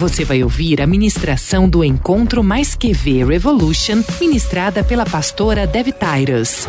Você 0.00 0.24
vai 0.24 0.42
ouvir 0.42 0.80
a 0.80 0.86
ministração 0.86 1.68
do 1.68 1.84
Encontro 1.84 2.42
Mais 2.42 2.74
QV 2.74 3.22
Revolution, 3.22 4.02
ministrada 4.18 4.82
pela 4.82 5.04
pastora 5.04 5.66
Dev 5.66 5.88
Tyrus. 5.88 6.66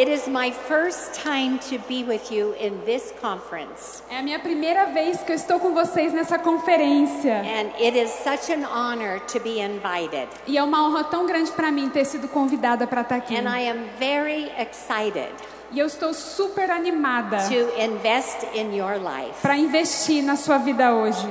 It 0.00 0.08
is 0.08 0.26
my 0.26 0.50
first 0.50 1.12
time 1.22 1.58
to 1.68 1.78
be 1.86 2.04
with 2.04 2.32
you 2.32 2.54
in 2.58 2.72
this 2.86 3.12
conference, 3.20 4.02
É 4.10 4.18
a 4.18 4.22
minha 4.22 4.38
primeira 4.38 4.86
vez 4.86 5.20
que 5.22 5.30
eu 5.32 5.36
estou 5.36 5.60
com 5.60 5.74
vocês 5.74 6.10
nessa 6.14 6.38
conferência. 6.38 7.34
and 7.44 7.68
it 7.78 7.94
is 7.98 8.08
such 8.10 8.50
an 8.50 8.64
honor 8.64 9.20
to 9.30 9.38
be 9.40 9.60
invited. 9.60 10.26
E 10.46 10.56
é 10.56 10.62
uma 10.62 10.86
honra 10.88 11.04
tão 11.04 11.26
grande 11.26 11.50
para 11.52 11.70
mim 11.70 11.90
ter 11.90 12.06
sido 12.06 12.28
convidada 12.28 12.86
para 12.86 13.02
estar 13.02 13.16
aqui. 13.16 13.36
And 13.36 13.46
I 13.46 13.68
am 13.68 13.84
very 13.98 14.50
excited 14.58 15.28
E 15.70 15.78
eu 15.78 15.86
estou 15.86 16.14
super 16.14 16.70
animada 16.70 17.36
to 17.48 17.78
invest 17.78 18.46
in 18.54 18.74
your 18.74 18.96
life. 18.96 19.34
para 19.42 19.58
investir 19.58 20.22
na 20.22 20.34
sua 20.36 20.56
vida 20.56 20.94
hoje. 20.94 21.28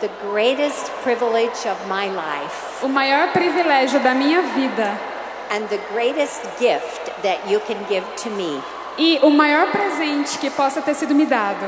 The 0.00 0.10
greatest 0.30 0.90
privilege 1.02 1.66
of 1.66 1.76
my 1.88 2.06
life 2.08 2.84
O 2.84 2.88
maior 2.88 3.32
privilégio 3.32 3.98
da 4.00 4.14
minha 4.14 4.42
vida 4.42 5.15
and 5.50 5.68
the 5.68 5.78
greatest 5.92 6.42
gift 6.58 7.10
that 7.22 7.38
you 7.48 7.60
can 7.60 7.76
give 7.88 8.04
to 8.22 8.30
me 8.30 8.60
e 8.98 9.18
o 9.22 9.30
maior 9.30 9.70
presente 9.70 10.38
que 10.38 10.50
possa 10.50 10.80
ter 10.80 10.94
sido 10.94 11.14
me 11.14 11.26
dado 11.26 11.66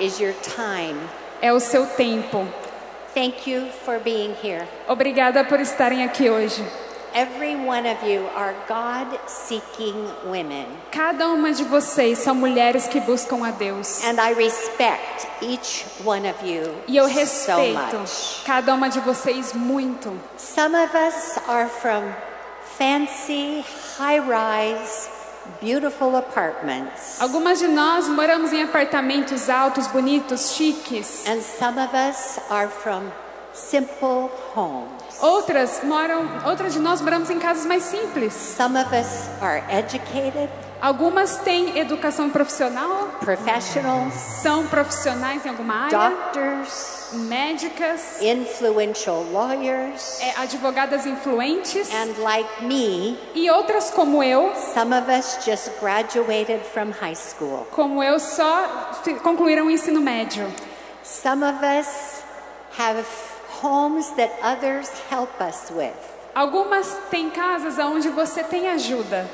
is 0.00 0.20
your 0.20 0.34
time. 0.42 0.96
é 1.42 1.52
o 1.52 1.58
seu 1.60 1.86
tempo. 1.86 2.46
Thank 3.14 3.50
you 3.50 3.66
for 3.84 3.98
being 3.98 4.34
here. 4.42 4.66
Obrigada 4.86 5.42
por 5.44 5.58
estarem 5.60 6.04
aqui 6.04 6.30
hoje. 6.30 6.64
Every 7.14 7.56
one 7.56 7.86
of 7.90 8.04
you 8.06 8.28
are 8.36 8.54
God 8.68 9.18
seeking 9.26 9.96
women. 10.26 10.66
Cada 10.92 11.28
uma 11.28 11.50
de 11.52 11.64
vocês 11.64 12.18
são 12.18 12.34
mulheres 12.34 12.86
que 12.86 13.00
buscam 13.00 13.44
a 13.44 13.50
Deus. 13.50 14.04
And 14.04 14.20
I 14.20 14.34
respect 14.34 15.26
each 15.40 15.86
one 16.04 16.28
of 16.28 16.44
you 16.46 16.74
E 16.86 16.96
eu 16.96 17.08
so 17.08 17.14
respeito 17.14 17.96
much. 17.98 18.42
cada 18.44 18.74
uma 18.74 18.88
de 18.88 19.00
vocês 19.00 19.52
muito. 19.54 20.12
Some 20.36 20.76
of 20.76 20.94
us 20.96 21.38
are 21.48 21.68
from 21.68 22.12
fancy, 22.78 23.64
high 23.96 24.20
rise, 24.20 25.10
beautiful 25.60 26.14
apartments. 26.14 27.20
Algumas 27.20 27.58
de 27.58 27.66
nós 27.66 28.06
moramos 28.06 28.52
em 28.52 28.62
apartamentos 28.62 29.50
altos, 29.50 29.88
bonitos, 29.88 30.52
chiques. 30.52 31.26
And 31.26 31.40
some 31.40 31.76
of 31.80 31.92
us 31.92 32.38
are 32.48 32.68
from 32.68 33.10
simple 33.52 34.30
homes. 34.54 35.20
Outras 35.20 35.80
moram, 35.82 36.24
outras 36.46 36.72
de 36.72 36.78
nós 36.78 37.00
moramos 37.00 37.28
em 37.30 37.40
casas 37.40 37.66
mais 37.66 37.82
simples. 37.82 38.32
Some 38.32 38.78
of 38.78 38.94
us 38.94 39.28
are 39.42 39.64
educated, 39.68 40.48
Algumas 40.80 41.38
têm 41.38 41.76
educação 41.76 42.30
profissional, 42.30 43.08
professionals, 43.18 44.14
são 44.14 44.64
profissionais 44.68 45.44
em 45.44 45.48
alguma 45.48 45.74
área, 45.86 46.10
doctors, 46.10 47.08
médicas, 47.14 48.22
influential 48.22 49.24
lawyers, 49.32 50.20
é, 50.20 50.34
advogadas 50.40 51.04
influentes. 51.04 51.90
And 51.92 52.22
like 52.22 52.64
me, 52.64 53.18
e 53.34 53.50
outras 53.50 53.90
como 53.90 54.22
eu, 54.22 54.54
some 54.54 54.94
of 54.94 55.10
us 55.10 55.44
just 55.44 55.72
graduated 55.80 56.60
from 56.72 56.92
high 56.92 57.16
school. 57.16 57.66
como 57.72 58.00
eu 58.00 58.20
só 58.20 58.92
concluíram 59.24 59.66
o 59.66 59.70
ensino 59.70 60.00
médio. 60.00 60.46
Some 61.02 61.44
of 61.44 61.58
us 61.64 62.22
have 62.78 63.04
homes 63.60 64.08
that 64.10 64.32
others 64.44 64.88
help 65.10 65.40
us 65.40 65.72
with. 65.72 65.96
Algumas 66.36 66.96
têm 67.10 67.30
casas 67.30 67.78
onde 67.80 68.08
você 68.10 68.44
tem 68.44 68.68
ajuda 68.68 69.28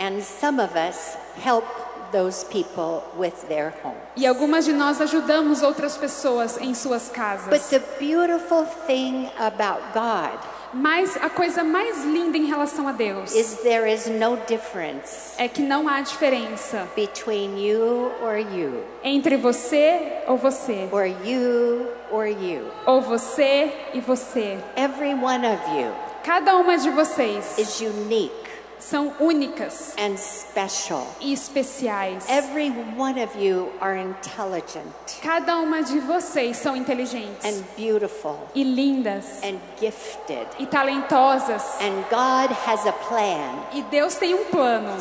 And 0.00 0.20
some 0.22 0.60
of 0.60 0.74
us 0.76 1.16
help 1.42 1.64
those 2.12 2.44
people 2.44 3.02
with 3.16 3.34
their 3.48 3.72
homes. 3.82 3.96
e 4.16 4.26
algumas 4.26 4.64
de 4.64 4.72
nós 4.72 5.00
ajudamos 5.00 5.62
outras 5.62 5.96
pessoas 5.96 6.56
em 6.60 6.72
suas 6.74 7.08
But 7.08 7.14
casas. 7.16 7.68
the 7.70 7.80
beautiful 7.98 8.64
thing 8.86 9.28
about 9.38 9.80
God 9.92 10.38
Mas 10.72 11.16
a 11.16 11.30
coisa 11.30 11.62
mais 11.62 12.04
linda 12.04 12.36
em 12.36 12.46
relação 12.46 12.86
a 12.88 12.92
Deus 12.92 13.32
is 13.32 13.58
there 13.62 13.86
is 13.92 14.06
no 14.06 14.36
difference 14.48 15.32
é 15.38 15.46
que 15.48 15.62
não 15.62 15.88
há 15.88 16.00
diferença 16.00 16.88
between 16.96 17.58
you 17.64 18.10
or 18.22 18.38
you, 18.38 18.82
entre 19.02 19.36
você 19.36 20.22
ou 20.26 20.36
você, 20.36 20.88
or 20.92 21.06
you 21.06 21.86
or 22.12 22.26
you. 22.26 22.62
ou 22.86 23.00
você 23.00 23.72
e 23.92 24.00
você. 24.00 24.58
Every 24.76 25.14
one 25.14 25.44
of 25.46 25.60
you 25.76 25.92
Cada 26.24 26.56
uma 26.56 26.76
de 26.78 26.90
vocês 26.90 27.58
is 27.58 27.80
unique 27.80 28.32
são 28.78 29.12
únicas 29.20 29.94
and 29.98 30.16
special. 30.16 31.06
e 31.20 31.32
especiais. 31.32 32.28
Every 32.28 32.70
one 32.98 33.22
of 33.22 33.36
you 33.38 33.70
are 33.80 33.98
intelligent 34.00 34.84
Cada 35.22 35.56
uma 35.58 35.82
de 35.82 35.98
vocês 36.00 36.56
são 36.56 36.76
inteligentes 36.76 37.44
and 37.44 37.62
beautiful 37.76 38.36
e 38.54 38.62
lindas 38.62 39.24
and 39.42 39.58
gifted. 39.80 40.46
e 40.58 40.66
talentosas. 40.66 41.62
And 41.80 42.02
God 42.10 42.54
has 42.66 42.86
a 42.86 42.92
plan 42.92 43.64
E 43.72 43.82
Deus 43.90 44.16
tem 44.16 44.34
um 44.34 44.44
plano 44.44 44.92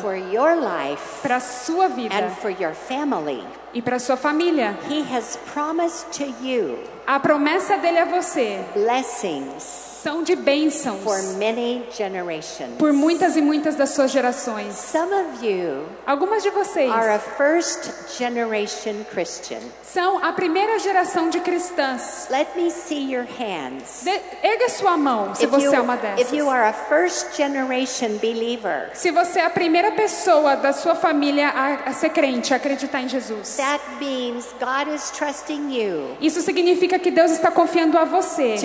para 1.22 1.39
sua 1.39 1.88
vida 1.89 2.16
and 2.16 2.29
for 2.35 2.50
your 2.51 2.73
family. 2.73 3.44
e 3.73 3.81
para 3.81 4.00
sua 4.00 4.16
família. 4.17 4.78
He 4.89 5.01
has 5.16 5.38
promised 5.53 6.07
to 6.17 6.25
you 6.45 6.79
A 7.06 7.19
promessa 7.19 7.78
dele 7.78 8.00
a 8.00 8.06
você 8.06 8.63
blessings 8.73 9.92
são 10.03 10.21
de 10.21 10.35
bênçãos 10.35 11.01
for 11.01 11.21
many 11.37 11.81
generations. 11.95 12.75
por 12.77 12.91
muitas 12.91 13.37
e 13.37 13.41
muitas 13.41 13.75
das 13.75 13.91
suas 13.91 14.11
gerações. 14.11 14.75
Some 14.75 15.13
of 15.13 15.45
you 15.45 15.85
Algumas 16.05 16.43
de 16.43 16.49
vocês 16.49 16.91
are 16.91 17.09
a 17.15 17.19
first 17.19 17.89
generation 18.17 19.05
Christian. 19.11 19.59
são 19.81 20.23
a 20.23 20.33
primeira 20.33 20.77
geração 20.79 21.29
de 21.29 21.39
cristãs. 21.39 22.27
Let 22.29 22.47
me 22.55 22.69
see 22.69 23.13
your 23.13 23.25
hands. 23.39 24.05
Erga 24.43 24.69
sua 24.69 24.97
mão 24.97 25.33
se 25.33 25.45
If 25.45 25.49
você 25.51 25.65
you, 25.67 25.73
é 25.73 25.79
uma 25.79 25.95
if 25.95 26.01
dessas. 26.01 26.33
you 26.33 26.49
are 26.49 26.67
a 26.67 26.73
first 26.73 27.35
generation 27.37 28.17
believer, 28.21 28.89
Se 28.93 29.09
você 29.11 29.39
é 29.39 29.45
a 29.45 29.49
primeira 29.49 29.91
pessoa 29.93 30.55
da 30.57 30.73
sua 30.73 30.95
família 30.95 31.47
a, 31.49 31.89
a 31.89 31.93
ser 31.93 32.09
crente, 32.09 32.53
a 32.53 32.57
acreditar 32.57 33.01
em 33.01 33.07
Jesus. 33.07 33.55
that 33.55 33.81
means 33.99 34.45
God 34.59 34.93
is 34.93 35.11
trusting 35.11 35.71
you 35.73 36.17
Isso 36.19 36.41
significa 36.41 36.99
que 36.99 37.09
Deus 37.11 37.31
está 37.31 37.49
confiando 37.49 37.97
a 37.97 38.03
você 38.03 38.57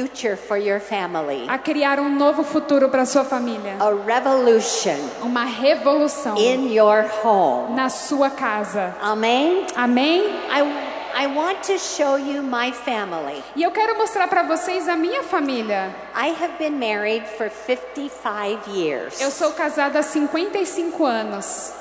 future 0.00 0.36
for 0.36 0.58
your 0.58 0.78
family, 0.78 1.46
a 1.48 1.56
criar 1.58 1.98
um 1.98 2.10
novo 2.10 2.42
futuro 2.44 2.88
para 2.90 3.06
sua 3.06 3.24
família. 3.24 3.76
a 3.80 3.90
revolution 4.04 4.98
Uma 5.22 5.44
revolução 5.44 6.36
in 6.36 6.70
your 6.74 7.06
home. 7.24 7.74
na 7.74 7.88
sua 7.88 8.28
casa. 8.28 8.94
Amen. 9.00 9.66
Amém? 9.74 10.22
I 10.50 10.96
I 11.18 11.26
want 11.28 11.62
to 11.62 11.78
show 11.78 12.18
you 12.18 12.42
my 12.42 12.72
family. 12.72 13.42
E 13.54 13.62
eu 13.62 13.70
quero 13.70 13.96
mostrar 13.96 14.28
para 14.28 14.42
vocês 14.42 14.86
a 14.86 14.94
minha 14.96 15.22
família. 15.22 15.94
I 16.14 16.28
have 16.42 16.58
been 16.58 16.78
married 16.78 17.24
for 17.38 17.48
55 17.48 18.68
years. 18.70 19.18
Eu 19.18 19.30
sou 19.30 19.52
casada 19.52 20.00
há 20.00 20.02
55 20.02 21.06
anos. 21.06 21.72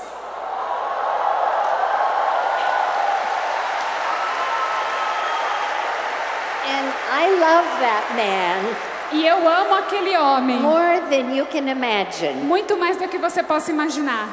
And 6.67 6.89
I 7.17 7.29
love 7.39 7.67
that 7.79 8.13
man 8.15 8.75
E 9.13 9.25
eu 9.25 9.47
amo 9.47 9.75
aquele 9.75 10.17
homem. 10.17 10.59
more 10.59 10.99
than 11.09 11.33
you 11.33 11.45
can 11.45 11.69
imagine. 11.69 12.33
Muito 12.43 12.75
mais 12.75 12.97
do 12.97 13.07
que 13.07 13.17
você 13.17 13.41
possa 13.43 13.71
imaginar. 13.71 14.27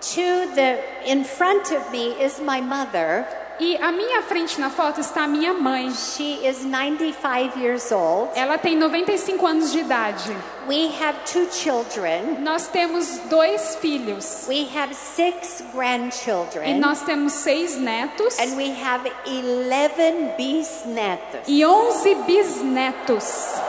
To 0.00 0.54
the 0.54 0.78
in 1.10 1.24
front 1.24 1.70
of 1.72 1.90
me 1.90 2.14
is 2.22 2.38
my 2.40 2.60
mother. 2.60 3.24
E 3.58 3.76
à 3.78 3.90
minha 3.90 4.22
frente 4.22 4.60
na 4.60 4.68
foto 4.68 5.00
está 5.00 5.24
a 5.24 5.26
minha 5.26 5.54
mãe. 5.54 5.90
She 5.94 6.46
is 6.46 6.62
95 6.64 7.56
years 7.58 7.90
old. 7.90 8.30
Ela 8.34 8.58
tem 8.58 8.76
95 8.76 9.46
anos 9.46 9.72
de 9.72 9.78
idade. 9.80 10.36
We 10.68 10.88
have 11.00 11.16
two 11.24 11.46
children. 11.50 12.38
Nós 12.42 12.66
temos 12.68 13.18
dois 13.30 13.76
filhos. 13.76 14.46
We 14.48 14.68
have 14.76 14.94
six 14.94 15.60
E 15.60 15.62
grandchildren. 15.74 16.78
nós 16.80 17.00
temos 17.02 17.32
seis 17.32 17.76
netos 17.78 18.38
And 18.38 18.56
we 18.56 18.70
have 18.82 19.10
11 19.26 20.34
bisnetos. 20.36 21.40
e 21.48 21.64
11 21.64 22.14
bisnetos. 22.26 23.54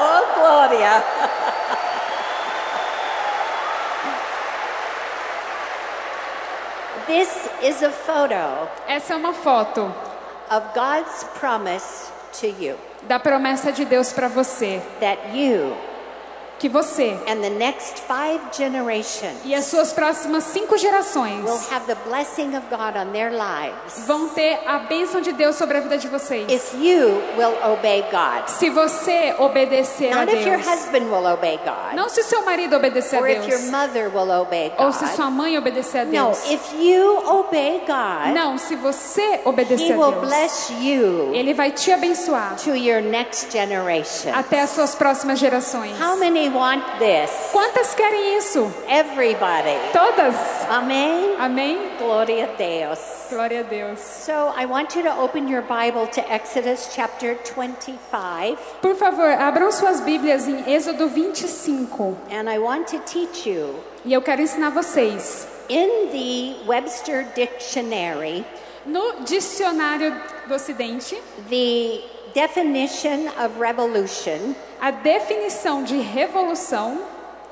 Oh, 0.00 0.40
Gloria. 0.40 1.02
This 7.08 7.28
is 7.62 7.82
a 7.82 7.90
photo 7.90 8.68
Essa 8.86 9.14
é 9.14 9.16
uma 9.16 9.32
foto 9.32 9.90
of 10.50 10.66
God's 10.74 11.24
promise 11.40 12.12
to 12.40 12.46
you 12.46 12.76
da 13.08 13.18
promessa 13.18 13.72
de 13.72 13.84
Deus 13.86 14.12
para 14.12 14.28
você. 14.28 14.82
that 15.00 15.18
you 15.34 15.74
que 16.58 16.68
você 16.68 17.16
and 17.28 17.40
the 17.40 17.50
next 17.50 18.00
five 18.06 18.40
generations 18.56 19.36
e 19.44 19.54
as 19.54 19.66
suas 19.66 19.92
próximas 19.92 20.44
cinco 20.44 20.76
gerações 20.76 21.44
will 21.44 21.60
have 21.70 21.86
the 21.86 21.94
blessing 22.08 22.56
of 22.56 22.62
God 22.70 22.96
on 22.96 23.12
their 23.12 23.30
lives 23.30 24.06
vão 24.06 24.28
ter 24.30 24.58
a 24.66 24.78
bênção 24.80 25.20
de 25.20 25.32
Deus 25.32 25.56
sobre 25.56 25.78
a 25.78 25.80
vida 25.80 25.98
de 25.98 26.08
vocês. 26.08 26.50
if 26.50 26.74
you 26.74 27.22
will 27.36 27.54
obey 27.72 28.02
God. 28.10 28.48
Se 28.48 28.70
você 28.70 29.34
obedecer 29.38 30.12
a 30.12 30.24
Not 30.24 30.34
if 30.34 30.46
your 30.46 30.56
Deus. 30.58 30.66
husband 30.68 31.04
will 31.10 31.26
obey 31.32 31.58
God, 31.64 31.94
Não 31.94 32.08
se 32.08 32.22
seu 32.24 32.42
marido 32.44 32.76
obedecer 32.76 33.16
a 33.16 33.20
or 33.20 33.28
if 33.28 33.38
your 33.48 33.58
Deus. 33.58 33.70
mother 33.70 34.10
will 34.14 34.30
obey 34.40 34.72
Ou 34.78 34.92
se 34.92 35.06
sua 35.14 35.26
God. 35.26 35.34
mãe 35.34 35.58
obedecer 35.58 35.98
a 36.00 36.04
No, 36.04 36.10
Deus. 36.10 36.50
if 36.50 36.72
you 36.74 37.18
obey 37.28 37.82
God, 37.86 38.34
Não, 38.34 38.58
se 38.58 38.74
você 38.76 39.40
obedecer 39.44 39.90
He 39.90 39.92
a 39.92 39.96
will 39.96 40.12
Deus. 40.12 40.26
bless 40.28 40.72
you 40.72 41.30
Ele 41.34 41.54
vai 41.54 41.70
te 41.70 41.92
abençoar 41.92 42.56
to 42.56 42.74
your 42.74 43.00
next 43.00 43.50
generation. 43.52 44.32
até 44.34 44.60
as 44.60 44.70
suas 44.70 44.94
próximas 44.94 45.38
gerações. 45.38 45.92
How 46.00 46.16
many 46.16 46.47
want 46.48 46.82
this? 46.98 47.30
Quantas 47.52 47.94
querem 47.94 48.36
isso? 48.38 48.70
Everybody. 48.88 49.76
Todas. 49.92 50.34
Amen. 50.70 51.36
Amém? 51.38 51.78
Gloria 51.98 52.44
a 52.44 52.56
Deus. 52.56 52.98
Glória 53.30 53.60
a 53.60 53.62
Deus. 53.62 54.00
So 54.00 54.52
I 54.56 54.66
want 54.66 54.94
you 54.96 55.02
to 55.02 55.10
open 55.20 55.48
your 55.48 55.62
Bible 55.62 56.06
to 56.08 56.20
Exodus 56.32 56.90
chapter 56.94 57.36
25, 57.44 58.56
Por 58.80 58.94
favor, 58.96 59.30
abram 59.32 59.70
suas 59.70 60.00
Bíblias 60.00 60.46
em 60.48 60.64
Êxodo 60.72 61.08
25. 61.08 62.16
and 62.30 62.48
I 62.48 62.58
want 62.58 62.86
to 62.88 62.98
teach 63.00 63.46
you 63.48 63.74
E 64.04 64.12
eu 64.12 64.22
quero 64.22 64.40
ensinar 64.42 64.70
vocês. 64.70 65.46
in 65.68 66.08
the 66.10 66.66
Webster 66.66 67.26
Dictionary 67.34 68.44
No 68.86 69.20
dicionário 69.26 70.14
do 70.46 70.54
Ocidente, 70.54 71.14
the 71.50 72.00
definition 72.34 73.28
of 73.38 73.58
revolution 73.60 74.54
a 74.80 74.90
definição 74.90 75.82
de 75.82 75.98
revolução 75.98 77.00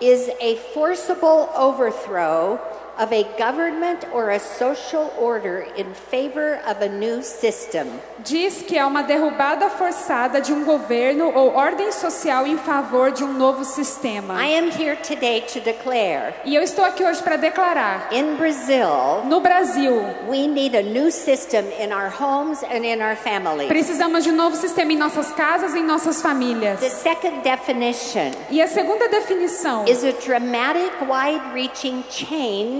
is 0.00 0.28
a 0.28 0.56
forcible 0.72 1.48
overthrow 1.56 2.58
of 2.98 3.12
a 3.12 3.24
government 3.38 4.04
or 4.12 4.30
a 4.30 4.38
social 4.38 5.12
order 5.18 5.66
in 5.76 5.86
favor 6.10 6.58
of 6.66 6.82
a 6.82 6.88
new 6.88 7.22
system. 7.22 7.86
diz 8.24 8.62
que 8.62 8.76
é 8.78 8.84
uma 8.84 9.02
derrubada 9.02 9.68
forçada 9.70 10.40
de 10.40 10.52
um 10.52 10.64
governo 10.64 11.30
ou 11.34 11.54
ordem 11.54 11.92
social 11.92 12.46
em 12.46 12.56
favor 12.58 13.12
de 13.12 13.22
um 13.22 13.32
novo 13.32 13.64
sistema. 13.64 14.34
I 14.44 14.58
am 14.58 14.70
here 14.70 14.96
today 14.96 15.42
to 15.42 15.60
declare 15.60 16.34
E 16.44 16.54
eu 16.54 16.62
estou 16.62 16.84
aqui 16.84 17.04
hoje 17.04 17.22
para 17.22 17.36
declarar: 17.36 18.08
in 18.12 18.36
Brazil, 18.36 19.24
no 19.26 19.40
Brasil, 19.40 20.02
we 20.28 20.46
need 20.46 20.74
a 20.76 20.82
new 20.82 21.10
system 21.10 21.64
in 21.80 21.92
our 21.92 22.08
homes 22.10 22.62
and 22.64 22.84
in 22.84 23.00
our 23.02 23.16
families. 23.16 23.68
precisamos 23.68 24.24
de 24.24 24.30
um 24.30 24.36
novo 24.36 24.56
sistema 24.56 24.92
em 24.92 24.96
nossas 24.96 25.30
casas 25.32 25.74
e 25.74 25.78
em 25.78 25.84
nossas 25.84 26.22
famílias. 26.22 26.80
The 26.80 26.88
second 26.88 27.42
definition 27.42 28.32
E 28.50 28.62
a 28.62 28.66
segunda 28.66 29.08
definição 29.08 29.84
is 29.86 30.02
a 30.04 30.12
dramatic, 30.12 30.90
wide 31.08 31.42
reaching 31.52 32.02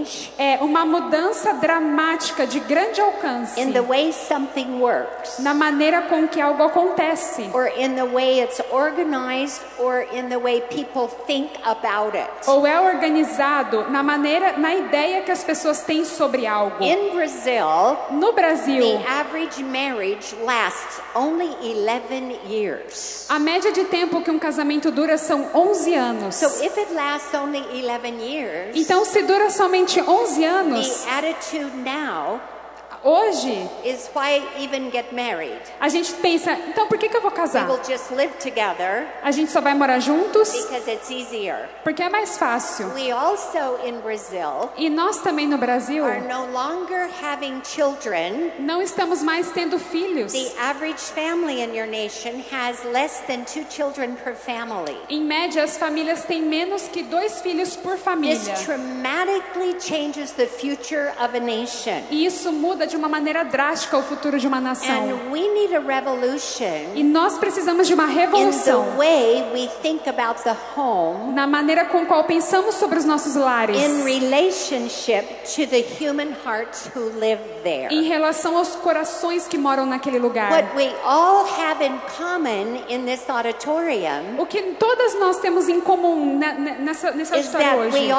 change 0.06 0.32
é 0.38 0.58
uma 0.62 0.84
mudança 0.84 1.52
dramática 1.54 2.46
de 2.46 2.60
grande 2.60 3.00
alcance 3.00 3.60
in 3.60 3.72
the 3.72 3.80
way 3.80 4.12
something 4.12 4.78
works, 4.80 5.38
na 5.40 5.52
maneira 5.54 6.02
com 6.02 6.26
que 6.28 6.40
algo 6.40 6.62
acontece 6.62 7.50
or 7.52 7.66
in 7.76 7.94
the 7.94 8.04
way 8.04 8.40
it's 8.40 8.60
organized, 8.70 9.62
or 9.78 10.06
in 10.12 10.28
the 10.28 10.36
way 10.38 10.60
people 10.62 11.08
think 11.26 11.50
about 11.64 12.16
it. 12.16 12.28
ou 12.46 12.66
é 12.66 12.80
organizado 12.80 13.90
na 13.90 14.02
maneira, 14.02 14.56
na 14.58 14.74
ideia 14.74 15.22
que 15.22 15.30
as 15.30 15.42
pessoas 15.42 15.80
têm 15.82 16.04
sobre 16.04 16.46
algo. 16.46 16.82
In 16.82 17.10
Brazil, 17.14 17.96
No 18.10 18.32
Brasil, 18.32 18.98
the 18.98 19.08
average 19.08 19.62
marriage 19.62 20.34
lasts 20.44 21.00
only 21.14 21.48
11 21.62 22.38
years. 22.48 23.26
a 23.28 23.38
média 23.38 23.72
de 23.72 23.84
tempo 23.84 24.20
que 24.22 24.30
um 24.30 24.38
casamento 24.38 24.90
dura 24.90 25.18
são 25.18 25.48
11 25.54 25.94
anos. 25.94 26.34
So 26.36 26.46
if 26.64 26.76
it 26.78 26.92
lasts 26.92 27.34
only 27.34 27.64
11 27.72 28.20
years, 28.20 28.76
Então, 28.76 29.04
se 29.04 29.22
dura 29.22 29.50
somente 29.50 29.95
11 30.02 30.44
anos, 30.44 31.06
hoje 33.06 33.68
is 33.84 34.10
why 34.14 34.42
even 34.58 34.90
get 34.90 35.12
married. 35.12 35.60
a 35.80 35.88
gente 35.88 36.12
pensa, 36.14 36.52
então 36.68 36.86
por 36.88 36.98
que, 36.98 37.08
que 37.08 37.16
eu 37.16 37.20
vou 37.22 37.30
We 37.30 37.36
casar? 37.36 37.68
will 37.68 37.80
just 37.86 38.10
live 38.10 38.32
together 38.38 39.06
A 39.22 39.30
gente 39.30 39.50
só 39.52 39.60
vai 39.60 39.74
morar 39.74 40.00
juntos 40.00 40.50
because 40.52 40.90
it's 40.90 41.10
easier. 41.10 41.68
porque 41.84 42.02
é 42.02 42.08
mais 42.10 42.36
fácil. 42.36 42.88
We 42.94 43.12
also 43.12 43.78
in 43.84 44.00
Brazil 44.00 44.70
E 44.76 44.88
nós 44.90 45.18
também 45.20 45.46
no 45.46 45.58
Brasil 45.58 46.04
are 46.04 46.20
no 46.20 46.46
longer 46.52 47.08
having 47.22 47.62
children. 47.64 48.50
não 48.58 48.82
estamos 48.82 49.22
mais 49.22 49.50
tendo 49.52 49.78
filhos. 49.78 50.32
The 50.32 50.52
average 50.60 50.98
family 51.00 51.62
in 51.62 51.74
your 51.74 51.86
nation 51.86 52.42
has 52.52 52.82
less 52.84 53.20
than 53.26 53.44
two 53.44 53.64
children 53.70 54.16
per 54.16 54.34
family. 54.34 54.96
Em 55.08 55.20
média, 55.22 55.62
as 55.62 55.76
famílias 55.76 56.24
têm 56.24 56.42
menos 56.42 56.88
que 56.88 57.02
dois 57.04 57.40
filhos 57.40 57.76
por 57.76 57.94
This 57.94 58.02
família. 58.04 58.54
dramatically 58.64 59.74
changes 59.80 60.32
the 60.32 60.46
future 60.46 61.12
of 61.20 61.34
a 61.36 61.40
nation. 61.40 62.02
E 62.10 62.24
isso 62.26 62.52
muda 62.52 62.86
de 62.86 62.95
uma 62.96 63.08
maneira 63.08 63.44
drástica 63.44 63.96
o 63.98 64.02
futuro 64.02 64.38
de 64.38 64.46
uma 64.46 64.60
nação. 64.60 64.88
And 65.10 65.30
we 65.30 65.40
need 65.48 65.74
a 65.74 65.80
revolution 65.80 66.92
E 66.94 67.02
nós 67.02 67.38
precisamos 67.38 67.86
de 67.86 67.94
uma 67.94 68.04
in 68.04 68.14
the 68.14 68.20
revolução 68.20 68.96
way 68.96 69.44
we 69.52 69.68
think 69.82 70.08
about 70.08 70.42
the 70.42 70.56
home 70.76 71.32
na 71.34 71.46
maneira 71.46 71.84
com 71.86 72.04
qual 72.06 72.24
pensamos 72.24 72.74
sobre 72.76 72.98
os 72.98 73.04
nossos 73.04 73.34
lares, 73.34 73.76
in 73.76 74.02
relationship 74.04 75.24
to 75.54 75.66
the 75.66 75.84
human 76.00 76.34
hearts 76.44 76.88
who 76.94 77.10
live 77.18 77.40
there. 77.62 77.88
em 77.92 78.02
relação 78.02 78.56
aos 78.56 78.74
corações 78.76 79.46
que 79.46 79.58
moram 79.58 79.86
naquele 79.86 80.18
lugar. 80.18 80.50
O 84.38 84.46
que 84.46 84.62
todas 84.78 85.18
nós 85.18 85.38
temos 85.38 85.68
em 85.68 85.80
comum 85.80 86.38
ne- 86.38 86.52
nessa, 86.78 87.10
nessa 87.12 87.36
hoje 87.36 88.10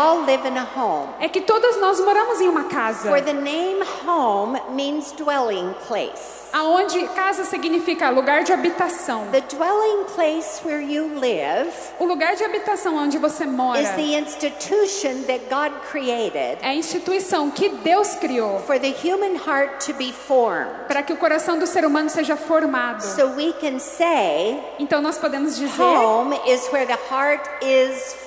é 1.20 1.30
que 1.30 1.42
todas 1.42 1.80
nós 1.80 2.00
moramos 2.00 2.42
em 2.42 2.48
uma 2.50 2.66
casa, 2.66 3.10
For 3.10 3.22
the 3.22 3.34
name 3.34 3.82
home 4.06 4.60
means 4.72 5.12
dwelling 5.14 5.74
place. 5.88 6.48
aonde 6.54 7.06
casa 7.10 7.44
significa 7.44 8.10
lugar 8.10 8.44
de 8.44 8.54
habitação. 8.54 9.28
The 9.32 9.42
dwelling 9.42 10.06
place 10.16 10.62
where 10.64 10.82
you 10.82 11.20
live 11.20 11.70
O 12.00 12.06
lugar 12.06 12.36
de 12.36 12.44
habitação 12.44 12.96
onde 12.96 13.18
você 13.18 13.46
mora 13.46 13.82
is 13.82 13.90
the 13.92 14.18
institution 14.18 15.24
that 15.28 15.42
God 15.50 15.72
created 15.92 16.58
é 16.62 16.70
a 16.70 16.74
instituição 16.76 17.52
que 17.52 17.70
Deus 17.70 18.16
criou 18.16 18.60
for 18.60 18.80
the 18.80 18.94
human 19.04 19.36
heart 19.36 19.86
to 19.86 19.94
be 19.94 20.12
formed. 20.14 20.88
para 20.88 21.04
que 21.04 21.12
o 21.14 21.18
coração 21.18 21.60
do 21.60 21.68
ser 21.68 21.86
humano 21.86 22.10
seja 22.10 22.36
formado. 22.38 23.02
So 23.02 23.28
we 23.36 23.54
can 23.54 23.80
say 23.80 24.60
Então 24.80 25.02
nós 25.02 25.18
podemos 25.18 25.58
dizer, 25.58 25.82
home 25.82 26.36
is 26.48 26.68
where 26.72 26.86
the 26.86 26.98
heart 27.14 27.44
is 27.62 28.14
formed. 28.14 28.27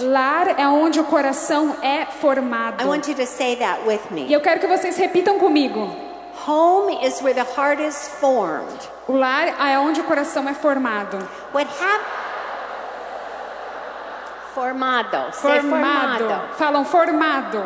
Lar 0.00 0.48
é 0.58 0.66
onde 0.68 1.00
o 1.00 1.04
coração 1.04 1.76
é 1.82 2.06
formado. 2.06 2.82
I 2.82 2.86
want 2.86 3.08
you 3.08 3.14
to 3.14 3.26
say 3.26 3.56
that 3.56 3.86
with 3.86 4.00
E 4.10 4.14
me. 4.14 4.32
eu 4.32 4.40
quero 4.40 4.60
que 4.60 4.66
vocês 4.66 4.96
repitam 4.96 5.38
comigo. 5.38 5.90
Home 6.46 7.04
is 7.04 7.20
where 7.22 7.34
the 7.34 7.46
heart 7.56 7.80
is 7.80 8.08
formed. 8.20 8.78
O 9.08 9.12
lar 9.16 9.48
é 9.48 9.78
onde 9.78 10.00
o 10.00 10.04
coração 10.04 10.48
é 10.48 10.54
formado. 10.54 11.18
What 11.52 11.68
happened? 11.80 12.20
Formado. 14.54 15.32
Formado. 15.32 15.68
formado. 15.68 16.54
Falam 16.56 16.84
formado. 16.84 17.62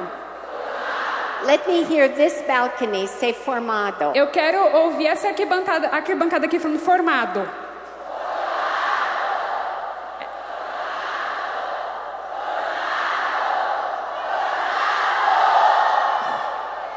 Let 1.44 1.66
me 1.66 1.82
hear 1.82 2.08
this 2.08 2.42
balcony 2.46 3.06
say 3.06 3.32
formado. 3.34 4.12
Eu 4.14 4.28
quero 4.28 4.58
ouvir 4.78 5.06
essa 5.06 5.28
arquibancada, 5.28 5.88
arquibancada 5.88 6.46
aqui 6.46 6.58
falando 6.58 6.78
formado. 6.78 7.46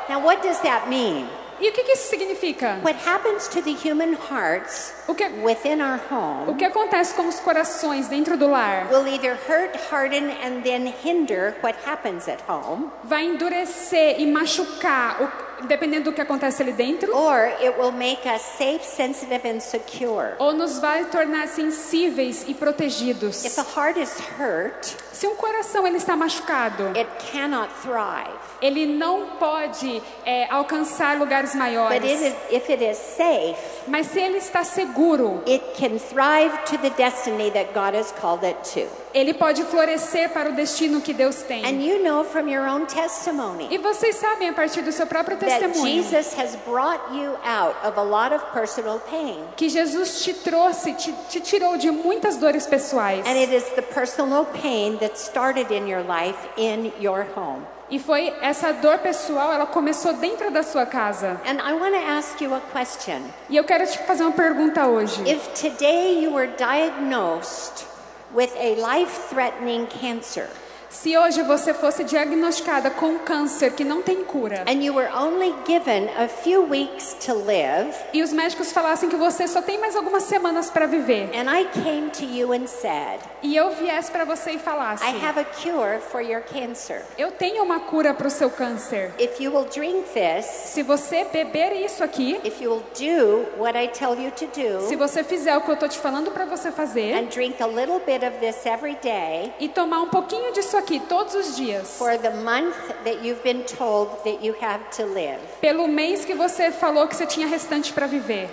Now, 0.09 0.19
what 0.23 0.41
does 0.41 0.59
that 0.61 0.87
mean? 0.89 1.27
E 1.59 1.69
o 1.69 1.71
que, 1.71 1.83
que 1.83 1.93
isso 1.93 2.09
significa? 2.09 2.79
What 2.83 2.95
happens 3.03 3.47
to 3.47 3.61
the 3.63 3.73
human 3.73 4.13
hearts 4.13 4.93
O 5.07 5.15
que, 5.15 5.27
within 5.43 5.81
our 5.81 5.99
o 6.11 6.13
home 6.13 6.55
que 6.55 6.63
acontece 6.65 7.15
com 7.15 7.27
os 7.27 7.39
corações 7.39 8.07
dentro 8.07 8.37
do 8.37 8.47
lar? 8.47 8.87
will 8.91 9.07
either 9.07 9.33
hurt, 9.49 9.75
harden, 9.91 10.29
and 10.43 10.61
then 10.63 10.85
hinder 11.03 11.55
what 11.63 11.75
happens 11.83 12.27
at 12.27 12.39
home, 12.47 12.91
Vai 13.03 13.25
endurecer 13.25 14.19
e 14.19 14.27
machucar, 14.31 15.17
o- 15.21 15.46
dependendo 15.67 16.05
do 16.11 16.13
que 16.13 16.21
acontece 16.21 16.61
ali 16.61 16.71
dentro, 16.73 17.15
or 17.15 17.35
it 17.61 17.69
will 17.79 17.91
make 17.91 18.27
us 18.27 18.41
safe, 18.41 18.83
sensitive, 18.83 19.41
and 19.49 19.59
secure. 19.59 20.35
ou 20.39 20.53
nos 20.53 20.79
vai 20.79 21.05
tornar 21.05 21.47
sensíveis 21.47 22.43
e 22.47 22.51
If 22.51 22.59
protegidos. 22.59 23.41
the 23.55 23.61
heart 23.75 23.97
is 23.99 24.17
hurt, 24.39 24.85
Se 25.11 25.25
um 25.27 25.35
coração 25.35 25.87
ele 25.87 25.97
está 25.97 26.15
machucado, 26.15 26.83
it 26.95 27.07
cannot 27.31 27.69
thrive. 27.81 28.37
ele 28.61 28.85
não 28.85 29.37
pode 29.39 30.01
é, 30.25 30.45
alcançar 30.51 31.17
lugares 31.17 31.51
But 31.53 31.59
maiores. 31.59 32.03
it 32.21 32.27
is, 32.27 32.33
if 32.51 32.69
it 32.69 32.83
is 32.83 32.97
safe, 32.97 33.57
Mas 33.87 34.07
se 34.07 34.19
ele 34.19 34.37
está 34.37 34.63
seguro, 34.63 35.41
it 35.47 35.63
can 35.79 35.97
thrive 35.97 36.55
to 36.65 36.77
the 36.77 36.89
destiny 36.91 37.49
that 37.51 37.73
God 37.73 37.95
has 37.95 38.11
called 38.11 38.43
it 38.45 38.57
to. 38.73 38.87
Ele 39.17 39.33
pode 39.33 39.63
florescer 39.65 40.29
para 40.29 40.49
o 40.49 40.53
destino 40.53 41.01
que 41.01 41.13
Deus 41.13 41.41
tem. 41.41 41.65
And 41.65 41.81
you 41.81 42.03
know 42.03 42.23
from 42.23 42.47
your 42.47 42.67
own 42.67 42.85
testimony 42.85 43.67
E 43.71 43.77
vocês 43.77 44.15
sabem 44.15 44.49
a 44.49 44.53
partir 44.53 44.81
do 44.83 44.91
seu 44.91 45.07
próprio 45.07 45.37
testemunho 45.37 46.03
Jesus 46.03 46.37
has 46.37 46.55
brought 46.65 47.01
you 47.11 47.31
out 47.43 47.75
of 47.83 47.97
a 47.97 48.03
lot 48.03 48.33
of 48.33 48.45
personal 48.53 48.99
pain. 48.99 49.43
que 49.55 49.69
Jesus 49.69 50.21
te 50.21 50.33
trouxe, 50.33 50.93
te, 50.93 51.13
te 51.29 51.39
tirou 51.41 51.77
de 51.77 51.89
muitas 51.89 52.37
dores 52.37 52.67
pessoais. 52.67 53.25
And 53.25 53.37
it 53.37 53.53
is 53.53 53.63
the 53.75 53.81
personal 53.81 54.45
pain 54.45 54.97
that 54.97 55.17
started 55.17 55.73
in 55.73 55.87
your 55.87 56.03
life 56.03 56.37
in 56.55 56.91
your 56.99 57.25
home. 57.35 57.65
E 57.89 57.99
foi 57.99 58.33
essa 58.41 58.73
dor 58.73 58.99
pessoal, 58.99 59.53
ela 59.53 59.65
começou 59.65 60.13
dentro 60.13 60.51
da 60.51 60.61
sua 60.61 60.85
casa. 60.85 61.39
And 61.45 61.57
I 61.57 61.73
want 61.73 61.95
to 61.95 62.11
ask 62.11 62.41
you 62.41 62.53
a 62.53 62.59
question. 62.59 63.21
E 63.49 63.55
eu 63.55 63.63
quero 63.63 63.87
te 63.87 63.97
fazer 63.99 64.23
uma 64.23 64.33
pergunta 64.33 64.85
hoje. 64.87 65.21
If 65.25 65.47
today 65.59 66.21
you 66.21 66.33
were 66.33 66.47
diagnosed 66.57 67.96
with 68.33 68.53
a 68.57 68.75
life 68.75 69.27
threatening 69.29 69.87
cancer 69.87 70.49
Se 70.89 71.17
hoje 71.17 71.43
você 71.43 71.73
fosse 71.73 72.03
diagnosticada 72.03 72.89
com 72.89 73.07
um 73.07 73.19
câncer 73.19 73.73
que 73.73 73.83
não 73.83 74.01
tem 74.01 74.23
cura 74.23 74.63
and 74.67 74.81
you 74.81 74.95
were 74.95 75.09
only 75.13 75.53
given 75.65 76.09
a 76.17 76.27
few 76.27 76.63
weeks 76.67 77.15
to 77.25 77.33
live, 77.33 77.93
e 78.13 78.23
os 78.23 78.33
médicos 78.33 78.71
falassem 78.71 79.09
que 79.09 79.15
você 79.15 79.47
só 79.47 79.61
tem 79.61 79.77
mais 79.77 79.95
algumas 79.95 80.23
semanas 80.23 80.69
para 80.69 80.85
viver 80.85 81.29
and 81.35 81.49
I 81.49 81.65
came 81.83 82.09
to 82.11 82.25
you 82.25 82.53
and 82.53 82.67
said, 82.67 83.19
e 83.43 83.55
eu 83.55 83.71
viesse 83.71 84.11
para 84.11 84.25
você 84.25 84.51
e 84.51 84.59
falasse: 84.59 85.03
I 85.03 85.23
have 85.23 85.39
a 85.39 85.45
cure 85.45 85.99
for 85.99 86.21
your 86.21 86.41
cancer. 86.41 87.03
Eu 87.17 87.31
tenho 87.31 87.63
uma 87.63 87.81
cura 87.81 88.13
para 88.13 88.27
o 88.27 88.31
seu 88.31 88.49
câncer. 88.49 89.13
If 89.19 89.39
you 89.39 89.53
will 89.53 89.65
drink 89.65 90.07
this, 90.13 90.45
Se 90.45 90.83
você 90.83 91.25
beber 91.25 91.73
isso 91.73 92.03
aqui, 92.03 92.39
if 92.43 92.61
you 92.61 92.71
will 92.71 92.83
do 92.97 93.61
what 93.61 93.77
I 93.77 93.87
tell 93.89 94.15
you 94.15 94.31
to 94.31 94.47
se 94.87 94.95
você 94.95 95.23
fizer 95.23 95.55
o 95.57 95.61
que 95.61 95.69
eu 95.69 95.75
tô 95.75 95.87
te 95.87 95.99
falando 95.99 96.31
para 96.31 96.45
você 96.45 96.71
fazer 96.71 97.13
and 97.13 97.25
drink 97.25 97.61
a 97.61 97.67
little 97.67 97.99
bit 97.99 98.25
of 98.25 98.37
this 98.39 98.65
every 98.65 98.95
day 99.01 99.53
e 99.59 99.67
tomar 99.67 100.01
um 100.01 100.09
pouquinho 100.09 100.51
disso 100.53 100.76
aqui 100.77 100.99
todos 101.01 101.33
os 101.35 101.55
dias, 101.55 101.97
for 101.97 102.17
the 102.17 102.29
month 102.31 102.75
that 103.03 103.25
you've 103.25 103.41
been 103.43 103.63
told 103.63 104.09
that 104.23 104.43
you 104.45 104.55
have 104.61 104.79
to 104.95 105.03
live, 105.05 105.39
pelo 105.61 105.87
mês 105.87 106.23
que 106.25 106.33
você 106.33 106.71
falou 106.71 107.07
que 107.07 107.15
você 107.15 107.25
tinha 107.25 107.47
restante 107.47 107.91
para 107.93 108.07
viver, 108.07 108.49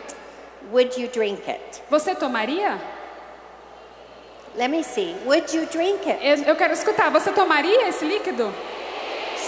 would 0.72 1.00
you 1.00 1.08
drink 1.08 1.42
it? 1.48 1.82
você 1.90 2.14
tomaria? 2.14 2.78
Let 4.56 4.68
me 4.70 4.84
see. 4.84 5.16
Would 5.26 5.52
you 5.52 5.66
drink 5.66 6.08
it? 6.08 6.20
Eu, 6.24 6.36
eu 6.50 6.56
quero 6.56 6.72
escutar. 6.74 7.10
Você 7.10 7.32
tomaria 7.32 7.88
esse 7.88 8.04
líquido? 8.04 8.52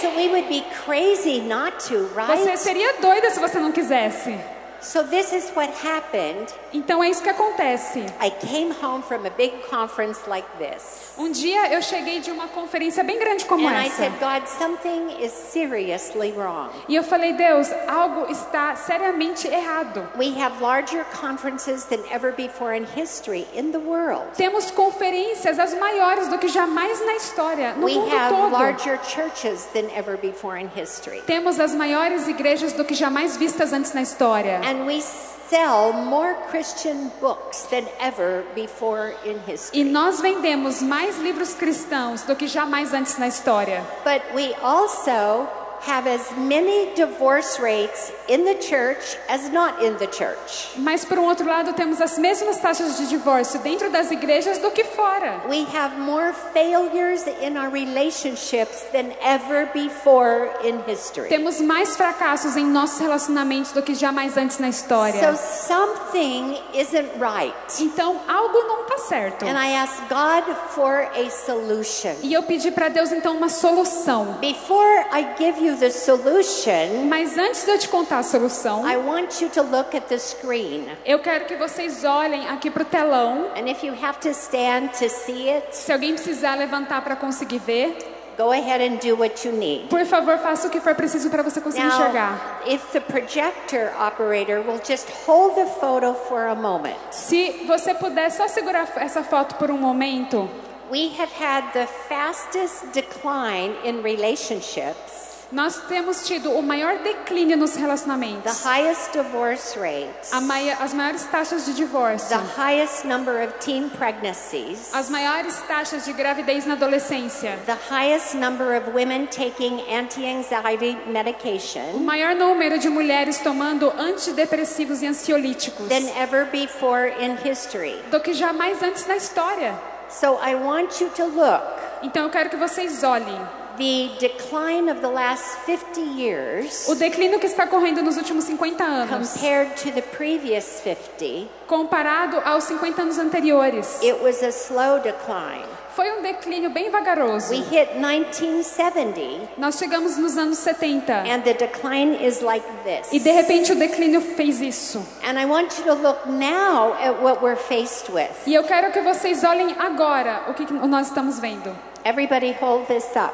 So 0.01 0.09
we 0.17 0.27
would 0.27 0.49
be 0.49 0.63
crazy 0.85 1.39
not 1.39 1.77
to, 1.87 2.09
Você 2.13 2.43
right? 2.45 2.57
seria 2.59 2.93
doida 2.99 3.29
se 3.29 3.39
você 3.39 3.57
não 3.57 3.71
quisesse. 3.71 4.37
So 4.79 5.03
this 5.03 5.33
is 5.33 5.49
what 5.55 5.69
happened. 5.83 6.53
Então 6.73 7.03
é 7.03 7.09
isso 7.09 7.21
que 7.23 7.29
acontece. 7.29 8.05
I 8.21 8.29
came 8.29 8.71
home 8.81 9.01
from 9.01 9.25
a 9.25 9.29
big 9.31 9.53
conference 9.69 10.19
like 10.27 10.47
this. 10.59 11.13
Um 11.17 11.31
dia 11.31 11.73
eu 11.73 11.81
cheguei 11.81 12.19
de 12.19 12.29
uma 12.31 12.47
conferência 12.49 13.03
bem 13.03 13.17
grande 13.17 13.45
como 13.45 13.67
And 13.67 13.71
I 13.73 13.87
essa. 13.87 13.95
said, 14.03 14.13
God, 14.19 14.47
something 14.47 15.09
is 15.19 15.31
seriously 15.31 16.31
wrong. 16.33 16.69
E 16.87 16.95
eu 16.95 17.03
falei, 17.03 17.33
Deus, 17.33 17.69
algo 17.87 18.29
está 18.31 18.75
seriamente 18.75 19.47
errado. 19.47 20.07
We 20.17 20.39
have 20.39 20.61
larger 20.61 21.03
conferences 21.19 21.85
than 21.85 21.99
ever 22.11 22.31
before 22.31 22.73
in 22.75 22.85
history 22.85 23.47
in 23.55 23.71
the 23.71 23.79
world. 23.79 24.27
Temos 24.35 24.69
conferências 24.71 25.57
as 25.59 25.73
maiores 25.73 26.27
do 26.27 26.37
que 26.37 26.47
jamais 26.47 26.99
na 27.05 27.13
história, 27.15 27.73
no 27.75 27.85
We 27.85 27.95
mundo 27.95 28.15
have 28.15 28.29
todo. 28.35 28.51
larger 28.51 28.99
churches 29.03 29.65
than 29.73 29.89
ever 29.95 30.17
before 30.17 30.55
in 30.59 30.67
history. 30.75 31.21
Temos 31.25 31.59
as 31.59 31.73
maiores 31.73 32.27
igrejas 32.27 32.73
do 32.73 32.85
que 32.85 32.93
jamais 32.93 33.35
vistas 33.37 33.73
antes 33.73 33.93
na 33.93 34.01
história. 34.01 34.61
And 34.67 34.85
we 34.85 34.99
sell 34.99 35.93
more 35.93 36.35
Christian 36.49 37.09
books 37.21 37.67
than 37.71 37.85
ever 38.01 38.43
before 38.53 39.15
in 39.23 39.39
history. 39.47 39.79
E 39.79 39.85
nós 39.85 40.19
vendemos 40.19 40.81
mais 40.81 41.17
livros 41.19 41.53
cristãos 41.53 42.23
do 42.23 42.35
que 42.35 42.47
jamais 42.47 42.93
antes 42.93 43.17
na 43.17 43.29
história. 43.29 43.81
But 44.03 44.23
we 44.35 44.53
also 44.55 45.47
have 45.85 46.07
as 46.07 46.31
many 46.37 46.93
divorce 46.95 47.59
rates 47.59 48.11
in 48.27 48.43
the 48.45 48.55
church 48.55 49.17
as 49.29 49.49
not 49.51 49.83
in 49.83 49.95
the 49.97 50.07
church. 50.07 50.69
Mas 50.77 51.05
por 51.05 51.17
um 51.19 51.25
outro 51.25 51.45
lado, 51.47 51.73
temos 51.73 52.01
as 52.01 52.17
mesmas 52.17 52.57
taxas 52.57 52.97
de 52.97 53.07
divórcio 53.07 53.59
dentro 53.59 53.89
das 53.89 54.11
igrejas 54.11 54.57
do 54.57 54.71
que 54.71 54.83
fora. 54.83 55.41
We 55.49 55.65
have 55.75 55.97
more 55.99 56.33
failures 56.53 57.25
in 57.41 57.57
our 57.57 57.69
relationships 57.69 58.83
than 58.91 59.11
ever 59.21 59.69
before 59.73 60.49
in 60.63 60.79
history. 60.87 61.29
Temos 61.29 61.59
mais 61.61 61.95
fracassos 61.95 62.55
em 62.57 62.65
nossos 62.65 62.99
relacionamentos 62.99 63.71
do 63.71 63.81
que 63.81 63.93
jamais 63.93 64.37
antes 64.37 64.59
na 64.59 64.71
So 64.71 64.77
história. 64.83 65.35
something 65.35 66.57
isn't 66.73 67.09
right. 67.19 67.53
Então, 67.79 68.19
algo 68.27 68.57
não 68.67 68.81
está 68.83 68.97
certo. 68.99 69.45
And 69.45 69.57
I 69.57 69.73
ask 69.75 69.97
God 70.09 70.43
for 70.69 71.09
a 71.15 71.29
solution. 71.29 72.15
E 72.23 72.33
eu 72.33 72.43
pedi 72.43 72.71
para 72.71 72.89
Deus 72.89 73.11
então 73.11 73.35
uma 73.35 73.49
solução. 73.49 74.37
Before 74.39 75.05
I 75.11 75.27
give 75.37 75.59
you 75.63 75.66
the 75.75 75.89
solution, 75.89 77.05
Mas 77.09 77.37
antes 77.37 77.65
de 77.65 77.71
eu 77.71 77.77
te 77.77 77.89
contar 77.89 78.19
a 78.19 78.23
solução, 78.23 78.87
I 78.89 78.95
want 78.97 79.41
you 79.41 79.49
to 79.49 79.61
look 79.63 79.95
at 79.95 80.03
the 80.07 80.17
screen. 80.17 80.87
eu 81.05 81.19
quero 81.19 81.45
que 81.45 81.55
vocês 81.55 82.03
olhem 82.03 82.47
aqui 82.47 82.69
para 82.69 82.83
o 82.83 82.85
telão. 82.85 83.47
And 83.55 83.67
if 83.69 83.83
you 83.83 83.93
have 84.01 84.19
to 84.19 84.29
stand 84.29 84.89
to 84.99 85.09
see 85.09 85.49
it, 85.49 85.75
Se 85.75 85.91
alguém 85.91 86.13
precisar 86.13 86.55
levantar 86.55 87.01
para 87.03 87.15
conseguir 87.15 87.59
ver, 87.59 87.97
go 88.37 88.51
ahead 88.51 88.81
and 88.83 88.97
do 88.97 89.15
what 89.15 89.47
you 89.47 89.51
need. 89.53 89.87
por 89.89 90.05
favor, 90.05 90.37
faça 90.37 90.67
o 90.67 90.69
que 90.71 90.79
for 90.79 90.93
preciso 90.95 91.29
para 91.29 91.41
você 91.43 91.59
conseguir 91.59 91.87
enxergar. 91.87 92.61
Now, 92.65 92.73
if 92.73 92.81
the 92.91 92.99
projector 92.99 93.91
operator 93.99 94.61
will 94.61 94.79
just 94.87 95.07
hold 95.25 95.55
the 95.55 95.65
photo 95.65 96.13
for 96.27 96.47
a 96.47 96.55
moment. 96.55 96.95
Se 97.11 97.63
você 97.67 97.93
puder 97.93 98.29
só 98.31 98.47
segurar 98.47 98.87
essa 98.97 99.23
foto 99.23 99.55
por 99.55 99.71
um 99.71 99.77
momento, 99.77 100.49
We 100.89 101.11
have 101.19 101.29
had 101.37 101.73
the 101.73 101.85
fastest 102.07 102.93
decline 102.93 103.75
in 103.83 104.01
relationships, 104.03 105.36
nós 105.51 105.77
temos 105.87 106.25
tido 106.27 106.51
o 106.51 106.61
maior 106.61 106.97
declínio 106.99 107.55
nos 107.55 107.71
the 107.73 107.79
relacionamentos. 107.79 108.63
highest 108.65 109.11
divorce 109.13 109.79
rates, 109.79 110.33
A 110.33 110.41
maia- 110.41 110.77
as 110.81 110.93
maiores 110.93 111.23
taxas 111.25 111.65
de 111.65 111.71
the 111.71 111.77
divórcio, 111.83 112.37
highest 112.57 113.05
number 113.05 113.41
of 113.47 113.53
teen 113.59 113.89
pregnancies, 113.89 114.93
as 114.93 115.09
maiores 115.09 115.55
taxas 115.67 116.03
de 116.05 116.11
gravidez 116.13 116.65
na 116.65 116.73
adolescência, 116.73 117.57
the 117.65 117.77
highest 117.89 118.35
number 118.35 118.75
of 118.77 118.91
women 118.93 119.25
taking 119.27 119.81
anti-anxiety 119.89 120.97
o 121.05 121.09
medication 121.09 121.97
maior 121.99 122.35
número 122.35 122.77
de 122.77 122.89
mulheres 122.89 123.39
tomando 123.39 123.89
antidepressivos 123.97 125.01
e 125.01 125.07
ansiolíticos 125.07 125.87
than 125.87 126.07
ever 126.21 126.45
before 126.51 127.07
in 127.21 127.35
history. 127.47 127.95
do 128.11 128.19
que 128.19 128.33
jamais 128.33 128.81
antes 128.83 129.05
na 129.07 129.15
história. 129.15 129.73
So 130.09 130.39
I 130.41 130.55
want 130.55 131.01
you 131.01 131.09
to 131.11 131.25
look 131.25 131.63
Então 132.03 132.23
eu 132.23 132.29
quero 132.29 132.49
que 132.49 132.55
vocês 132.55 133.03
olhem 133.03 133.39
the 133.77 134.09
decline 134.19 134.89
of 134.89 135.01
the 135.01 135.09
last 135.09 135.59
50 135.65 136.01
years 136.01 136.87
o 136.89 136.95
declínio 136.95 137.39
que 137.39 137.47
está 137.47 137.67
correndo 137.67 138.01
nos 138.01 138.17
últimos 138.17 138.43
50 138.45 138.83
anos, 138.83 139.33
compared 139.33 139.75
to 139.77 139.91
the 139.91 140.01
previous 140.01 140.81
50. 140.81 141.47
comparado 141.67 142.41
aos 142.45 142.63
50 142.65 143.01
anos 143.01 143.19
anteriores. 143.19 144.01
It 144.01 144.21
was 144.21 144.41
a 144.43 144.51
slow 144.51 144.99
decline. 144.99 145.65
Foi 145.95 146.11
um 146.11 146.21
declínio 146.21 146.69
bem 146.69 146.91
vagaroso. 146.91 147.49
We 147.49 147.61
hit 147.61 147.95
1970 147.95 149.49
Nós 149.57 149.79
chegamos 149.79 150.15
nos 150.17 150.37
anos 150.37 150.59
70 150.59 151.11
and 151.11 151.41
the 151.41 151.53
decline 151.55 152.23
is 152.23 152.41
like 152.41 152.63
e 153.11 153.19
de 153.19 153.23
this. 153.23 153.35
repente 153.35 153.71
o 153.71 153.75
declínio 153.75 154.21
fez 154.21 154.61
isso. 154.61 155.03
And 155.23 155.39
I 155.39 155.45
want 155.45 155.77
you 155.79 155.85
to 155.85 155.93
look 155.95 156.27
now 156.27 156.93
at 157.01 157.21
what 157.21 157.41
we're 157.41 157.55
faced 157.57 158.11
with. 158.11 158.29
E 158.45 158.53
eu 158.53 158.63
quero 158.63 158.91
que 158.91 159.01
vocês 159.01 159.43
olhem 159.43 159.75
agora 159.79 160.43
o 160.49 160.53
que 160.53 160.71
nós 160.71 161.07
estamos 161.07 161.39
vendo. 161.39 161.75
Everybody 162.05 162.55
hold 162.61 162.85
this 162.87 163.15
up. 163.15 163.33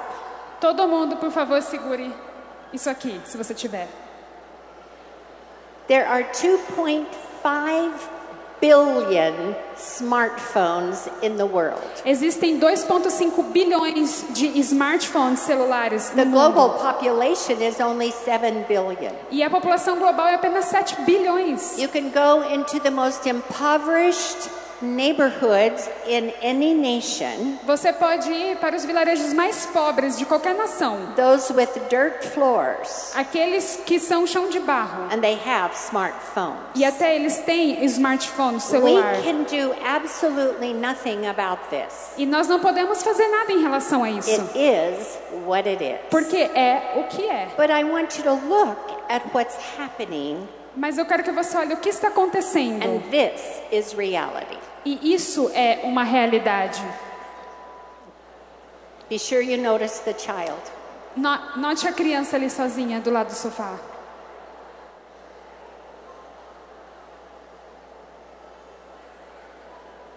Todo 0.64 0.88
mundo, 0.88 1.18
por 1.18 1.30
favor, 1.30 1.62
segure 1.62 2.10
isso 2.72 2.90
aqui, 2.90 3.20
se 3.26 3.36
você 3.36 3.54
tiver. 3.54 3.86
There 5.90 6.08
are 6.08 6.24
2.5 6.24 7.92
billion 8.62 9.56
smartphones 9.76 11.10
in 11.22 11.36
the 11.36 11.46
world. 11.46 11.84
Existem 12.06 12.62
2,5 12.62 13.52
bilhões 13.52 14.24
de 14.30 14.58
smartphones 14.62 15.40
celulares 15.40 16.12
The 16.12 16.24
no 16.24 16.32
mundo. 16.32 16.54
global 16.54 16.80
population 16.80 17.62
is 17.62 17.82
only 17.82 18.14
7 18.14 18.64
billion. 18.66 19.12
E 19.32 19.44
a 19.44 19.50
população 19.50 20.00
global 20.00 20.28
é 20.28 20.36
apenas 20.36 20.64
7 20.68 21.02
bilhões. 21.02 21.78
You 21.78 21.90
can 21.90 22.10
go 22.10 22.42
into 22.50 22.80
the 22.80 22.90
most 22.90 23.28
impoverished 23.28 24.50
neighborhoods 24.84 25.90
in 26.08 26.32
any 26.44 26.74
nation, 26.74 27.58
Você 27.66 27.92
pode 27.94 28.30
ir 28.32 28.58
para 28.58 28.76
os 28.76 28.86
vilarejos 28.86 29.34
mais 29.34 29.66
pobres 29.68 30.18
de 30.18 30.26
qualquer 30.26 30.54
nação, 30.56 31.14
those 31.16 31.52
with 31.54 31.70
dirt 31.90 32.24
floors, 32.28 33.12
aqueles 33.16 33.80
que 33.86 34.00
são 34.00 34.26
chão 34.28 34.50
de 34.50 34.60
barro, 34.60 35.04
and 35.14 35.22
they 35.22 35.40
have 35.46 35.74
smartphones. 35.76 36.60
e 36.76 36.84
até 36.86 37.16
eles 37.16 37.38
têm 37.40 37.84
smartphone, 37.86 38.56
We 38.56 38.60
celular. 38.60 39.16
can 39.24 39.44
do 39.44 39.74
absolutely 39.86 40.74
nothing 40.74 41.28
about 41.28 41.62
this. 41.70 42.12
E 42.18 42.26
nós 42.26 42.48
não 42.48 42.60
podemos 42.60 43.02
fazer 43.04 43.28
nada 43.28 43.52
em 43.52 43.62
relação 43.62 44.04
a 44.04 44.08
It 44.08 44.20
isso, 44.20 44.50
is 44.56 45.18
what 45.46 45.68
it 45.68 45.84
is. 45.84 45.98
porque 46.10 46.38
é 46.38 46.94
o 46.98 47.04
que 47.16 47.24
é. 47.30 47.48
But 47.58 47.70
I 47.70 47.84
want 47.84 48.18
you 48.18 48.24
to 48.24 48.34
look 48.48 48.78
at 49.10 49.22
what's 49.34 49.56
happening, 49.78 50.48
Mas 50.76 50.98
eu 50.98 51.06
quero 51.06 51.24
que 51.24 51.32
você 51.32 51.56
olhe 51.58 51.74
o 51.74 51.78
que 51.78 51.90
está 51.90 52.08
acontecendo. 52.08 52.84
and 52.84 53.00
this 53.12 53.62
is 53.72 53.94
reality. 53.94 54.58
E 54.86 55.14
isso 55.14 55.50
é 55.54 55.80
uma 55.84 56.04
realidade. 56.04 56.82
Be 59.10 59.20
sure 59.20 59.42
you 59.44 59.58
notice 59.62 60.00
the 60.04 60.14
child. 60.18 60.60
No- 61.16 61.56
Note 61.58 61.88
a 61.88 61.94
criança 61.94 62.36
ali 62.38 62.50
sozinha 62.50 63.00
do 63.00 63.12
lado 63.12 63.28
do 63.28 63.36
sofá. 63.36 63.78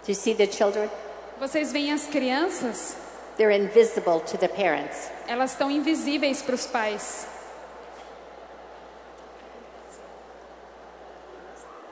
Do 0.04 0.12
you 0.12 0.14
see 0.14 0.34
the 0.34 0.46
children? 0.46 0.88
Vocês 1.40 1.72
veem 1.72 1.92
as 1.92 2.06
crianças? 2.06 2.96
They're 3.36 3.50
invisible 3.54 4.20
to 4.20 4.38
the 4.38 4.48
parents. 4.48 5.10
Elas 5.28 5.50
estão 5.50 5.70
invisíveis 5.70 6.40
para 6.42 6.54
os 6.54 6.66
pais. 6.66 7.26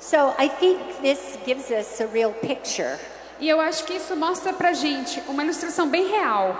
So 0.04 0.34
I 0.36 0.48
think 0.48 1.00
this 1.00 1.38
gives 1.46 1.70
us 1.70 1.98
a 1.98 2.06
real 2.06 2.30
picture. 2.30 2.98
E 3.40 3.48
eu 3.48 3.58
acho 3.58 3.84
que 3.86 3.94
isso 3.94 4.14
mostra 4.14 4.52
pra 4.52 4.74
gente 4.74 5.18
uma 5.26 5.42
ilustração 5.42 5.88
bem 5.88 6.06
real. 6.08 6.54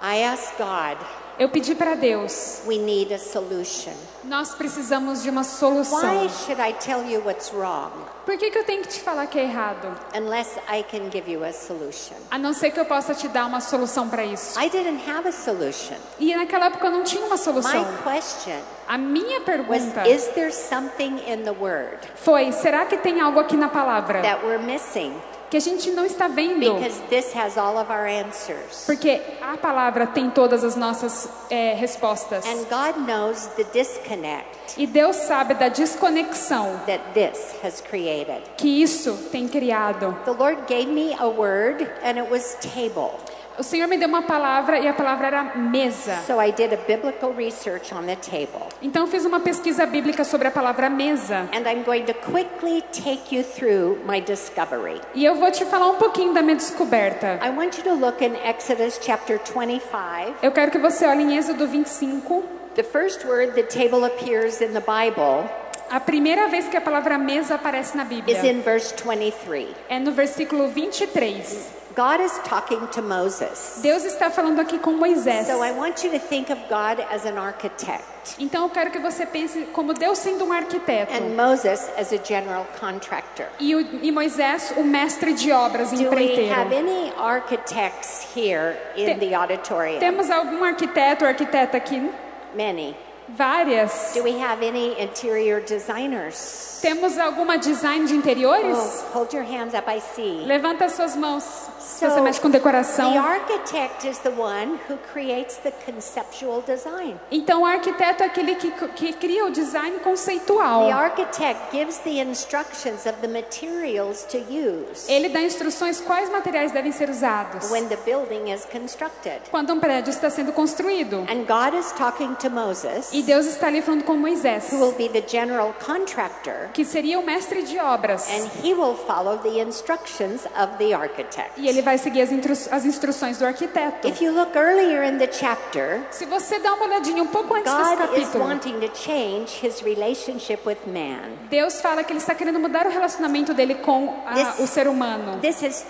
I 0.00 0.22
asked 0.22 0.56
God, 0.56 0.96
Eu 1.38 1.50
pedi 1.50 1.74
para 1.74 1.94
Deus, 1.94 2.62
we 2.66 2.78
need 2.78 3.12
a 3.12 3.18
solution. 3.18 3.92
nós 4.24 4.54
precisamos 4.54 5.22
de 5.22 5.28
uma 5.28 5.44
solução. 5.44 6.22
Why 6.22 6.30
should 6.30 6.60
I 6.60 6.72
tell 6.72 7.04
you 7.04 7.22
what's 7.24 7.52
wrong 7.52 7.90
Por 8.24 8.38
que, 8.38 8.50
que 8.50 8.58
eu 8.58 8.64
tenho 8.64 8.82
que 8.82 8.88
te 8.88 9.00
falar 9.00 9.26
que 9.26 9.38
é 9.38 9.44
errado? 9.44 9.86
unless 10.14 10.58
I 10.68 10.82
can 10.82 11.10
give 11.12 11.30
you 11.30 11.44
a 11.44 11.52
solution? 11.52 12.16
A 12.30 12.38
não 12.38 12.54
ser 12.54 12.70
que 12.70 12.80
eu 12.80 12.86
possa 12.86 13.14
te 13.14 13.28
dar 13.28 13.44
uma 13.44 13.60
solução 13.60 14.08
para 14.08 14.24
isso. 14.24 14.58
I 14.58 14.70
didn't 14.70 15.08
have 15.08 15.28
a 15.28 15.32
solution. 15.32 15.96
E 16.18 16.34
naquela 16.34 16.66
época 16.66 16.86
eu 16.86 16.90
não 16.90 17.04
tinha 17.04 17.24
uma 17.24 17.36
solução. 17.36 17.84
My 17.84 18.02
question 18.02 18.60
A 18.88 18.96
minha 18.96 19.38
was 19.38 19.44
pergunta 19.44 20.08
Is 20.08 20.28
there 20.28 20.50
something 20.50 21.18
in 21.30 21.42
the 21.42 21.52
Word 21.52 21.98
foi: 22.14 22.50
será 22.52 22.86
que 22.86 22.96
tem 22.96 23.20
algo 23.20 23.38
aqui 23.40 23.56
na 23.58 23.68
palavra 23.68 24.22
that 24.22 24.42
we're 24.42 24.62
missing? 24.62 25.14
Que 25.50 25.56
a 25.56 25.60
gente 25.60 25.90
não 25.90 26.04
está 26.04 26.28
vendo? 26.28 26.74
Because 26.74 27.00
this 27.08 27.34
has 27.34 27.56
all 27.56 27.76
of 27.78 27.90
our 27.90 28.06
answers. 28.06 28.84
Porque 28.86 29.20
a 29.40 29.56
palavra 29.56 30.06
tem 30.06 30.30
todas 30.30 30.64
as 30.64 30.76
nossas 30.76 31.28
é, 31.50 31.74
respostas. 31.74 32.44
And 32.46 32.64
God 32.64 33.06
knows 33.06 33.46
the 33.56 33.64
disconnect 33.72 34.74
E 34.76 34.86
Deus 34.86 35.16
sabe 35.16 35.54
da 35.54 35.68
desconexão 35.68 36.80
that 36.86 37.02
this 37.14 37.54
has 37.62 37.80
created. 37.80 38.42
que 38.56 38.82
isso 38.82 39.12
tem 39.30 39.48
criado. 39.48 40.16
The 40.24 40.32
Lord 40.32 40.62
gave 40.66 40.86
me 40.86 41.14
a 41.18 41.26
word, 41.26 41.82
and 42.04 42.18
it 42.18 42.30
was 42.30 42.56
table. 42.74 43.12
O 43.58 43.62
Senhor 43.62 43.88
me 43.88 43.96
deu 43.96 44.06
uma 44.06 44.22
palavra 44.22 44.78
e 44.78 44.86
a 44.86 44.92
palavra 44.92 45.28
era 45.28 45.44
mesa. 45.56 46.16
So 46.26 46.38
I 46.40 46.52
did 46.52 46.74
a 46.74 46.76
biblical 46.76 47.32
research 47.32 47.94
on 47.94 48.02
the 48.02 48.16
table. 48.16 48.66
Então 48.82 49.06
fiz 49.06 49.24
uma 49.24 49.40
pesquisa 49.40 49.86
bíblica 49.86 50.24
sobre 50.24 50.48
a 50.48 50.50
palavra 50.50 50.90
mesa. 50.90 51.48
And 51.54 51.66
I'm 51.66 51.82
going 51.82 52.04
to 52.04 52.14
quickly 52.14 52.82
take 52.92 53.34
you 53.34 53.42
through 53.42 53.98
my 54.06 54.20
discovery. 54.20 55.00
E 55.14 55.24
eu 55.24 55.36
vou 55.36 55.50
te 55.50 55.64
falar 55.64 55.88
um 55.88 55.96
pouquinho 55.96 56.34
da 56.34 56.42
minha 56.42 56.56
descoberta. 56.56 57.38
I 57.42 57.50
want 57.50 57.78
you 57.78 57.84
to 57.84 57.94
look 57.94 58.22
in 58.22 58.34
Exodus 58.44 59.00
chapter 59.02 59.38
25. 59.38 60.36
Eu 60.42 60.52
quero 60.52 60.70
que 60.70 60.78
você 60.78 61.06
olhe 61.06 61.22
em 61.22 61.36
Êxodo 61.38 61.66
25. 61.66 62.44
The 62.74 62.82
first 62.82 63.24
word 63.24 63.54
the 63.54 63.62
table 63.62 64.04
appears 64.04 64.60
in 64.60 64.74
the 64.74 64.80
Bible 64.80 65.48
A 65.88 66.00
primeira 66.00 66.48
vez 66.48 66.66
que 66.66 66.76
a 66.76 66.80
palavra 66.80 67.16
mesa 67.16 67.54
aparece 67.54 67.96
na 67.96 68.02
is 68.02 68.08
Bíblia 68.08 68.52
in 68.52 68.60
verse 68.60 68.92
23. 68.92 69.68
é 69.88 70.00
no 70.00 70.10
versículo 70.10 70.68
23. 70.68 71.68
God 71.96 72.20
is 72.20 72.38
talking 72.44 72.86
to 72.88 73.00
Moses. 73.00 73.80
Deus 73.82 74.04
está 74.04 74.30
falando 74.30 74.60
aqui 74.60 74.78
com 74.78 74.92
Moisés. 74.92 75.46
So 75.46 75.62
I 75.64 75.72
want 75.72 76.04
you 76.04 76.10
to 76.10 76.18
think 76.18 76.50
of 76.52 76.60
God 76.68 77.00
as 77.10 77.24
an 77.24 77.38
architect 77.38 78.04
Então 78.38 78.64
eu 78.64 78.68
quero 78.68 78.90
que 78.90 78.98
você 78.98 79.24
pense 79.24 79.66
como 79.72 79.94
Deus 79.94 80.18
sendo 80.18 80.44
um 80.44 80.52
arquiteto 80.52 81.10
and 81.14 81.34
Moses 81.34 81.88
as 81.96 82.12
a 82.12 82.18
general 82.22 82.66
contractor. 82.78 83.46
e, 83.58 83.74
o, 83.74 83.80
e 84.04 84.12
Moisés 84.12 84.74
o 84.76 84.82
mestre 84.84 85.32
de 85.32 85.50
obras 85.52 85.90
Do 85.90 85.96
we 85.96 86.04
have 86.06 86.12
empreiteiro. 86.12 86.76
any 86.76 87.12
architects 87.16 88.26
here 88.36 88.76
in 88.94 89.06
Te- 89.18 89.28
the 89.28 89.34
auditorium? 89.34 89.98
Temos 89.98 90.30
algum 90.30 90.62
arquiteto 90.64 91.24
ou 91.24 91.28
arquiteta 91.30 91.78
aqui? 91.78 92.10
Many. 92.54 92.94
Várias. 93.28 94.12
Do 94.14 94.22
we 94.22 94.38
have 94.40 94.62
any 94.64 94.94
interior 95.00 95.60
designers? 95.60 96.78
Temos 96.80 97.18
alguma 97.18 97.56
design 97.58 98.06
de 98.06 98.14
interiores? 98.14 98.76
Oh, 98.76 99.18
hold 99.18 99.32
your 99.34 99.42
hands 99.44 99.74
up, 99.74 99.88
I 99.90 99.98
see. 100.00 100.44
Levanta 100.46 100.88
suas 100.88 101.16
mãos. 101.16 101.44
Se 101.86 102.04
você 102.08 102.20
mexe 102.20 102.40
com 102.40 102.50
The 102.50 102.58
decoração. 102.58 103.16
architect 103.18 104.06
is 104.08 104.18
the 104.18 104.30
one 104.30 104.78
who 104.90 104.98
creates 105.12 105.56
the 105.58 105.70
conceptual 105.70 106.60
design. 106.66 107.16
Então, 107.30 107.62
o 107.62 107.64
arquiteto 107.64 108.22
é 108.22 108.26
aquele 108.26 108.56
que, 108.56 108.70
que 108.70 109.12
cria 109.14 109.46
o 109.46 109.50
design 109.50 109.98
conceitual. 110.00 110.86
The 110.86 110.92
architect 110.92 111.60
gives 111.72 111.98
the 111.98 112.20
instructions 112.20 113.06
of 113.06 113.14
the 113.20 113.28
materials 113.28 114.24
to 114.24 114.38
use 114.38 115.10
Ele 115.10 115.28
dá 115.28 115.40
instruções 115.42 116.00
quais 116.00 116.28
materiais 116.30 116.72
devem 116.72 116.90
ser 116.92 117.08
usados 117.08 117.70
when 117.70 117.86
the 117.88 117.96
building 118.04 118.50
is 118.52 118.64
constructed. 118.66 119.40
quando 119.50 119.72
um 119.72 119.78
prédio 119.80 120.10
está 120.10 120.28
sendo 120.28 120.52
construído. 120.52 121.18
And 121.30 121.44
God 121.46 121.78
is 121.78 121.92
talking 121.92 122.34
to 122.36 122.50
Moses, 122.50 123.10
E 123.12 123.22
Deus 123.22 123.46
está 123.46 123.68
ali 123.68 123.80
falando 123.80 124.02
com 124.04 124.16
Moisés, 124.16 124.70
who 124.72 124.80
will 124.80 124.92
be 124.94 125.08
the 125.08 125.22
general 125.26 125.72
contractor, 125.84 126.68
que 126.74 126.84
seria 126.84 127.18
o 127.18 127.24
mestre 127.24 127.62
de 127.62 127.78
obras. 127.78 128.28
and 128.28 128.48
he 128.64 128.74
will 128.74 128.94
follow 128.96 129.38
the 129.38 129.60
instructions 129.60 130.44
of 130.60 130.76
the 130.78 130.92
architect. 130.92 131.52
E 131.56 131.68
ele 131.68 131.75
vai 131.82 131.98
seguir 131.98 132.22
as, 132.22 132.30
instru- 132.32 132.68
as 132.74 132.84
instruções 132.84 133.38
do 133.38 133.46
arquiteto. 133.46 134.06
If 134.08 134.20
you 134.20 134.32
look 134.32 134.56
earlier 134.56 135.04
in 135.04 135.18
the 135.18 135.28
chapter, 135.30 136.00
Se 136.10 136.24
você 136.26 136.58
dá 136.58 136.74
uma 136.74 136.86
olhadinha 136.86 137.22
um 137.22 137.26
pouco 137.26 137.54
antes 137.54 137.72
desse 137.72 137.90
God 137.96 138.00
is 138.00 138.08
capítulo, 138.10 138.44
wanting 138.44 138.80
to 138.80 138.90
change 138.96 139.64
his 139.66 139.80
relationship 139.80 140.60
with 140.66 140.78
man. 140.86 141.36
Deus 141.50 141.80
fala 141.80 142.02
que 142.04 142.12
ele 142.12 142.18
está 142.20 142.34
querendo 142.34 142.58
mudar 142.58 142.86
o 142.86 142.90
relacionamento 142.90 143.52
dele 143.54 143.74
com 143.76 144.22
a- 144.26 144.34
This- 144.34 144.58
o 144.60 144.66
ser 144.66 144.88
humano. 144.88 145.38
This 145.40 145.62
is 145.62 145.82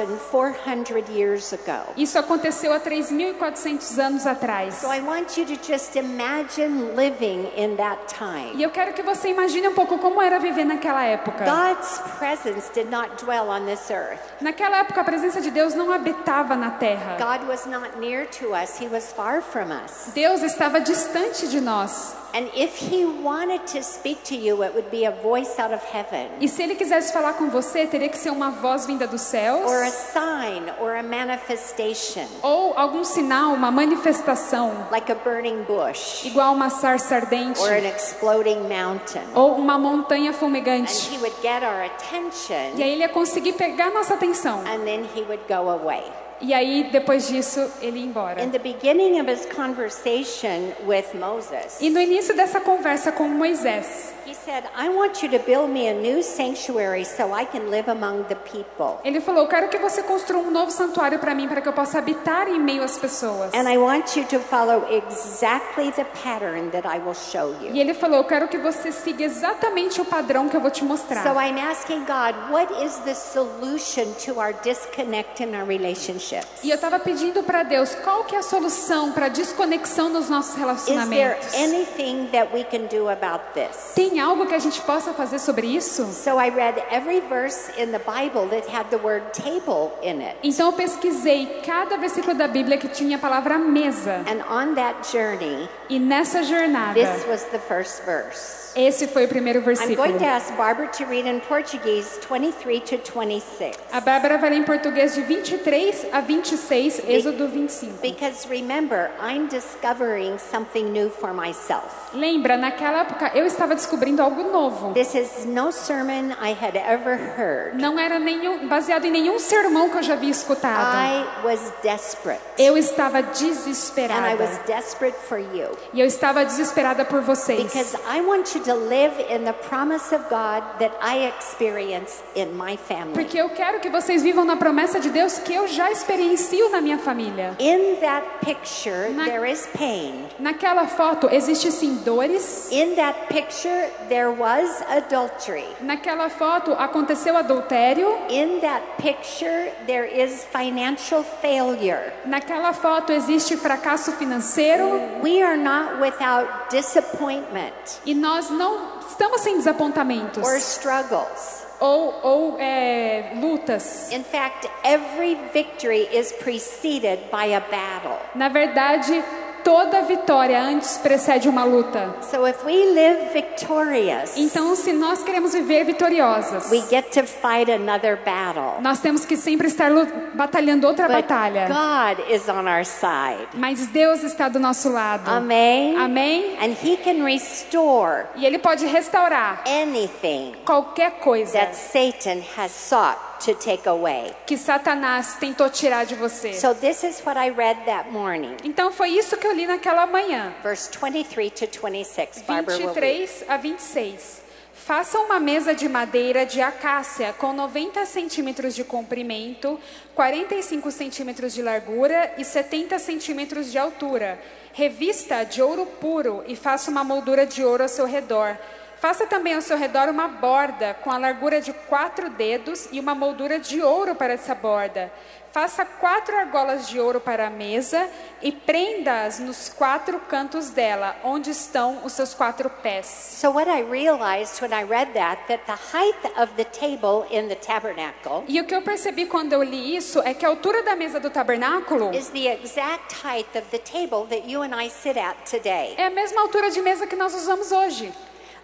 3,400 0.00 1.08
years 1.10 1.52
ago. 1.52 1.92
Isso 1.96 2.18
aconteceu 2.18 2.72
há 2.72 2.80
3.400 2.80 3.98
anos 3.98 4.26
atrás. 4.26 4.74
So 4.76 4.92
I 4.92 5.00
want 5.00 5.36
you 5.36 5.44
to 5.46 5.54
just 5.62 5.96
imagine 5.96 6.94
living 6.96 7.48
in 7.56 7.76
that 7.76 7.98
time. 8.14 8.52
E 8.56 8.62
eu 8.62 8.70
quero 8.70 8.92
que 8.92 9.02
você 9.02 9.28
imagine 9.28 9.68
um 9.68 9.74
pouco 9.74 9.98
como 9.98 10.20
era 10.20 10.38
viver 10.38 10.64
naquela 10.64 11.04
época. 11.04 11.44
God's 11.44 11.98
presence 12.18 12.70
did 12.72 12.90
not 12.90 13.22
dwell 13.24 13.48
on 13.48 13.64
this 13.66 13.90
earth. 13.90 14.20
Naquela 14.40 14.79
época, 14.80 15.00
a 15.00 15.04
presença 15.04 15.40
de 15.40 15.50
Deus 15.50 15.74
não 15.74 15.92
habitava 15.92 16.56
na 16.56 16.70
terra. 16.72 17.16
God 17.18 17.48
was 17.48 17.66
not 17.66 17.98
near 17.98 18.26
to 18.38 18.52
us, 18.54 18.80
He 18.80 18.88
was 18.88 19.12
far 19.12 19.40
from 19.42 19.70
us. 19.84 20.10
Deus 20.14 20.42
estava 20.42 20.80
distante 20.80 21.48
de 21.48 21.60
nós. 21.60 22.14
And 22.32 22.46
if 22.54 22.80
He 22.80 23.04
wanted 23.04 23.60
to 23.72 23.82
speak 23.82 24.22
to 24.28 24.34
you, 24.36 24.62
it 24.62 24.72
would 24.74 24.88
be 24.88 25.04
a 25.04 25.10
voice 25.10 25.58
out 25.60 25.74
of 25.74 25.82
heaven, 25.84 26.28
E 26.40 26.46
se 26.48 26.62
ele 26.62 26.76
quisesse 26.76 27.12
falar 27.12 27.32
com 27.32 27.50
você, 27.50 27.86
teria 27.88 28.08
que 28.08 28.16
ser 28.16 28.30
uma 28.30 28.50
voz 28.50 28.86
vinda 28.86 29.04
dos 29.06 29.20
céus, 29.22 29.68
or 29.68 29.82
a 29.82 29.90
sign, 29.90 30.70
or 30.80 30.94
a 30.96 31.02
manifestation, 31.02 32.26
ou 32.40 32.72
algum 32.78 33.02
sinal, 33.02 33.52
uma 33.52 33.72
manifestação, 33.72 34.86
like 34.92 35.10
a 35.10 35.14
burning 35.16 35.64
bush, 35.64 36.24
igual 36.24 36.54
uma 36.54 36.70
sarça 36.70 37.16
ardente, 37.16 37.60
or 37.60 37.70
an 37.72 37.88
exploding 37.88 38.60
mountain. 38.68 39.22
ou 39.34 39.56
uma 39.56 39.76
montanha 39.76 40.30
And 40.30 40.34
fumegante. 40.34 41.10
He 41.12 41.18
would 41.18 41.34
get 41.42 41.64
our 41.64 41.82
E 41.82 41.86
attention, 41.86 42.76
aí 42.80 42.90
ele 42.92 43.00
ia 43.02 43.08
conseguir 43.08 43.54
pegar 43.54 43.90
nossa 43.90 44.14
atenção. 44.14 44.59
And 44.66 44.84
then 44.84 45.04
He 45.14 45.22
would 45.22 45.46
go 45.48 45.70
away. 45.70 46.02
E 46.42 46.54
aí, 46.54 46.88
depois 46.90 47.28
disso, 47.28 47.60
ele 47.82 47.98
ia 47.98 48.06
embora. 48.06 48.42
In 48.42 48.50
the 48.50 48.58
beginning 48.58 49.20
of 49.20 49.28
his 49.28 49.44
conversation 49.44 50.72
with 50.86 51.14
Moses, 51.14 51.78
E 51.80 51.90
no 51.90 52.00
início 52.00 52.34
dessa 52.34 52.60
conversa 52.60 53.12
com 53.12 53.28
Moisés, 53.28 54.14
said, 54.34 54.64
I 54.76 54.88
want 54.88 55.22
you 55.22 55.28
to 55.30 55.38
build 55.38 55.70
me 55.70 55.88
a 55.88 55.94
new 55.94 56.22
sanctuary 56.22 57.04
so 57.04 57.32
I 57.32 57.44
can 57.44 57.70
live 57.70 57.88
among 57.90 58.24
the 58.28 58.36
people. 58.36 58.98
ele 59.04 59.20
falou: 59.20 59.46
quero 59.46 59.68
que 59.68 59.78
você 59.78 60.02
construa 60.02 60.40
um 60.42 60.50
novo 60.50 60.70
santuário 60.70 61.18
para 61.18 61.34
mim, 61.34 61.48
para 61.48 61.60
que 61.60 61.68
eu 61.68 61.72
possa 61.72 61.98
habitar 61.98 62.48
em 62.48 62.58
meio 62.58 62.82
às 62.82 62.98
pessoas. 62.98 63.52
And 63.54 63.70
I 63.70 63.76
want 63.78 64.16
you 64.16 64.24
to 64.24 64.38
follow 64.38 64.86
exactly 64.90 65.92
the 65.92 66.04
pattern 66.22 66.70
that 66.70 66.86
I 66.86 66.98
will 66.98 67.14
show 67.14 67.54
you. 67.60 67.74
E 67.74 67.80
ele 67.80 67.94
falou: 67.94 68.24
quero 68.24 68.48
que 68.48 68.58
você 68.58 68.92
siga 68.92 69.24
exatamente 69.24 70.00
o 70.00 70.04
padrão 70.04 70.48
que 70.48 70.56
eu 70.56 70.60
vou 70.60 70.70
te 70.70 70.84
mostrar. 70.84 71.22
So 71.22 71.38
I'm 71.38 71.58
asking 71.58 72.04
God, 72.04 72.50
what 72.50 72.72
is 72.84 72.96
the 73.04 73.14
solution 73.14 74.12
to 74.24 74.40
our 74.40 74.52
disconnect 74.62 75.42
in 75.42 75.54
our 75.54 75.66
relationship 75.66 75.90
relationships? 75.90 76.62
E 76.62 76.70
eu 76.70 76.74
estava 76.74 76.98
pedindo 76.98 77.42
para 77.42 77.62
Deus 77.62 77.94
qual 77.96 78.24
que 78.24 78.34
é 78.34 78.38
a 78.38 78.42
solução 78.42 79.12
para 79.12 79.26
a 79.26 79.28
desconexão 79.28 80.08
nos 80.08 80.28
nossos 80.28 80.50
Is 80.50 80.56
there 80.56 80.66
relacionamentos. 80.66 81.54
anything 81.54 82.28
that 82.32 82.52
we 82.54 82.64
can 82.64 82.86
do 82.86 83.08
about 83.08 83.44
this? 83.54 83.92
Tem 83.94 84.19
algo 84.20 84.46
que 84.46 84.54
a 84.54 84.58
gente 84.58 84.80
possa 84.82 85.12
fazer 85.12 85.38
sobre 85.38 85.66
isso? 85.66 86.06
So 86.12 86.38
I 86.40 86.50
read 86.50 86.82
every 86.90 87.20
verse 87.20 87.70
in 87.76 87.92
the 87.92 87.98
Bible 87.98 88.48
that 88.50 88.68
had 88.68 88.88
the 88.90 88.98
word 88.98 89.32
table 89.32 89.92
in 90.02 90.20
it. 90.20 90.36
Então 90.42 90.66
eu 90.66 90.72
pesquisei 90.72 91.60
cada 91.64 91.96
versículo 91.96 92.34
da 92.34 92.46
Bíblia 92.46 92.78
que 92.78 92.88
tinha 92.88 93.16
a 93.16 93.20
palavra 93.20 93.58
mesa. 93.58 94.24
And 94.26 94.42
on 94.48 94.74
that 94.74 95.10
journey, 95.10 95.68
E 95.88 95.98
nessa 95.98 96.42
jornada, 96.42 96.94
this 96.94 97.26
was 97.26 97.44
the 97.44 97.58
first 97.58 98.04
verse. 98.04 98.69
Esse 98.76 99.06
foi 99.08 99.24
o 99.24 99.28
primeiro 99.28 99.60
I'm 99.60 99.64
versículo. 99.64 99.96
going 99.96 100.18
to 100.18 100.24
ask 100.24 100.52
Barbara 100.56 100.88
to 100.88 101.04
read 101.04 101.26
in 101.28 101.40
Portuguese 101.40 102.18
23 102.28 102.80
to 102.80 102.98
26. 102.98 103.76
A 103.92 104.00
Bárbara 104.00 104.38
vai 104.38 104.50
ler 104.50 104.56
em 104.56 104.62
português 104.64 105.14
de 105.14 105.22
23 105.22 106.06
a 106.12 106.20
26, 106.20 107.02
Êxodo 107.08 107.48
25. 107.48 108.00
Because 108.02 108.46
remember, 108.48 109.10
I'm 109.20 109.48
discovering 109.48 110.38
something 110.38 110.84
new 110.90 111.10
for 111.10 111.32
myself. 111.32 111.86
Lembra, 112.14 112.56
naquela 112.56 113.00
época 113.00 113.30
eu 113.34 113.46
estava 113.46 113.74
descobrindo 113.74 114.22
algo 114.22 114.42
novo. 114.50 114.92
This 114.94 115.14
is 115.14 115.44
no 115.46 115.72
sermon 115.72 116.32
I 116.40 116.52
had 116.52 116.76
ever 116.76 117.16
heard. 117.38 117.76
Não 117.80 117.98
era 117.98 118.18
nenhum, 118.18 118.68
baseado 118.68 119.04
em 119.04 119.10
nenhum 119.10 119.38
sermão 119.38 119.88
que 119.90 119.98
eu 119.98 120.02
já 120.02 120.14
havia 120.14 120.30
escutado. 120.30 120.96
I 120.96 121.46
was 121.46 121.72
desperate. 121.82 122.40
Eu 122.58 122.76
estava 122.76 123.18
And 123.18 123.22
I 123.22 123.32
desesperada. 123.32 124.42
was 124.42 124.58
desperate 124.66 125.16
for 125.28 125.38
you. 125.38 125.68
E 125.92 126.00
eu 126.00 126.06
estava 126.06 126.44
desesperada 126.44 127.04
por 127.04 127.20
vocês. 127.22 127.62
Because 127.62 127.96
I 128.08 128.20
want 128.20 128.46
to 128.64 128.74
live 128.74 129.12
in 129.30 129.44
the 129.44 129.52
promise 129.52 130.12
of 130.12 130.28
God 130.28 130.62
that 130.78 130.92
I 131.02 131.26
experience 131.28 132.22
in 132.34 132.56
my 132.56 132.76
family. 132.76 133.14
Porque 133.14 133.38
eu 133.38 133.48
quero 133.50 133.80
que 133.80 133.88
vocês 133.90 134.22
vivam 134.22 134.44
na 134.44 134.56
promessa 134.56 134.98
de 135.00 135.10
Deus 135.10 135.38
que 135.38 135.54
eu 135.54 135.66
já 135.68 135.90
experiencio 135.90 136.68
na 136.70 136.80
minha 136.80 136.98
família. 136.98 137.54
In 137.58 137.96
that 138.00 138.26
picture, 138.44 139.08
Na- 139.10 139.24
there 139.24 139.44
is 139.50 139.66
pain. 139.76 140.26
Naquela 140.38 140.86
foto 140.86 141.28
existe 141.30 141.70
sim 141.72 141.96
dores. 142.04 142.68
In 142.70 142.94
that 142.96 143.28
picture, 143.28 143.88
there 144.08 144.30
was 144.30 144.82
adultery. 144.88 145.66
Naquela 145.80 146.28
foto 146.28 146.72
aconteceu 146.74 147.36
adultério. 147.36 148.08
In 148.28 148.60
that 148.60 148.82
picture, 148.98 149.72
there 149.86 150.04
is 150.06 150.44
financial 150.52 151.22
failure. 151.22 152.12
Naquela 152.26 152.72
foto 152.72 153.12
existe 153.12 153.56
fracasso 153.56 154.12
financeiro. 154.12 155.20
We 155.22 155.42
are 155.42 155.56
not 155.56 156.00
without 156.00 156.70
disappointment 156.70 158.00
E 158.04 158.14
nós 158.14 158.49
não 158.50 159.00
estamos 159.08 159.40
sem 159.40 159.56
desapontamentos 159.56 160.42
or 160.46 160.56
struggles. 160.56 161.66
ou, 161.80 162.14
ou 162.22 162.56
é, 162.58 163.32
lutas. 163.40 164.12
In 164.12 164.22
fact, 164.22 164.68
every 164.84 165.34
victory 165.52 166.06
is 166.12 166.32
preceded 166.32 167.18
by 167.30 167.54
a 167.54 167.60
battle. 167.60 168.18
Na 168.34 168.48
verdade, 168.48 169.24
toda 169.64 170.02
vitória 170.02 170.60
antes 170.60 170.98
precede 170.98 171.48
uma 171.48 171.64
luta. 171.64 172.14
So 172.22 172.46
if 172.46 172.64
we 172.64 172.84
live 172.92 173.32
victorious, 173.32 174.36
Então, 174.36 174.74
se 174.76 174.92
nós 174.92 175.22
queremos 175.22 175.52
viver 175.52 175.84
vitoriosas, 175.84 176.70
we 176.70 176.80
get 176.90 177.10
to 177.12 177.24
fight 177.26 177.70
another 177.70 178.16
battle. 178.24 178.80
nós 178.80 179.00
temos 179.00 179.24
que 179.24 179.36
sempre 179.36 179.66
estar 179.68 179.90
batalhando 180.34 180.86
outra 180.86 181.06
But 181.06 181.16
batalha. 181.16 181.66
God 181.68 182.24
is 182.32 182.48
on 182.48 182.66
our 182.68 182.84
side. 182.84 183.48
Mas 183.54 183.86
Deus 183.88 184.22
está 184.22 184.48
do 184.48 184.58
nosso 184.58 184.88
lado. 184.90 185.28
Amém? 185.30 185.96
Amém? 185.96 186.56
And 186.60 186.72
He 186.82 186.96
can 186.96 187.24
restore 187.24 188.26
E 188.36 188.44
Ele 188.46 188.58
pode 188.58 188.86
restaurar 188.86 189.62
anything 189.66 190.54
qualquer 190.64 191.12
coisa 191.20 191.52
that 191.52 191.74
Satan 191.74 192.40
has 192.56 192.70
sought 192.72 193.18
to 193.44 193.54
take 193.54 193.88
away. 193.88 194.32
que 194.46 194.56
Satanás 194.56 195.36
tentou 195.40 195.68
tirar 195.68 196.04
de 196.04 196.14
você. 196.14 196.52
So 196.54 196.74
this 196.74 197.02
is 197.02 197.22
what 197.24 197.38
I 197.38 197.50
read 197.50 197.84
that 197.86 198.10
morning. 198.10 198.56
Então 198.64 198.92
foi 198.92 199.10
isso 199.10 199.36
que 199.36 199.46
eu 199.46 199.52
li 199.52 199.66
naquela 199.66 200.06
manhã. 200.06 200.54
Verse 200.62 200.90
23 200.90 201.50
to 201.50 201.66
26. 201.66 202.42
Barbara 202.42 202.76
will 202.76 202.92
read. 202.92 203.18
23 203.18 203.44
a 203.48 203.56
26. 203.56 204.50
Faça 204.74 205.18
uma 205.20 205.38
mesa 205.38 205.74
de 205.74 205.88
madeira 205.88 206.46
de 206.46 206.60
acácia 206.60 207.32
com 207.34 207.52
90 207.52 208.04
centímetros 208.06 208.74
de 208.74 208.82
comprimento, 208.82 209.78
45 210.14 210.90
centímetros 210.90 211.52
de 211.52 211.62
largura 211.62 212.32
e 212.38 212.44
70 212.44 212.98
centímetros 212.98 213.70
de 213.70 213.78
altura. 213.78 214.40
Revista 214.72 215.44
de 215.44 215.62
ouro 215.62 215.84
puro 215.84 216.42
e 216.46 216.56
faça 216.56 216.90
uma 216.90 217.04
moldura 217.04 217.46
de 217.46 217.62
ouro 217.62 217.82
ao 217.82 217.88
seu 217.88 218.06
redor. 218.06 218.56
Faça 219.00 219.26
também 219.26 219.54
ao 219.54 219.62
seu 219.62 219.78
redor 219.78 220.10
uma 220.10 220.28
borda 220.28 220.92
com 221.02 221.10
a 221.10 221.16
largura 221.16 221.58
de 221.58 221.72
quatro 221.72 222.28
dedos 222.28 222.86
e 222.92 223.00
uma 223.00 223.14
moldura 223.14 223.58
de 223.58 223.80
ouro 223.80 224.14
para 224.14 224.34
essa 224.34 224.54
borda. 224.54 225.10
Faça 225.52 225.86
quatro 225.86 226.36
argolas 226.36 226.86
de 226.86 227.00
ouro 227.00 227.18
para 227.18 227.46
a 227.46 227.50
mesa 227.50 228.06
e 228.42 228.52
prenda-as 228.52 229.38
nos 229.38 229.70
quatro 229.70 230.20
cantos 230.28 230.68
dela, 230.68 231.16
onde 231.24 231.50
estão 231.50 232.04
os 232.04 232.12
seus 232.12 232.34
quatro 232.34 232.68
pés. 232.68 233.06
So 233.06 233.50
what 233.52 233.70
I 233.70 233.82
realized 233.82 234.60
when 234.60 234.70
I 234.78 234.84
read 234.84 235.14
that 235.14 235.44
that 235.48 235.64
the 235.64 235.78
height 235.96 236.38
of 236.38 236.52
the 236.56 236.64
table 236.64 237.26
in 237.30 237.48
the 237.48 237.56
tabernacle 237.56 238.44
E 238.46 238.60
o 238.60 238.66
que 238.66 238.74
eu 238.74 238.82
percebi 238.82 239.24
quando 239.24 239.54
eu 239.54 239.62
li 239.62 239.96
isso 239.96 240.20
é 240.20 240.34
que 240.34 240.44
a 240.44 240.50
altura 240.50 240.82
da 240.82 240.94
mesa 240.94 241.18
do 241.18 241.30
tabernáculo 241.30 242.14
is 242.14 242.28
the 242.28 242.48
exact 242.52 243.26
height 243.26 243.48
of 243.58 243.66
the 243.70 243.78
table 243.78 244.26
that 244.28 244.46
you 244.46 244.62
and 244.62 244.78
I 244.78 244.90
sit 244.90 245.16
at 245.16 245.36
today. 245.50 245.94
é 245.96 246.04
a 246.04 246.10
mesma 246.10 246.42
altura 246.42 246.70
de 246.70 246.82
mesa 246.82 247.06
que 247.06 247.16
nós 247.16 247.34
usamos 247.34 247.72
hoje. 247.72 248.12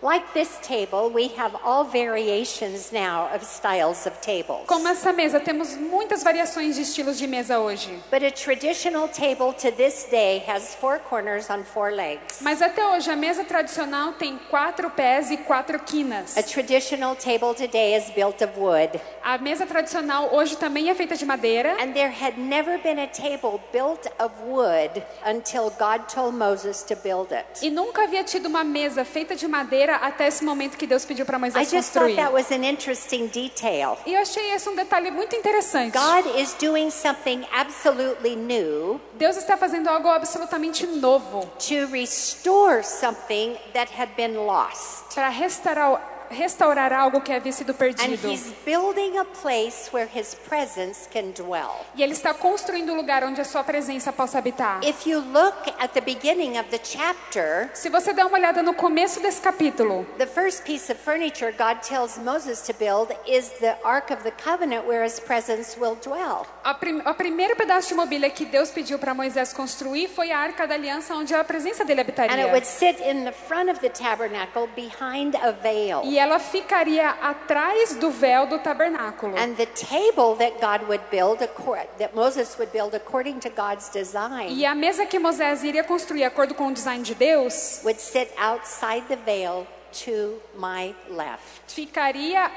Like 0.02 0.34
this 0.34 0.58
table, 0.62 1.10
we 1.10 1.28
have 1.38 1.56
all 1.64 1.82
variations 1.84 2.92
now 2.92 3.28
of 3.34 3.42
styles 3.42 4.06
of 4.06 4.20
tables. 4.20 4.66
Como 4.66 4.86
essa 4.88 5.10
mesa, 5.10 5.40
temos 5.40 5.74
muitas 5.74 6.22
variações 6.22 6.76
de 6.76 6.82
estilos 6.82 7.16
de 7.16 7.26
mesa 7.26 7.58
hoje. 7.58 7.88
But 8.10 8.22
a 8.22 8.30
traditional 8.30 9.08
table 9.08 9.54
to 9.54 9.70
this 9.72 10.06
day 10.10 10.44
has 10.46 10.74
four 10.74 10.98
corners 10.98 11.48
on 11.48 11.64
four 11.64 11.92
legs. 11.92 12.40
Mas 12.42 12.60
até 12.60 12.86
hoje 12.86 13.10
a 13.10 13.16
mesa 13.16 13.42
tradicional 13.42 14.12
tem 14.12 14.38
quatro 14.50 14.90
pés 14.90 15.30
e 15.30 15.38
quatro 15.38 15.78
quinas. 15.78 16.36
A 16.36 16.42
traditional 16.42 17.16
table 17.16 17.54
today 17.54 17.96
is 17.96 18.10
built 18.10 18.42
of 18.42 18.60
wood. 18.60 19.00
A 19.24 19.38
mesa 19.38 19.64
tradicional 19.64 20.28
hoje 20.34 20.56
também 20.56 20.90
é 20.90 20.94
feita 20.94 21.16
de 21.16 21.24
madeira. 21.24 21.72
And 21.82 21.92
there 21.94 22.10
had 22.10 22.38
never 22.38 22.78
been 22.78 22.98
a 22.98 23.06
table 23.06 23.60
built 23.72 24.06
of 24.18 24.34
wood 24.46 25.02
until 25.24 25.70
God 25.78 26.06
told 26.12 26.36
Moses 26.36 26.82
to 26.82 26.94
build 26.96 27.32
it. 27.32 27.64
E 27.64 27.70
nunca 27.70 28.02
havia 28.02 28.22
tido 28.22 28.46
uma 28.46 28.62
mesa 28.62 29.02
feita 29.02 29.34
de 29.34 29.48
madeira 29.48 29.85
até 29.94 30.26
esse 30.26 30.44
momento 30.44 30.76
que 30.76 30.86
Deus 30.86 31.04
pediu 31.04 31.24
para 31.24 31.38
I 31.38 31.40
Moisés 31.40 31.70
just 31.70 31.92
thought 31.92 32.06
construir. 32.06 32.16
that 32.16 32.32
was 32.32 32.50
an 32.50 32.64
interesting 32.64 33.28
detail. 33.28 33.96
E 34.04 34.12
eu 34.14 34.20
achei 34.20 34.50
esse 34.52 34.68
um 34.68 34.74
detalhe 34.74 35.10
muito 35.10 35.34
interessante. 35.36 35.92
God 35.92 36.38
is 36.38 36.54
doing 36.60 36.90
something 36.90 37.46
absolutely 37.52 38.34
new 38.36 39.00
Deus 39.14 39.36
está 39.36 39.56
fazendo 39.56 39.88
algo 39.88 40.08
absolutamente 40.08 40.86
novo 40.86 41.48
to 41.58 41.86
restore 41.92 42.82
something 42.82 43.56
that 43.72 43.90
had 43.96 44.10
been 44.16 44.34
lost. 44.36 45.14
para 45.14 45.28
restaurar, 45.28 46.00
restaurar 46.30 46.92
algo 46.92 47.20
que 47.20 47.32
havia 47.32 47.52
sido 47.52 47.70
And 47.72 47.76
perdido. 47.76 48.28
he's 48.30 48.52
building 48.64 49.18
a 49.18 49.24
place 49.24 49.90
where 49.92 50.08
his 50.12 50.34
presence 50.34 51.08
can 51.12 51.30
dwell. 51.32 51.84
E 51.94 52.02
Ele 52.02 52.12
está 52.12 52.32
construindo 52.34 52.92
um 52.92 52.96
lugar 52.96 53.22
onde 53.24 53.40
a 53.40 53.44
sua 53.44 53.62
presença 53.64 54.12
possa 54.12 54.38
habitar. 54.38 54.80
If 54.84 55.06
you 55.06 55.18
look 55.20 55.56
at 55.78 55.92
the 55.92 56.00
beginning 56.00 56.58
of 56.58 56.68
the 56.70 56.78
chapter, 56.82 57.70
Se 57.74 57.88
você 57.88 58.12
der 58.12 58.24
uma 58.26 58.36
olhada 58.38 58.62
no 58.62 58.74
começo 58.74 59.20
desse 59.20 59.40
capítulo, 59.40 60.06
the 60.18 60.26
first 60.26 60.62
piece 60.64 60.90
of 60.92 61.00
furniture 61.02 61.52
God 61.56 61.80
tells 61.82 62.18
Moses 62.18 62.62
to 62.62 62.72
build 62.74 63.12
is 63.26 63.50
the 63.60 63.76
Ark 63.84 64.12
of 64.12 64.22
the 64.22 64.32
Covenant 64.32 64.86
where 64.86 65.04
his 65.04 65.18
presence 65.20 65.78
will 65.78 65.96
dwell. 66.02 66.46
a, 66.64 66.74
prim, 66.74 67.00
a 67.04 67.14
primeiro 67.14 67.56
pedaço 67.56 67.88
de 67.88 67.94
mobília 67.94 68.28
que 68.30 68.44
Deus 68.44 68.70
pediu 68.70 68.98
para 68.98 69.14
Moisés 69.14 69.52
construir 69.52 70.08
foi 70.08 70.30
a 70.32 70.38
Arca 70.38 70.66
da 70.66 70.74
Aliança, 70.74 71.14
onde 71.14 71.34
a 71.34 71.42
presença 71.44 71.84
dele 71.84 72.00
And 72.00 72.04
it 72.04 72.12
habitaria. 72.20 72.46
would 72.52 72.66
sit 72.66 73.00
in 73.00 73.24
the 73.24 73.32
front 73.32 73.70
of 73.70 73.80
the 73.80 73.88
tabernacle 73.88 74.68
behind 74.74 75.34
a 75.36 75.52
veil. 75.52 76.02
E 76.04 76.15
ela 76.18 76.38
ficaria 76.38 77.10
atrás 77.10 77.94
do 77.96 78.10
véu 78.10 78.46
do 78.46 78.58
tabernáculo. 78.58 79.36
And 79.36 79.54
the 79.54 79.66
table 79.66 80.36
that 80.38 80.60
God 80.60 80.88
would 80.88 81.04
build, 81.10 81.38
that 81.38 82.14
Moses 82.14 82.56
would 82.58 82.72
build 82.72 82.94
according 82.94 83.38
to 83.40 83.50
God's 83.50 83.88
design, 83.90 84.48
E 84.50 84.64
a 84.64 84.74
mesa 84.74 85.06
que 85.06 85.18
Moisés 85.18 85.62
iria 85.62 85.84
construir, 85.84 86.20
de 86.20 86.24
acordo 86.24 86.54
com 86.54 86.68
o 86.68 86.72
design 86.72 87.02
de 87.02 87.14
Deus, 87.14 87.80
would 87.84 88.00
sit 88.00 88.30
outside 88.38 89.06
the 89.08 89.16
veil 89.16 89.66
to 90.04 90.38
my 90.58 90.94
left. 91.08 91.62
ficaria 91.68 92.50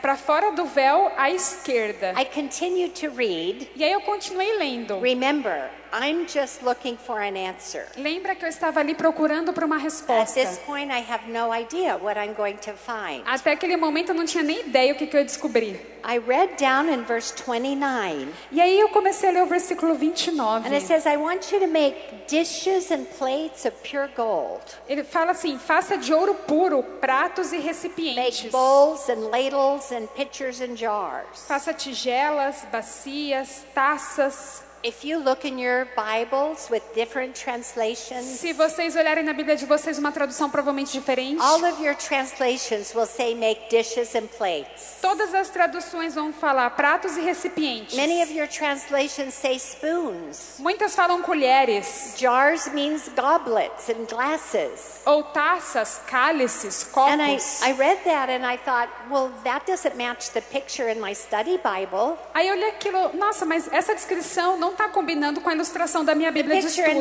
para 0.00 0.16
fora 0.16 0.52
do 0.52 0.64
véu 0.64 1.10
à 1.16 1.30
esquerda. 1.30 2.14
I 2.18 2.24
continue 2.24 2.88
to 2.88 3.08
read. 3.08 3.70
E 3.76 3.84
aí 3.84 3.92
eu 3.92 4.00
continuei 4.02 4.56
lendo. 4.56 4.98
Remember, 5.00 5.70
I'm 5.92 6.26
just 6.26 6.62
looking 6.62 6.96
for 6.96 7.20
an 7.20 7.36
answer. 7.36 7.86
Lembra 7.96 8.34
que 8.34 8.44
eu 8.44 8.48
estava 8.48 8.80
ali 8.80 8.94
procurando 8.94 9.52
por 9.52 9.64
uma 9.64 9.76
At 9.76 9.82
resposta. 9.82 10.40
this 10.40 10.58
point, 10.60 10.90
I 10.90 11.04
have 11.08 11.30
no 11.30 11.52
idea 11.52 11.96
what 11.98 12.18
I'm 12.18 12.32
going 12.34 12.56
to 12.56 12.72
find. 12.72 13.22
Até 13.26 13.52
aquele 13.52 13.76
momento 13.76 14.08
eu 14.10 14.14
não 14.14 14.24
tinha 14.24 14.42
nem 14.42 14.60
ideia 14.60 14.92
o 14.92 14.96
que, 14.96 15.06
que 15.06 15.14
eu 15.16 15.20
ia 15.20 15.26
descobrir. 15.26 15.92
I 16.04 16.18
read 16.18 16.56
down 16.58 16.88
in 16.92 17.02
verse 17.04 17.32
29, 17.32 18.28
E 18.50 18.60
aí 18.60 18.80
eu 18.80 18.88
comecei 18.88 19.28
a 19.28 19.32
ler 19.32 19.42
o 19.42 19.46
versículo 19.46 19.94
29. 19.94 20.66
and 20.66 20.72
it 20.74 20.84
says, 20.84 21.04
I 21.06 21.16
want 21.16 21.52
you 21.52 21.60
to 21.60 21.68
make 21.68 21.94
dishes 22.26 22.90
and 22.90 23.04
plates 23.18 23.64
of 23.64 23.76
pure 23.82 24.08
gold. 24.16 24.62
Ele 24.88 25.04
fala 25.04 25.30
assim: 25.32 25.58
faça 25.58 25.96
de 25.98 26.12
ouro 26.12 26.34
puro 26.34 26.82
pratos 27.00 27.52
e 27.52 27.56
Make 27.56 27.68
recipientes. 27.68 28.50
bowls 28.50 29.08
and 29.08 29.28
ladles 29.30 29.92
and 29.92 30.06
pitchers 30.16 30.60
and 30.60 30.74
jars. 30.76 31.46
Faça 31.46 31.72
tigelas, 31.72 32.64
bacias, 32.72 33.64
taças. 33.74 34.64
If 34.84 35.04
you 35.04 35.18
look 35.22 35.44
in 35.44 35.60
your 35.60 35.86
Bibles 35.94 36.68
with 36.68 36.82
different 36.92 37.40
translations, 37.40 38.40
Se 38.40 38.52
vocês 38.52 38.96
olharem 38.96 39.22
na 39.22 39.32
Bíblia 39.32 39.54
de 39.54 39.64
vocês 39.64 39.96
uma 39.96 40.10
tradução 40.10 40.50
provavelmente 40.50 40.90
diferente, 40.90 41.40
all 41.40 41.62
of 41.64 41.80
your 41.80 41.94
translations 41.94 42.92
will 42.92 43.06
say 43.06 43.32
make 43.32 43.68
dishes 43.70 44.12
and 44.16 44.26
plates. 44.36 44.98
todas 45.00 45.32
as 45.34 45.50
traduções 45.50 46.16
vão 46.16 46.32
falar 46.32 46.68
pratos 46.70 47.16
e 47.16 47.20
recipientes. 47.20 47.94
Many 47.96 48.24
of 48.24 48.32
your 48.32 48.48
translations 48.48 49.34
say 49.34 49.54
spoons. 49.54 50.56
Muitas 50.58 50.96
falam 50.96 51.22
colheres, 51.22 52.14
Jars 52.18 52.66
means 52.72 53.08
goblets 53.14 53.88
and 53.88 54.06
glasses. 54.10 55.00
ou 55.06 55.22
taças, 55.22 56.00
cálices, 56.08 56.82
And 56.96 57.22
I, 57.22 57.36
copos. 57.36 57.62
I 57.62 57.72
read 57.74 58.02
that 58.02 58.28
and 58.32 58.44
I 58.44 58.56
thought, 58.58 58.90
well, 59.08 59.30
that 59.44 59.64
doesn't 59.64 59.94
match 59.96 60.30
the 60.32 60.40
picture 60.40 60.90
in 60.90 60.98
my 61.00 61.14
study 61.14 61.56
Bible. 61.58 62.18
Aí 62.34 62.48
eu 62.48 62.54
olhei 62.54 62.70
aquilo, 62.70 63.12
nossa, 63.16 63.46
mas 63.46 63.72
essa 63.72 63.94
descrição 63.94 64.56
não 64.58 64.71
está 64.72 64.88
combinando 64.88 65.40
com 65.40 65.48
a 65.48 65.54
ilustração 65.54 66.04
da 66.04 66.14
minha 66.14 66.30
Bíblia 66.30 66.60
de 66.60 66.66
estudo. 66.66 67.00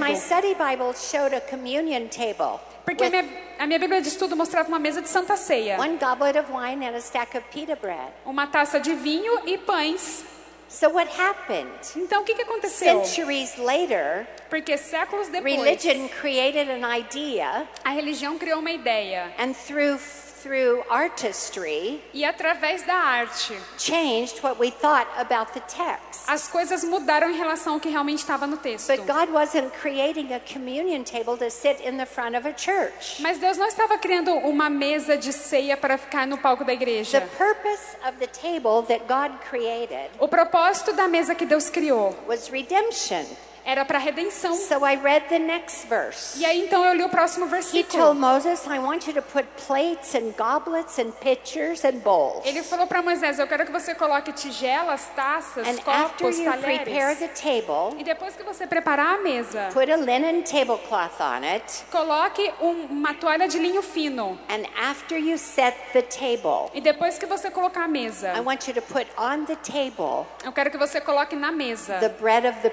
Porque 2.85 3.03
a 3.03 3.09
minha, 3.09 3.25
a 3.59 3.67
minha 3.67 3.79
Bíblia 3.79 4.01
de 4.01 4.07
estudo 4.07 4.35
mostrava 4.35 4.67
uma 4.67 4.79
mesa 4.79 5.01
de 5.01 5.09
Santa 5.09 5.37
Ceia, 5.37 5.79
one 5.79 5.97
goblet 5.97 6.37
of 6.37 6.51
wine 6.51 6.85
and 6.85 6.95
a 6.95 6.99
stack 6.99 7.37
of 7.37 7.45
pita 7.51 7.75
bread. 7.75 8.11
uma 8.25 8.47
taça 8.47 8.79
de 8.79 8.93
vinho 8.93 9.39
e 9.45 9.57
pães. 9.57 10.23
So 10.67 10.89
what 10.89 11.11
happened? 11.19 11.69
Então 11.97 12.21
o 12.21 12.25
que, 12.25 12.33
que 12.33 12.43
aconteceu? 12.43 13.03
Centuries 13.03 13.57
later, 13.57 14.25
Porque 14.49 14.77
séculos 14.77 15.27
depois, 15.27 15.55
religion 15.55 16.07
created 16.07 16.71
an 16.71 16.97
idea, 16.97 17.67
a 17.83 17.89
religião 17.89 18.37
criou 18.37 18.59
uma 18.59 18.71
ideia 18.71 19.33
and 19.37 19.53
through 19.53 19.99
through 20.41 20.83
artistry, 20.89 22.01
e 22.13 22.23
através 22.25 22.83
da 22.85 22.93
arte, 22.95 23.53
changed 23.77 24.41
what 24.43 24.59
we 24.59 24.71
thought 24.71 25.07
about 25.17 25.51
the 25.53 25.61
text. 25.61 26.23
as 26.27 26.47
coisas 26.47 26.83
mudaram 26.83 27.29
em 27.29 27.37
relação 27.37 27.73
ao 27.73 27.79
que 27.79 27.89
realmente 27.89 28.19
estava 28.19 28.45
no 28.47 28.57
texto. 28.57 28.87
But 28.95 29.05
God 29.05 29.29
wasn't 29.31 29.71
creating 29.81 30.33
a 30.33 30.39
communion 30.39 31.03
table 31.03 31.37
to 31.37 31.49
sit 31.49 31.79
in 31.85 31.97
the 31.97 32.05
front 32.05 32.35
of 32.35 32.47
a 32.47 32.53
church. 32.53 33.21
Mas 33.21 33.37
Deus 33.39 33.57
não 33.57 33.67
estava 33.67 33.97
criando 33.97 34.31
uma 34.33 34.69
mesa 34.69 35.17
de 35.17 35.31
ceia 35.33 35.75
para 35.77 35.97
ficar 35.97 36.25
no 36.27 36.37
palco 36.37 36.63
da 36.63 36.71
The 36.71 36.73
igreja. 36.73 37.21
purpose 37.37 37.95
of 38.07 38.17
the 38.19 38.27
table 38.27 38.83
that 38.87 39.05
God 39.07 39.31
created 39.49 40.09
O 40.19 40.27
propósito 40.27 40.93
da 40.93 41.07
mesa 41.07 41.35
que 41.35 41.45
Deus 41.45 41.69
criou 41.69 42.15
was 42.27 42.47
redemption. 42.49 43.25
Era 43.65 43.85
para 43.85 43.97
redenção. 43.99 44.55
So 44.55 44.85
I 44.85 44.95
read 44.95 45.27
the 45.29 45.39
next 45.39 45.87
verse. 45.87 46.39
E 46.39 46.45
aí 46.45 46.65
então 46.65 46.83
eu 46.85 46.93
li 46.93 47.03
o 47.03 47.09
próximo 47.09 47.45
He 47.45 47.49
versículo. 47.49 48.03
told 48.03 48.19
Moses, 48.19 48.65
I 48.65 48.79
want 48.79 49.07
you 49.07 49.13
to 49.13 49.21
put 49.21 49.45
plates 49.67 50.13
and 50.15 50.33
goblets 50.37 50.97
and 50.99 51.11
pitchers 51.21 51.83
and 51.85 51.99
bowls. 52.03 52.45
Ele 52.45 52.63
falou 52.63 52.87
para 52.87 53.01
Moisés: 53.01 53.39
Eu 53.39 53.47
quero 53.47 53.65
que 53.65 53.71
você 53.71 53.93
coloque 53.95 54.31
tigelas, 54.33 55.09
taças, 55.15 55.67
And 55.67 55.79
after 55.91 56.25
copos, 56.25 56.37
you 56.39 56.51
prepare 56.51 56.85
talheres. 56.85 57.19
the 57.19 57.27
table, 57.27 57.99
E 57.99 58.03
depois 58.03 58.35
que 58.35 58.43
você 58.43 58.65
preparar 58.67 59.15
a 59.15 59.17
mesa, 59.19 59.69
put 59.73 59.91
a 59.91 59.95
linen 59.97 60.41
tablecloth 60.43 61.19
on 61.19 61.43
it. 61.43 61.83
coloque 61.91 62.51
um- 62.61 62.85
uma 62.89 63.13
toalha 63.13 63.47
de 63.47 63.57
linho 63.59 63.81
fino. 63.81 64.37
And 64.49 64.63
after 64.75 65.17
you 65.17 65.37
set 65.37 65.75
the 65.93 66.01
table, 66.01 66.69
E 66.73 66.81
depois 66.81 67.17
que 67.17 67.25
você 67.25 67.49
colocar 67.51 67.83
a 67.83 67.87
mesa, 67.87 68.33
I 68.35 68.39
want 68.41 68.67
you 68.67 68.73
to 68.73 68.81
put 68.81 69.07
on 69.17 69.45
the 69.45 69.55
table 69.55 70.25
eu 70.43 70.51
quero 70.51 70.71
que 70.71 70.77
você 70.77 70.99
coloque 71.01 71.35
na 71.35 71.51
mesa 71.51 71.97
the 71.99 72.09
bread 72.09 72.45
of 72.47 72.59
the 72.61 72.69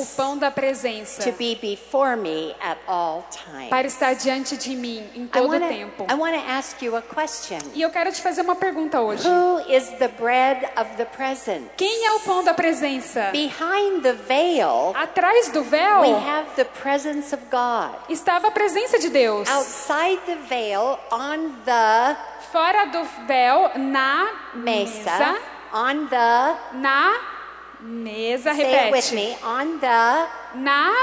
o 0.00 0.06
pão 0.16 0.36
da 0.38 0.50
presença 0.50 1.22
to 1.22 1.32
be 1.36 1.56
before 1.60 2.16
me 2.16 2.54
at 2.60 2.78
all 2.86 3.24
times. 3.30 3.68
para 3.68 3.86
estar 3.86 4.14
diante 4.14 4.56
de 4.56 4.74
mim 4.76 5.02
em 5.14 5.24
I 5.24 5.28
todo 5.28 5.48
want 5.48 5.68
tempo. 5.68 6.04
to 6.04 6.12
I 6.12 6.16
want 6.16 6.34
to 6.34 6.50
ask 6.50 6.80
you 6.82 6.96
a 6.96 7.02
question. 7.02 7.58
E 7.74 7.82
eu 7.82 7.90
quero 7.90 8.12
te 8.12 8.20
fazer 8.22 8.42
uma 8.42 8.56
pergunta 8.56 9.00
hoje. 9.00 9.26
Who 9.28 9.60
is 9.68 9.88
the 9.98 10.08
bread 10.08 10.64
of 10.80 10.96
the 10.96 11.04
presence? 11.04 11.68
Quem 11.76 12.06
é 12.06 12.12
o 12.12 12.20
pão 12.20 12.44
da 12.44 12.54
presença? 12.54 13.30
Behind 13.32 14.02
the 14.02 14.12
veil, 14.12 14.92
Atrás 14.94 15.48
do 15.50 15.62
véu 15.62 16.00
we 16.00 16.12
have 16.12 16.48
the 16.56 16.64
presence 16.64 17.34
of 17.34 17.44
God. 17.50 17.94
estava 18.08 18.48
a 18.48 18.50
presença 18.50 18.98
de 18.98 19.08
Deus. 19.08 19.48
Outside 19.48 20.20
the 20.26 20.36
veil, 20.48 20.98
on 21.10 21.52
the 21.64 22.16
Fora 22.52 22.86
do 22.86 23.04
véu, 23.26 23.72
na 23.76 24.26
mesa, 24.54 25.10
mesa, 25.10 25.38
on 25.74 26.06
the, 26.06 26.56
na 26.78 27.12
mesa, 27.80 28.54
say 28.54 28.88
it 28.88 28.92
with 28.92 29.12
me, 29.12 29.36
on 29.42 29.80
the 29.80 30.26
Na 30.56 30.94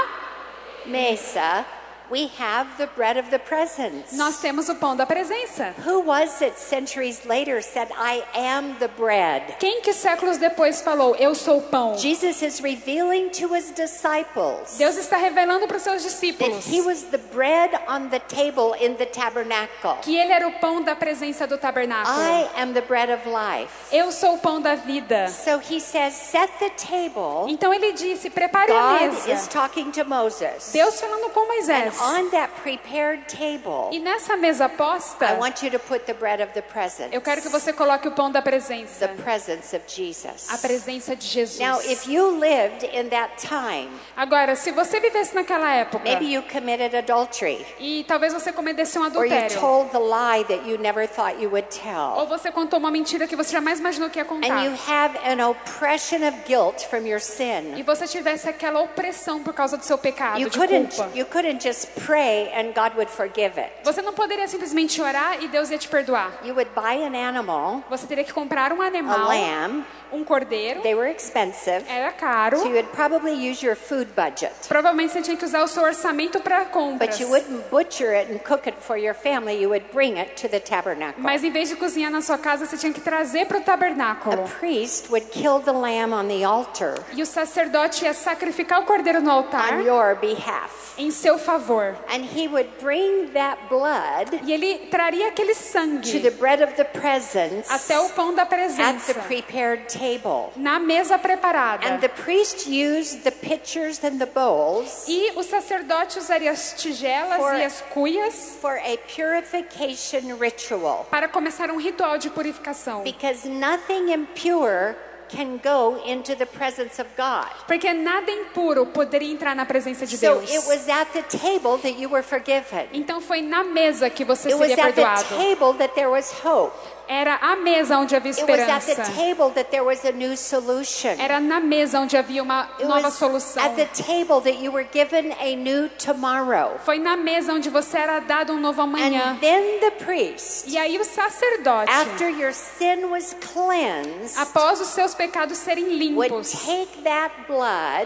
mesa, 0.86 1.64
we 2.10 2.30
have 2.38 2.68
the 2.78 2.88
bread 2.96 3.18
of 3.18 3.30
the 3.30 3.38
presence. 3.38 4.16
nós 4.16 4.38
temos 4.38 4.68
o 4.68 4.74
pão 4.74 4.96
da 4.96 5.06
presença. 5.06 5.74
Who 5.84 6.00
was 6.06 6.40
it 6.42 6.58
centuries 6.58 7.24
later 7.24 7.62
said, 7.62 7.88
I 7.92 8.22
am 8.34 8.74
the 8.78 8.88
bread? 8.88 9.56
Quem 9.58 9.80
que 9.82 9.92
séculos 9.92 10.38
depois 10.38 10.80
falou, 10.80 11.14
eu 11.16 11.34
sou 11.34 11.58
o 11.58 11.62
pão? 11.62 11.96
Jesus 11.98 12.42
is 12.42 12.60
revealing 12.60 13.30
to 13.30 13.54
his 13.54 13.72
disciples 13.72 14.76
Deus 14.78 14.96
está 14.96 15.16
revelando 15.16 15.66
para 15.66 15.76
os 15.76 15.82
seus 15.82 16.02
that 16.02 16.08
discípulos 16.08 16.66
he 16.66 16.80
was 16.80 17.04
the 17.10 17.18
bread 17.18 17.70
on 17.88 18.08
the 18.08 18.20
table 18.20 18.74
in 18.80 18.94
the 18.94 19.06
tabernacle. 19.06 19.96
que 20.02 20.16
ele 20.16 20.32
era 20.32 20.46
o 20.46 20.52
pão 20.52 20.82
da 20.82 20.94
presença 20.94 21.46
do 21.46 21.58
tabernáculo. 21.58 22.16
I 22.16 22.48
am 22.60 22.72
the 22.72 22.80
bread 22.82 23.12
of 23.12 23.22
life. 23.28 23.72
Eu 23.92 24.12
sou 24.12 24.34
o 24.34 24.38
pão 24.38 24.60
da 24.60 24.74
vida. 24.74 25.28
So 25.28 25.58
he 25.58 25.80
says, 25.80 26.14
set 26.14 26.50
the 26.58 26.70
table. 26.70 27.50
Então 27.50 27.72
ele 27.72 27.92
disse, 27.92 28.30
prepare 28.30 28.70
a 28.72 28.98
God 28.98 29.12
is 29.18 29.26
mesa. 29.26 29.50
talking 29.50 29.90
to 29.92 30.04
Moses. 30.04 30.70
Deus 30.72 31.00
falando 31.00 31.30
com 31.30 31.46
Moisés. 31.46 31.95
On 32.00 32.30
that 32.30 32.52
prepared 32.62 33.26
table, 33.28 33.88
E 33.92 33.98
nessa 33.98 34.36
mesa 34.36 34.66
I 34.66 34.68
posta, 34.76 35.34
want 35.38 35.62
you 35.62 35.70
to 35.70 35.78
put 35.78 36.04
the 36.06 36.12
bread 36.14 36.40
of 36.42 36.52
the 36.52 36.62
presence. 36.62 37.08
eu 37.14 37.20
quero 37.20 37.40
que 37.40 37.48
você 37.48 37.72
coloque 37.72 38.06
o 38.08 38.12
pão 38.12 38.30
da 38.30 38.42
presença. 38.42 39.08
The 39.08 39.14
presence 39.22 39.74
of 39.74 39.84
Jesus. 39.88 40.48
A 40.50 40.58
presença 40.58 41.16
de 41.16 41.26
Jesus. 41.26 41.58
Now, 41.60 41.80
if 41.80 42.06
you 42.08 42.38
lived 42.38 42.84
in 42.84 43.08
that 43.08 43.34
time, 43.38 43.88
Agora, 44.16 44.54
se 44.56 44.70
você 44.72 45.00
vivesse 45.00 45.34
naquela 45.34 45.72
época 45.74 46.02
maybe 46.04 46.26
you 46.32 46.42
committed 46.42 46.94
adultery, 46.94 47.64
e 47.78 48.04
talvez 48.04 48.32
você 48.32 48.52
cometesse 48.52 48.98
um 48.98 49.02
or 49.02 49.06
you 49.26 49.32
adultério, 49.32 49.60
told 49.60 49.90
the 49.90 49.98
lie 49.98 50.44
that 50.44 50.68
you 50.68 50.78
never 50.78 51.06
thought 51.08 51.40
you 51.42 51.48
would 51.50 51.68
tell, 51.68 52.14
ou 52.18 52.26
você 52.26 52.50
contou 52.52 52.78
uma 52.78 52.90
mentira 52.90 53.26
que 53.26 53.36
você 53.36 53.52
jamais 53.52 53.78
imaginou 53.80 54.10
que 54.10 54.18
ia 54.18 54.24
contar, 54.24 54.48
and 54.54 54.64
you 54.64 54.72
have 54.88 55.16
an 55.24 55.48
oppression 55.48 56.26
of 56.26 56.36
guilt 56.46 56.82
from 56.90 57.06
your 57.06 57.20
sin. 57.20 57.74
e 57.76 57.82
você 57.82 58.06
tivesse 58.06 58.48
aquela 58.48 58.80
opressão 58.80 59.42
por 59.42 59.52
causa 59.54 59.76
do 59.76 59.84
seu 59.84 59.96
pecado, 59.98 60.40
You 60.40 60.50
de 60.50 60.58
couldn't, 60.58 60.94
culpa, 60.96 61.10
you 61.16 61.26
couldn't 61.26 61.62
just 61.62 61.85
pray 62.04 62.50
and 62.54 62.72
God 62.74 62.94
would 62.96 63.10
forgive 63.10 63.58
it. 63.60 63.70
você 63.84 64.02
não 64.02 64.12
poderia 64.12 64.46
simplesmente 64.48 65.00
orar 65.00 65.42
e 65.42 65.48
Deus 65.48 65.70
ia 65.70 65.78
te 65.78 65.88
perdoar. 65.88 66.32
You 66.44 66.54
would 66.54 66.70
buy 66.74 67.02
an 67.04 67.14
animal, 67.16 67.82
Você 67.90 68.06
teria 68.06 68.24
que 68.24 68.32
comprar 68.32 68.72
um 68.72 68.80
a 68.82 68.86
animal, 68.86 69.28
lamb. 69.28 69.84
um 70.12 70.22
cordeiro, 70.24 70.82
They 70.82 70.94
were 70.94 71.10
expensive, 71.10 71.84
era 71.88 72.12
caro. 72.12 72.58
so 72.58 72.64
you 72.66 72.72
would 72.74 72.88
probably 72.92 73.32
use 73.50 73.64
your 73.64 73.76
food 73.76 74.06
budget. 74.14 74.52
Provavelmente 74.68 75.12
você 75.12 75.22
tinha 75.22 75.36
que 75.36 75.44
usar 75.44 75.62
o 75.62 75.68
seu 75.68 75.82
orçamento 75.82 76.40
para 76.40 76.64
compras. 76.66 77.10
But 77.10 77.20
you 77.20 77.28
wouldn't 77.28 77.68
butcher 77.70 78.14
it 78.14 78.32
and 78.32 78.38
cook 78.38 78.68
it 78.68 78.76
for 78.80 78.96
your 78.96 79.14
family. 79.14 79.60
You 79.60 79.68
would 79.70 79.86
bring 79.92 80.18
it 80.18 80.34
to 80.42 80.48
the 80.48 80.60
tabernacle. 80.60 81.22
Mas 81.22 81.42
em 81.44 81.50
vez 81.50 81.68
de 81.68 81.76
cozinhar 81.76 82.10
na 82.10 82.20
sua 82.22 82.38
casa, 82.38 82.66
você 82.66 82.76
tinha 82.76 82.92
que 82.92 83.00
trazer 83.00 83.46
para 83.46 83.58
o 83.58 83.60
A 83.60 83.64
tabernáculo. 83.64 84.44
priest 84.60 85.08
would 85.10 85.26
kill 85.30 85.60
the 85.60 85.72
lamb 85.72 86.12
on 86.14 86.28
the 86.28 86.44
altar 86.44 86.94
E 87.12 87.20
o 87.22 87.26
sacerdote 87.26 88.04
ia 88.04 88.14
sacrificar 88.14 88.80
o 88.80 88.84
cordeiro 88.84 89.20
no 89.20 89.30
altar 89.30 89.74
on 89.74 89.80
your 89.82 90.14
behalf. 90.16 90.94
em 90.98 91.10
seu 91.10 91.36
favor. 91.38 91.75
And 92.08 92.24
he 92.24 92.48
would 92.48 92.68
bring 92.80 93.32
that 93.32 93.58
blood 93.68 94.40
E 94.46 94.52
ele 94.52 94.86
traria 94.90 95.28
aquele 95.28 95.54
to 95.54 95.60
sangue 95.60 96.20
the 96.20 96.30
bread 96.30 96.62
of 96.62 96.74
the 96.74 96.84
presence 96.84 97.68
até 97.70 97.98
o 98.00 98.08
pão 98.10 98.34
da 98.34 98.42
at 98.42 98.48
the 98.50 98.56
presença 98.56 99.14
prepared 99.14 99.86
table. 99.88 100.50
na 100.56 100.78
mesa 100.78 101.18
preparada. 101.18 101.86
And 101.86 101.98
the 102.00 102.08
priest 102.08 102.66
used 102.68 103.22
the 103.22 103.30
pitchers 103.30 104.02
and 104.04 104.18
the 104.18 104.26
bowls 104.26 105.06
E 105.08 105.32
o 105.36 105.42
sacerdote 105.42 106.18
usaria 106.18 106.50
as 106.50 106.74
tigelas 106.76 107.36
For- 107.40 107.54
e 107.56 107.64
as 107.64 107.80
cuias 107.92 108.56
for 108.60 108.76
a 108.78 108.96
purification 109.14 110.36
ritual 110.38 111.06
para 111.10 111.28
começar 111.28 111.70
um 111.70 111.76
ritual 111.78 112.18
de 112.18 112.30
purificação. 112.30 113.02
because 113.02 113.48
nothing 113.48 114.12
impure 114.12 114.94
can 115.28 115.58
go 115.62 116.00
into 116.04 116.34
the 116.34 116.46
presence 116.46 117.00
of 117.00 117.06
God. 117.16 117.48
Porque 117.66 117.92
nada 117.92 118.30
impuro 118.30 118.86
poderia 118.86 119.32
entrar 119.32 119.54
na 119.54 119.64
presença 119.66 120.06
de 120.06 120.16
So 120.16 120.40
Deus. 120.40 120.50
it 120.50 120.66
was 120.66 120.88
at 120.88 121.08
the 121.12 121.22
table 121.22 121.78
that 121.78 121.98
you 121.98 122.08
were 122.08 122.22
forgiven. 122.22 122.88
Então 122.92 123.20
foi 123.20 123.40
na 123.42 123.64
mesa 123.64 124.08
que 124.10 124.24
você 124.24 124.48
It 124.50 124.54
was 124.58 124.68
seria 124.68 124.84
at 124.86 124.94
the 124.94 125.02
perdoado. 125.02 125.28
table 125.36 125.72
that 125.78 125.94
there 125.94 126.08
was 126.10 126.30
hope. 126.44 126.74
Era 127.08 127.38
a 127.40 127.56
mesa 127.56 127.98
onde 127.98 128.14
havia 128.14 128.32
It 128.32 128.42
was 128.42 128.60
at 128.60 128.66
the 128.84 128.92
esperança. 128.92 129.12
table 129.12 129.50
that 129.50 129.70
there 129.70 129.84
was 129.84 130.04
a 130.04 130.12
new 130.12 130.36
solution. 130.36 131.18
Era 131.18 131.38
na 131.40 131.60
mesa 131.60 132.00
onde 132.00 132.16
havia 132.16 132.42
uma 132.42 132.68
nova 132.80 133.10
solução. 133.10 133.62
at 133.62 133.76
the 133.76 133.86
table 134.02 134.40
that 134.40 134.58
you 134.62 134.72
were 134.72 134.86
given 134.92 135.32
a 135.40 135.54
new 135.56 135.88
tomorrow. 135.90 136.78
Foi 136.84 136.98
na 136.98 137.16
mesa 137.16 137.52
onde 137.52 137.70
você 137.70 137.98
era 137.98 138.20
dado 138.20 138.52
um 138.52 138.60
novo 138.60 138.82
amanhã. 138.82 139.32
And 139.32 139.38
then 139.38 139.80
the 139.80 139.90
priest, 140.04 140.68
E 140.68 140.76
aí 140.76 140.98
o 140.98 141.04
sacerdote, 141.04 141.90
after 141.90 142.28
your 142.28 142.52
sin 142.52 143.06
was 143.10 143.36
cleansed, 143.52 144.38
após 144.38 144.80
os 144.80 144.88
seus 144.88 145.14
pecados 145.14 145.58
serem 145.58 145.96
limpos. 145.96 146.54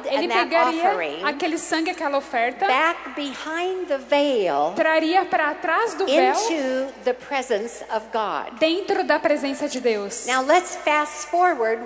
Ele 0.05 0.29
pegaria 0.29 1.27
aquele 1.27 1.59
sangue, 1.59 1.91
aquela 1.91 2.19
oferta, 2.19 2.67
back 2.67 3.11
behind 3.15 3.87
the 3.87 3.99
veil 3.99 4.73
traria 4.75 5.25
para 5.25 5.55
trás 5.55 5.95
do 5.95 6.07
véu, 6.07 6.35
into 8.63 8.89
dentro 8.90 9.05
da 9.05 9.20
presença 9.20 9.68
de 9.68 9.81
Deus. 9.81 10.26
Now 10.26 10.42
let's 10.42 10.74
fast 10.74 11.29
forward 11.29 11.81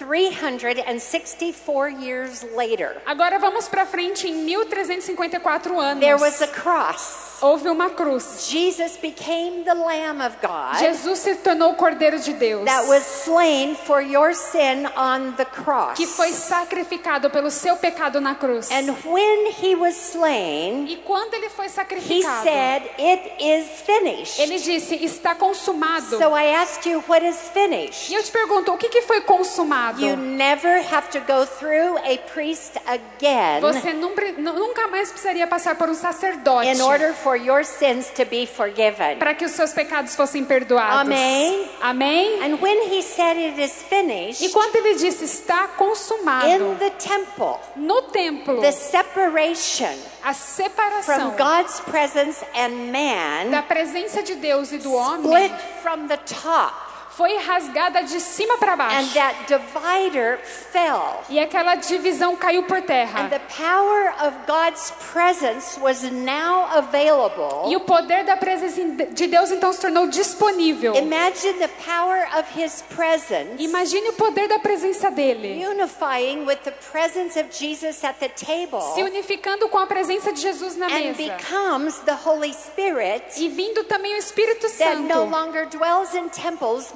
1,364 0.00 1.88
years 1.88 2.44
later. 2.54 2.96
Agora 3.06 3.38
vamos 3.38 3.68
para 3.68 3.86
frente 3.86 4.28
em 4.28 4.34
1354 4.44 5.78
anos. 5.80 6.00
There 6.00 6.16
was 6.18 6.42
a 6.42 6.48
cross. 6.48 7.24
Houve 7.42 7.68
uma 7.68 7.90
cruz. 7.90 8.46
Jesus 8.48 8.96
became 8.96 9.64
the 9.64 9.74
Lamb 9.74 10.22
of 10.24 10.36
God 10.40 10.78
Jesus 10.78 11.18
se 11.18 11.34
tornou 11.36 11.72
o 11.72 11.74
Cordeiro 11.74 12.18
de 12.18 12.32
Deus, 12.32 12.64
that 12.64 12.86
was 12.86 13.04
slain 13.24 13.74
for 13.74 14.00
your 14.00 14.32
sin 14.34 14.86
on 14.96 15.32
the 15.36 15.44
cross. 15.44 15.96
que 15.96 16.06
foi 16.06 16.32
sacrificado 16.32 17.28
pelo 17.30 17.50
seu 17.50 17.76
pecado 17.76 18.20
na 18.20 18.34
cruz. 18.34 18.70
And 18.70 18.94
when 19.04 19.52
he 19.60 19.74
was 19.74 19.94
slain, 19.94 20.86
E 20.88 20.96
quando 21.04 21.34
ele 21.34 21.50
foi 21.50 21.66
he 21.66 21.70
sacrificado, 21.70 22.44
said, 22.44 22.82
It 22.98 23.32
is 23.40 23.66
finished. 23.84 24.40
ele 24.40 24.58
disse: 24.58 24.94
está 25.04 25.34
consumado. 25.34 26.16
So 26.16 26.34
I 26.34 26.54
asked 26.54 26.88
you, 26.88 27.02
What 27.06 27.26
is 27.26 27.36
finished? 27.52 28.10
E 28.10 28.14
eu 28.14 28.22
te 28.22 28.30
pergunto, 28.30 28.72
o 28.72 28.78
que, 28.78 28.88
que 28.88 29.02
foi 29.02 29.20
consumado? 29.22 29.83
You 29.98 30.16
never 30.16 30.82
have 30.90 31.10
to 31.10 31.20
go 31.20 31.44
through 31.44 31.98
a 31.98 32.18
priest 32.32 32.78
again 32.86 33.60
Você 33.60 33.92
nunca, 33.92 34.88
mais 34.88 35.10
precisaria 35.10 35.46
passar 35.46 35.74
por 35.76 35.88
um 35.88 35.94
sacerdote 35.94 36.68
in 36.68 36.80
order 36.80 37.12
for 37.14 37.36
your 37.36 37.64
sins 37.64 38.10
to 38.10 38.24
be 38.24 38.46
forgiven. 38.46 39.18
para 39.18 39.34
que 39.34 39.44
os 39.44 39.52
seus 39.52 39.72
pecados 39.72 40.14
fossem 40.14 40.44
perdoados. 40.44 41.00
Amém. 41.00 41.68
Amém? 41.82 42.42
And 42.42 42.60
when 42.60 42.90
he 42.90 43.02
said 43.02 43.36
it 43.36 43.60
is 43.60 43.82
E 43.82 43.84
finished, 43.88 44.52
quando 44.52 44.76
ele 44.76 44.94
disse 44.94 45.24
está 45.24 45.68
consumado, 45.68 46.46
in 46.46 46.76
the 46.76 46.90
temple, 46.90 47.58
no 47.76 48.02
templo, 48.02 48.60
the 48.60 48.72
separation 48.72 49.94
a 50.24 50.32
separação 50.32 51.32
from 51.32 51.36
God's 51.36 51.80
presence 51.80 52.42
and 52.54 52.90
man 52.90 53.50
da 53.50 53.62
presença 53.62 54.22
de 54.22 54.34
Deus 54.36 54.72
e 54.72 54.78
do 54.78 54.92
homem 54.94 55.20
split 55.24 55.52
from 55.82 56.08
the 56.08 56.16
top, 56.16 56.72
foi 57.16 57.36
rasgada 57.38 58.02
de 58.02 58.18
cima 58.20 58.58
para 58.58 58.72
and 58.74 58.76
baixo. 58.76 59.14
that 59.14 59.34
divider 59.46 60.38
fell. 60.44 61.22
E 61.28 61.38
aquela 61.38 61.74
divisão 61.76 62.34
caiu 62.36 62.64
por 62.64 62.78
And 62.78 62.82
terra. 62.82 63.28
the 63.28 63.40
power 63.56 64.12
of 64.26 64.36
God's 64.46 64.90
presence 65.12 65.78
was 65.80 66.02
now 66.02 66.66
available. 66.76 67.70
E 67.70 67.76
o 67.76 67.80
poder 67.80 68.24
da 68.24 68.36
presença 68.36 68.82
de 69.12 69.26
Deus 69.26 69.50
então 69.50 69.72
se 69.72 69.80
tornou 69.80 70.06
disponível. 70.08 70.94
Imagine 70.96 71.54
the 71.54 71.68
power 71.84 72.26
of 72.38 72.48
His 72.58 72.82
presence 72.94 73.62
Imagine 73.62 74.08
o 74.08 74.12
poder 74.14 74.48
da 74.48 74.58
presença 74.58 75.10
dele 75.10 75.64
unifying 75.66 76.44
with 76.46 76.58
the 76.64 76.72
presence 76.92 77.38
of 77.38 77.48
Jesus 77.50 78.02
at 78.04 78.16
the 78.18 78.28
table 78.28 78.80
se 78.94 79.02
unificando 79.02 79.68
com 79.68 79.78
a 79.78 79.86
presença 79.86 80.32
de 80.32 80.40
Jesus 80.40 80.76
na 80.76 80.86
and 80.86 81.14
mesa. 81.14 81.14
becomes 81.36 81.98
the 82.00 82.16
Holy 82.24 82.52
Spirit 82.52 83.22
E 83.36 83.48
vindo 83.48 83.84
também 83.84 84.14
o 84.14 84.18
Espírito 84.18 84.66
that 84.78 84.96
no 84.96 85.08
Santo, 85.08 85.30
longer 85.30 85.66
dwells 85.66 86.14
in 86.14 86.28
temples 86.28 86.92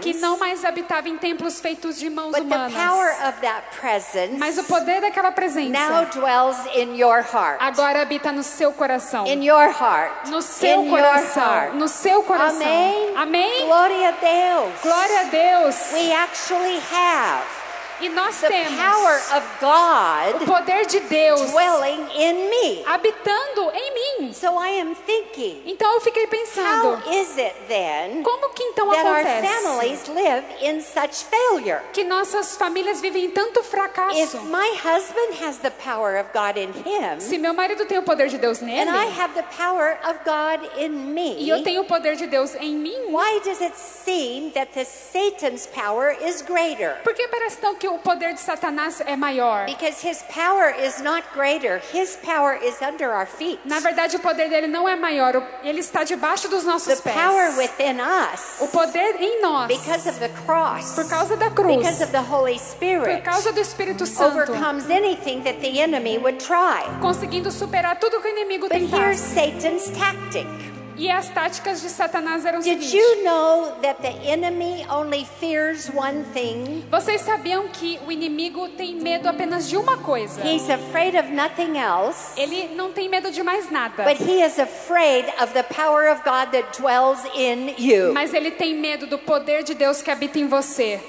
que 0.00 0.14
não 0.14 0.36
mais 0.38 0.64
habitava 0.64 1.08
em 1.08 1.16
templos 1.16 1.60
feitos 1.60 1.98
de 1.98 2.08
mãos 2.10 2.32
but 2.32 2.40
the 2.48 2.54
humanas. 2.54 2.72
power 2.74 3.10
of 3.28 3.40
that 3.40 3.62
presence 3.80 4.36
Mas 4.38 4.58
o 4.58 4.64
poder 4.64 5.00
daquela 5.00 5.28
now 5.28 5.34
presença 5.34 6.04
dwells 6.12 6.58
in 6.74 6.96
your 6.96 7.20
heart. 7.22 7.58
agora 7.60 8.02
habita 8.02 8.32
no 8.32 8.42
seu 8.42 8.72
coração. 8.72 9.26
In 9.26 9.44
your 9.44 9.68
heart. 9.70 10.28
No 10.28 10.42
seu 10.42 10.80
in 10.82 10.86
your 10.88 10.98
coração. 10.98 11.42
heart. 11.42 11.74
No 11.74 11.88
seu 11.88 12.22
coração. 12.22 12.60
Amém. 12.62 13.12
Amém? 13.16 13.66
Glória 13.66 14.08
a 14.08 14.12
Deus. 14.12 14.72
Glória 14.82 15.20
a 15.20 15.24
Deus. 15.24 15.92
We 15.92 16.12
actually 16.12 16.78
have 16.92 17.63
E 18.00 18.08
nós 18.08 18.40
the 18.40 18.48
temos 18.48 18.76
power 18.78 19.16
of 19.36 19.46
o 19.46 19.60
God 19.60 20.46
poder 20.46 20.86
de 20.86 21.00
Deus 21.00 21.40
dwelling 21.52 22.06
in 22.16 22.50
me. 22.50 22.82
habitando 22.86 23.70
em 23.72 23.94
mim. 24.20 24.32
So 24.32 24.58
I 24.58 24.80
am 24.80 24.94
thinking, 24.94 25.62
Então 25.66 25.92
eu 25.94 26.00
fiquei 26.00 26.24
how 26.24 26.28
pensando, 26.30 27.02
is 27.12 27.36
it 27.38 27.54
then 27.68 28.22
como 28.22 28.48
que 28.50 28.62
então 28.64 28.90
that 28.90 29.06
our 29.06 29.20
acontece 29.20 29.46
families 29.62 30.08
live 30.08 30.44
in 30.62 30.80
such 30.80 31.24
failure? 31.24 31.80
que 31.92 32.04
nossas 32.04 32.56
famílias 32.56 33.00
vivem 33.00 33.26
em 33.26 33.30
tanto 33.30 33.60
If 33.60 33.66
fracasso? 33.66 34.40
my 34.42 34.70
husband 34.82 35.34
has 35.40 35.58
the 35.58 35.70
power 35.70 36.16
of 36.18 36.30
God 36.32 36.56
in 36.56 36.72
him, 36.84 37.20
Se 37.20 37.38
meu 37.38 37.54
marido 37.54 37.84
tem 37.86 37.98
o 37.98 38.02
poder 38.02 38.28
de 38.28 38.38
Deus 38.38 38.60
nele 38.60 38.88
and 38.88 38.94
I 38.94 39.06
have 39.20 39.34
the 39.34 39.44
power 39.56 39.98
of 40.08 40.18
God 40.24 40.68
in 40.78 41.14
e 41.38 41.48
eu 41.48 41.58
me, 41.58 41.62
tenho 41.64 41.82
o 41.82 41.84
poder 41.84 42.16
de 42.16 42.26
Deus 42.26 42.54
em 42.56 42.74
mim, 42.74 43.10
why 43.12 43.40
does 43.44 43.60
it 43.60 43.76
seem 43.76 44.50
that 44.50 44.72
the 44.72 44.84
Satan's 44.84 45.66
power 45.66 46.10
is 46.26 46.42
greater? 46.42 46.96
por 47.04 47.14
que 47.14 47.26
parece 47.28 47.58
então 47.58 47.74
que 47.74 47.83
o 47.88 47.98
poder 47.98 48.34
de 48.34 48.40
Satanás 48.40 49.00
é 49.06 49.16
maior? 49.16 49.66
Because 49.66 50.00
his 50.06 50.22
power 50.34 50.74
is 50.84 51.00
not 51.00 51.22
greater. 51.34 51.80
His 51.92 52.16
power 52.24 52.54
is 52.62 52.80
under 52.82 53.10
our 53.12 53.26
feet. 53.26 53.60
Na 53.64 53.80
verdade, 53.80 54.16
o 54.16 54.18
poder 54.20 54.48
dele 54.48 54.66
não 54.66 54.88
é 54.88 54.96
maior, 54.96 55.34
ele 55.62 55.80
está 55.80 56.04
debaixo 56.04 56.48
dos 56.48 56.64
The 56.64 56.70
nossos 56.70 57.00
power 57.00 57.52
pés. 57.54 57.56
within 57.58 58.00
us, 58.00 58.60
O 58.60 58.68
poder 58.68 59.16
em 59.20 59.40
nós, 59.42 59.68
because 59.68 60.08
of 60.08 60.18
the 60.18 60.28
cross, 60.46 60.94
por 60.94 61.08
causa 61.08 61.36
da 61.36 61.50
cruz, 61.50 61.76
because 61.76 62.02
of 62.02 62.12
the 62.12 62.20
Holy 62.20 62.54
por 62.54 62.60
Spirit, 62.60 63.22
causa 63.22 63.52
do 63.52 63.60
Espírito 63.60 64.06
Santo, 64.06 64.38
overcomes 64.52 64.88
anything 64.90 65.42
that 65.42 65.58
the 65.60 65.80
enemy 65.80 66.18
would 66.18 66.38
try. 66.38 66.82
conseguindo 67.00 67.50
superar 67.50 67.96
tudo 67.98 68.20
que 68.20 68.28
o 68.28 68.30
inimigo 68.30 68.68
But 68.68 68.78
here's 68.78 69.20
tentasse. 69.20 69.34
Satan's 69.34 69.90
tactic. 69.98 70.46
E 70.96 71.10
as 71.10 71.28
táticas 71.28 71.80
de 71.82 71.88
Satanás 71.90 72.44
eram 72.44 72.60
Did 72.60 72.80
seguinte. 72.82 72.96
you 72.96 73.24
know 73.24 73.72
that 73.82 74.00
the 74.00 74.14
enemy 74.30 74.86
only 74.88 75.24
fears 75.40 75.90
one 75.90 76.22
thing? 76.32 76.84
Vocês 76.90 77.20
sabiam 77.22 77.66
que 77.72 77.98
o 78.06 78.12
inimigo 78.12 78.68
tem 78.76 78.94
medo 78.94 79.28
apenas 79.28 79.68
de 79.68 79.76
uma 79.76 79.96
coisa? 79.98 80.40
He's 80.46 80.70
afraid 80.70 81.16
of 81.16 81.28
nothing 81.32 81.78
else, 81.78 82.38
Ele 82.40 82.74
não 82.76 82.92
tem 82.92 83.08
medo 83.08 83.32
de 83.32 83.42
mais 83.42 83.70
nada. 83.72 84.04
but 84.04 84.16
he 84.20 84.40
is 84.42 84.58
afraid 84.60 85.26
of 85.42 85.52
the 85.52 85.64
power 85.64 86.08
of 86.12 86.22
God 86.22 86.52
that 86.52 86.78
dwells 86.80 87.18
in 87.34 87.74
you. 87.76 88.12
Mas 88.14 88.32
ele 88.32 88.52
tem 88.52 88.74
medo 88.74 89.06
do 89.08 89.18
poder 89.18 89.64
de 89.64 89.74
Deus 89.74 90.00
que 90.00 90.10
habita 90.12 90.38
em 90.38 90.46
você. 90.46 91.00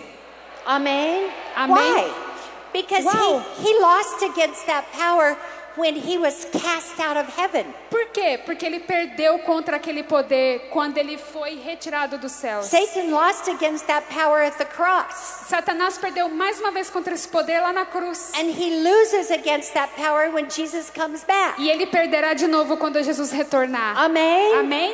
Amen. 0.66 1.30
Amen. 1.56 1.78
Why? 1.78 2.12
Because 2.74 3.06
Wow. 3.06 3.40
he, 3.60 3.68
he 3.68 3.80
lost 3.80 4.24
against 4.24 4.66
that 4.66 4.86
power 4.98 5.38
when 5.78 5.96
he 5.96 6.18
was 6.18 6.46
cast 6.52 7.00
out 7.00 7.18
of 7.18 7.28
heaven. 7.38 7.66
Por 7.90 8.06
quê? 8.08 8.40
Porque 8.46 8.66
ele 8.66 8.80
perdeu 8.80 9.40
contra 9.40 9.78
aquele 9.78 10.04
poder 10.04 10.70
quando 10.72 10.98
ele 10.98 11.18
foi 11.18 11.56
retirado 11.56 12.18
dos 12.18 12.32
céus. 12.32 12.66
Satan 12.66 13.12
lost 13.12 13.48
against 13.50 13.86
that 13.88 14.08
power 14.08 14.42
at 14.44 14.58
the 14.58 14.66
cross. 14.66 15.46
Satanás 15.48 15.98
perdeu 15.98 16.30
mais 16.30 16.60
uma 16.60 16.72
vez 16.72 16.90
contra 16.90 17.14
esse 17.14 17.28
poder 17.28 17.62
lá 17.62 17.74
na 17.74 17.86
cruz. 17.86 18.32
And 18.36 18.50
he 18.50 18.82
loses 18.82 19.32
against 19.32 19.74
that 19.74 19.94
power 19.96 20.30
when 20.32 20.50
Jesus 20.50 20.90
comes 20.90 21.24
back. 21.24 21.60
E 21.60 21.70
ele 21.70 21.86
perderá 21.86 22.34
de 22.34 22.48
novo 22.48 22.78
quando 22.78 23.02
Jesus 23.04 23.32
retornar. 23.32 23.98
Amen. 23.98 24.60
Amém? 24.60 24.94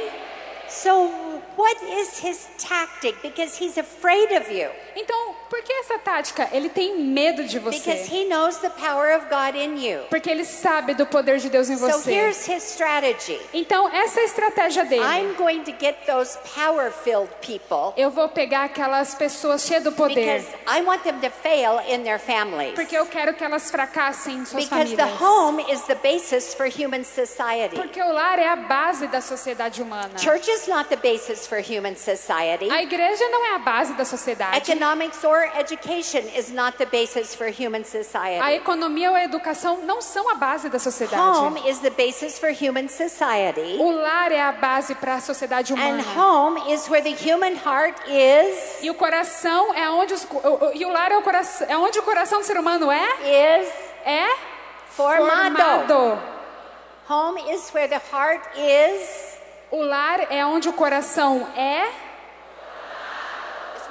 So, 0.67 1.12
what 1.58 1.78
is 1.84 2.17
his 2.20 2.48
tactic? 2.58 3.22
Because 3.22 3.56
he's 3.58 3.78
afraid 3.78 4.32
of 4.32 4.50
you. 4.50 4.70
Então, 4.96 5.36
por 5.51 5.61
que 5.63 5.73
essa 5.73 5.99
tática? 5.99 6.47
Ele 6.53 6.69
tem 6.69 6.97
medo 6.97 7.43
de 7.43 7.59
Because 7.59 7.81
você. 8.07 8.09
he 8.09 8.25
knows 8.29 8.57
the 8.59 8.69
power 8.69 9.13
of 9.17 9.25
God 9.29 9.53
in 9.55 9.77
you. 9.85 9.99
Porque 10.09 10.29
ele 10.29 10.45
sabe 10.45 10.93
do 10.93 11.05
poder 11.05 11.39
de 11.39 11.49
Deus 11.49 11.69
em 11.69 11.75
So, 11.77 11.87
você. 11.87 12.09
here's 12.09 12.47
his 12.47 12.63
strategy 12.63 13.37
Então, 13.53 13.89
essa 13.93 14.21
é 14.21 14.23
a 14.23 14.25
estratégia 14.25 14.85
dele. 14.85 15.03
I'm 15.03 15.33
going 15.35 15.63
to 15.65 15.73
get 15.77 16.05
those 16.07 16.37
power 16.55 16.89
filled 16.89 17.29
people 17.41 17.93
Eu 17.97 18.09
vou 18.09 18.29
pegar 18.29 18.63
aquelas 18.63 19.13
pessoas 19.13 19.65
cheias 19.65 19.83
do 19.83 19.91
poder. 19.91 20.15
because 20.15 20.47
I 20.65 20.81
want 20.83 21.03
them 21.03 21.19
to 21.19 21.29
fail 21.29 21.79
in 21.85 22.03
their 22.03 22.17
families. 22.19 22.73
Porque 22.73 22.95
eu 22.97 23.05
quero 23.05 23.33
que 23.33 23.43
elas 23.43 23.69
fracassem 23.69 24.35
em 24.37 24.45
suas 24.45 24.63
Because 24.69 24.95
the 24.95 25.03
famílias. 25.03 25.21
home 25.21 25.61
is 25.69 25.81
the 25.81 25.95
basis 25.95 26.53
for 26.53 26.67
human 26.67 27.03
society. 27.03 27.75
Porque 27.75 28.01
o 28.01 28.13
lar 28.13 28.39
é 28.39 28.47
a 28.47 28.55
base 28.55 29.05
da 29.07 29.19
sociedade 29.19 29.81
humana. 29.81 30.17
Church 30.17 30.49
is 30.49 30.65
not 30.67 30.87
the 30.89 30.95
basis 30.95 31.45
for 31.45 31.57
human 31.59 31.95
society. 31.95 32.69
A 32.71 32.81
igreja 32.81 33.27
não 33.29 33.45
é 33.51 33.55
a 33.55 33.59
base 33.59 33.91
da 33.93 34.05
sociedade. 34.05 34.55
Economics 34.57 35.23
or 35.25 35.40
education 35.58 36.23
is 36.36 36.51
not 36.51 36.77
the 36.77 36.86
basis 36.86 37.34
for 37.36 37.47
human 37.47 37.82
A 37.82 37.86
society. 37.86 38.54
economia 38.56 39.10
ou 39.10 39.15
a 39.15 39.23
educação 39.23 39.77
não 39.86 40.01
são 40.01 40.30
a 40.30 40.36
base 40.36 40.69
da 40.69 40.80
sociedade. 40.80 41.21
Home 41.39 41.69
is 41.69 41.80
the 41.80 41.89
basis 41.89 42.38
for 42.39 42.49
human 42.51 42.88
society. 42.88 43.77
O 43.80 43.91
lar 43.91 44.32
é 44.32 44.41
a 44.41 44.51
base 44.51 44.95
para 44.95 45.15
a 45.15 45.21
sociedade 45.21 45.73
And 45.73 45.77
humana. 45.77 46.04
home 46.15 46.73
is 46.73 46.88
where 46.89 47.01
the 47.04 47.15
human 47.15 47.56
heart 47.56 47.95
is 48.08 48.82
E 48.82 48.89
o 48.89 48.93
coração 48.95 49.73
é 49.73 49.89
onde 49.89 50.13
os, 50.13 50.27
e 50.75 50.86
o 50.86 50.89
lar 50.91 51.12
é, 51.12 51.17
o 51.17 51.21
coração, 51.21 51.67
é 51.69 51.77
onde 51.77 51.99
o 51.99 52.04
coração 52.04 52.39
do 52.39 52.45
ser 52.45 52.58
humano 52.58 52.91
é 52.91 53.62
is 53.62 53.69
é 54.06 54.27
formado. 54.89 55.56
formado. 55.58 56.21
Home 57.10 57.41
is 57.54 57.71
where 57.73 57.88
the 57.88 58.01
heart 58.12 58.41
is 58.58 59.38
O 59.71 59.82
lar 59.84 60.27
é 60.30 60.45
onde 60.45 60.67
o 60.69 60.73
coração 60.73 61.47
é 61.56 61.86
is 61.88 62.11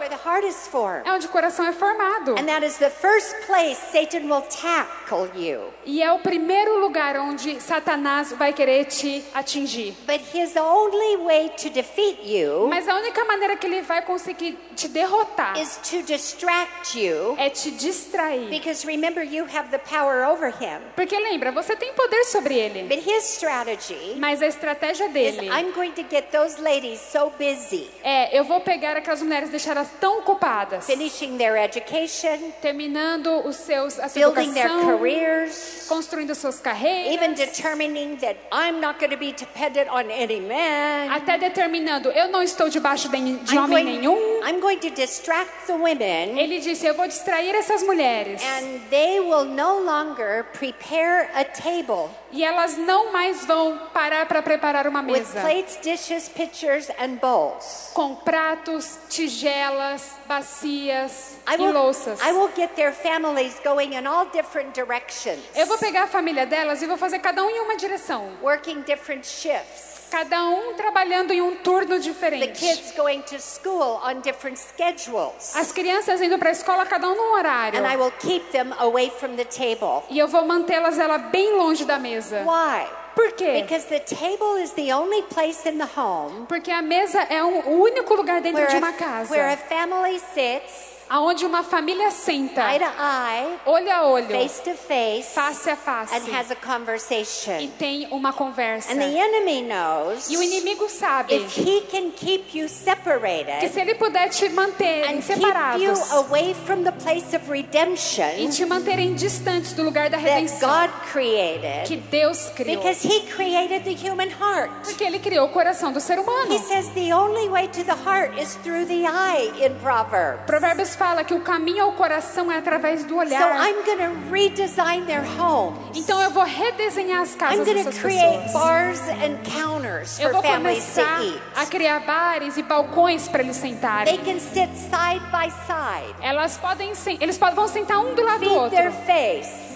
where 0.00 0.08
the 0.08 0.16
heart 0.16 0.44
is 0.44 0.66
formed. 0.66 1.06
é 1.06 1.12
onde 1.12 1.26
o 1.26 1.28
coração 1.28 1.66
é 1.66 1.72
formado. 1.72 2.32
And 2.38 2.46
that 2.46 2.64
is 2.64 2.78
the 2.78 2.88
first 2.88 3.46
place 3.46 3.78
Satan 3.92 4.22
will 4.28 4.42
tackle 4.42 5.28
you. 5.36 5.72
E 5.84 6.02
é 6.02 6.10
o 6.12 6.18
primeiro 6.18 6.80
lugar 6.80 7.16
onde 7.16 7.60
Satanás 7.60 8.32
vai 8.32 8.52
querer 8.52 8.86
te 8.86 9.22
atingir. 9.34 9.94
But 10.06 10.20
his 10.34 10.56
only 10.56 11.18
way 11.18 11.50
to 11.50 11.70
defeat 11.70 12.20
you 12.24 12.68
Mas 12.68 12.88
a 12.88 12.96
única 12.96 13.24
maneira 13.24 13.56
que 13.56 13.66
ele 13.66 13.82
vai 13.82 14.02
conseguir 14.02 14.58
te 14.74 14.88
derrotar 14.88 15.58
is 15.58 15.76
to 15.90 16.02
distract 16.02 16.98
you. 16.98 17.34
é 17.38 17.50
te 17.50 17.70
distrair. 17.70 18.48
Because 18.48 18.86
remember, 18.86 19.22
you 19.22 19.44
have 19.44 19.70
the 19.70 19.78
power 19.78 20.26
over 20.26 20.48
him. 20.48 20.80
Porque 20.96 21.18
lembra, 21.18 21.52
você 21.52 21.76
tem 21.76 21.92
poder 21.92 22.24
sobre 22.24 22.58
ele. 22.58 22.84
But 22.84 23.06
his 23.06 23.24
strategy 23.24 24.16
Mas 24.16 24.40
a 24.40 24.46
estratégia 24.46 25.06
is 25.06 25.12
dele 25.12 25.48
I'm 25.48 25.72
going 25.72 25.92
to 25.92 26.02
get 26.08 26.30
those 26.30 26.60
ladies 26.60 27.00
so 27.00 27.30
busy 27.38 27.90
é: 28.02 28.38
eu 28.38 28.44
vou 28.44 28.60
pegar 28.60 28.96
aquelas 28.96 29.20
mulheres 29.20 29.48
e 29.48 29.52
deixar 29.52 29.76
elas 29.76 29.89
tão 30.00 30.20
ocupadas, 30.20 30.86
finishing 30.86 31.36
their 31.36 31.56
education, 31.56 32.52
terminando 32.60 33.46
os 33.46 33.56
seus, 33.56 33.98
a 33.98 34.08
sua 34.08 34.30
building 34.30 34.52
their 34.52 34.66
educação, 34.66 34.98
careers, 34.98 35.86
construindo 35.88 36.34
suas 36.34 36.60
carreiras, 36.60 37.12
even 37.14 37.34
determining 37.34 38.16
that 38.16 38.38
I'm 38.52 38.80
not 38.80 38.98
going 38.98 39.10
to 39.10 39.16
be 39.16 39.32
dependent 39.32 39.88
on 39.90 40.10
any 40.10 40.40
man. 40.40 41.10
até 41.10 41.38
determinando: 41.38 42.10
eu 42.10 42.28
não 42.28 42.42
estou 42.42 42.68
debaixo 42.68 43.08
de, 43.08 43.16
de 43.16 43.54
I'm 43.54 43.58
homem 43.58 43.84
going, 43.84 43.98
nenhum. 43.98 44.40
I'm 44.46 44.60
going 44.60 44.78
to 44.78 44.90
distract 44.90 45.66
the 45.66 45.74
women, 45.74 46.38
Ele 46.38 46.60
disse: 46.60 46.86
eu 46.86 46.94
vou 46.94 47.06
distrair 47.06 47.54
essas 47.54 47.82
mulheres 47.82 48.42
and 48.42 48.80
they 48.90 49.20
will 49.20 49.44
no 49.44 49.80
longer 49.80 50.44
prepare 50.52 51.28
a 51.34 51.44
table 51.44 52.08
e 52.32 52.44
elas 52.44 52.76
não 52.76 53.12
mais 53.12 53.44
vão 53.44 53.78
parar 53.92 54.26
para 54.26 54.42
preparar 54.42 54.86
uma 54.86 55.00
with 55.00 55.12
mesa 55.12 55.40
plates, 55.40 55.78
dishes, 55.82 56.28
pitchers, 56.28 56.88
and 56.98 57.16
bowls. 57.20 57.90
com 57.92 58.14
pratos, 58.14 58.98
tigelas, 59.08 59.79
bacias 60.26 61.38
I 61.48 61.54
e 61.54 61.58
will, 61.58 61.72
louças. 61.72 62.20
I 62.22 62.32
will 62.32 62.50
get 62.56 62.74
their 62.74 62.92
families 62.92 63.54
going 63.64 63.94
in 63.94 64.06
all 64.06 64.26
different 64.26 64.72
directions, 64.74 65.38
Eu 65.54 65.66
vou 65.66 65.78
pegar 65.78 66.04
a 66.04 66.06
família 66.06 66.46
delas 66.46 66.82
e 66.82 66.86
vou 66.86 66.96
fazer 66.96 67.18
cada 67.20 67.42
um 67.44 67.50
em 67.50 67.60
uma 67.60 67.76
direção. 67.76 68.28
working 68.42 68.82
different 68.82 69.26
shifts. 69.26 69.98
Cada 70.10 70.42
um 70.44 70.74
trabalhando 70.74 71.32
em 71.32 71.40
um 71.40 71.54
turno 71.56 71.94
The 71.94 71.98
diferente. 72.00 72.58
kids 72.58 72.92
going 72.96 73.22
to 73.22 73.38
school 73.38 74.00
on 74.04 74.20
different 74.22 74.58
schedules. 74.58 75.54
As 75.54 75.70
crianças 75.70 76.20
indo 76.20 76.36
para 76.36 76.48
a 76.48 76.52
escola, 76.52 76.84
cada 76.84 77.08
um 77.08 77.14
num 77.14 77.32
horário. 77.34 77.78
And 77.78 77.86
I 77.86 77.96
will 77.96 78.10
keep 78.18 78.50
them 78.50 78.72
away 78.80 79.08
from 79.10 79.36
the 79.36 79.44
table. 79.44 80.02
E 80.10 80.18
eu 80.18 80.26
vou 80.26 80.44
mantê-las 80.44 80.98
ela 80.98 81.16
bem 81.18 81.52
longe 81.56 81.84
da 81.84 81.96
mesa. 81.98 82.42
Why? 82.44 82.88
Por 83.20 83.32
quê? 83.32 83.60
Because 83.60 83.84
the 83.84 84.00
table 84.00 84.56
is 84.56 84.72
the 84.72 84.92
only 84.92 85.20
place 85.24 85.68
in 85.68 85.76
the 85.76 85.86
home 85.94 86.46
Porque 86.48 86.70
a 86.70 86.80
mesa 86.80 87.20
é 87.28 87.42
o 87.44 87.68
único 87.68 88.14
lugar 88.14 88.40
dentro 88.40 88.66
de 88.66 88.76
uma 88.76 88.94
casa 88.94 89.30
where 89.30 89.52
a 89.52 89.58
family 89.58 90.18
sits 90.18 90.99
aonde 91.10 91.44
uma 91.44 91.62
família 91.64 92.10
senta 92.12 92.62
eye 92.72 92.78
to 92.78 92.84
eye, 92.84 93.58
olho 93.66 93.92
a 93.92 94.06
olho, 94.06 94.28
face 94.28 94.62
to 94.62 94.74
face, 94.74 95.34
face 95.34 95.68
a 95.68 95.76
face 95.76 96.14
and 96.14 96.32
has 96.34 96.50
a 96.50 96.54
e 96.54 96.56
conversation. 96.56 97.68
tem 97.78 98.06
uma 98.12 98.32
conversa. 98.32 98.92
And 98.92 98.98
the 98.98 99.18
enemy 99.18 99.62
knows 99.62 100.30
E 100.30 100.36
o 100.36 100.42
inimigo 100.42 100.88
sabe 100.88 101.34
if 101.34 101.56
he 101.58 101.80
can 101.90 102.10
keep 102.12 102.54
you 102.56 102.66
que 102.66 102.68
separated 102.68 103.68
se 103.72 103.80
ele 103.80 103.94
puder 103.96 104.28
te 104.28 104.48
manter 104.50 105.02
keep 105.06 105.16
you 105.16 105.22
separados 105.22 106.12
away 106.12 106.54
from 106.54 106.84
the 106.84 106.92
place 106.92 107.34
of 107.36 107.44
e 107.48 107.50
redemption 107.50 108.50
te 108.50 108.64
manterem 108.64 109.14
distantes 109.14 109.72
do 109.72 109.82
lugar 109.82 110.08
da 110.08 110.16
that 110.18 110.28
redenção 110.28 110.68
God 110.70 110.90
que 111.02 111.10
created, 111.10 112.02
Deus 112.10 112.50
criou. 112.54 112.76
because 112.78 113.02
he 113.06 113.20
created 113.32 113.82
the 113.84 113.94
human 113.94 114.28
heart. 114.30 114.70
Porque 114.84 115.02
ele 115.02 115.18
criou 115.18 115.46
o 115.46 115.48
coração 115.48 115.92
do 115.92 116.00
ser 116.00 116.18
humano. 116.18 116.52
He 116.52 116.58
says 116.58 116.88
the 116.90 117.12
only 117.12 117.48
way 117.48 117.66
to 117.68 117.82
the 117.82 117.96
heart 118.06 118.38
is 118.40 118.54
through 118.62 118.86
the 118.86 119.06
eye 119.06 119.50
in 119.60 119.74
Proverbs. 119.82 120.42
Provérbios 120.46 120.94
fala 121.00 121.24
que 121.24 121.32
o 121.32 121.40
caminho 121.40 121.84
ao 121.84 121.92
coração 121.92 122.52
é 122.52 122.58
através 122.58 123.04
do 123.04 123.14
So 123.14 123.20
olhar. 123.20 123.66
I'm 123.66 123.82
going 123.86 123.98
to 123.98 124.30
redesign 124.30 125.06
their 125.06 125.22
homes. 125.40 125.96
Então 125.96 126.20
eu 126.20 126.30
vou 126.30 126.44
redesenhar 126.44 127.22
as 127.22 127.32
I'm 127.34 127.38
casas 127.38 127.64
going 127.64 127.78
to 127.78 127.84
dessas 127.84 127.98
create 128.02 128.42
pessoas. 128.42 128.52
bars 128.52 129.00
and 129.08 129.38
counters 129.44 130.18
Eu 130.20 130.26
for 130.30 130.32
vou 130.34 130.42
families 130.42 130.84
to 130.84 131.00
começar 131.00 131.22
eat. 131.24 131.42
a 131.56 131.66
criar 131.66 132.00
bares 132.00 132.56
e 132.58 132.62
balcões 132.62 133.28
para 133.28 133.42
eles 133.42 133.56
They 133.58 133.70
sentarem. 133.70 134.18
can 134.18 134.38
sit 134.38 134.68
side 134.76 135.24
by 135.32 135.50
side, 135.66 136.14
Elas 136.20 136.58
podem, 136.58 136.92
eles 137.18 137.38
podem, 137.38 137.54
vão 137.54 137.66
sentar 137.68 137.98
um 138.00 138.14
do 138.14 138.22
lado 138.22 138.40
do 138.40 138.50
feed 138.50 138.70
their 138.70 138.90
outro, 138.90 139.06
face, 139.06 139.69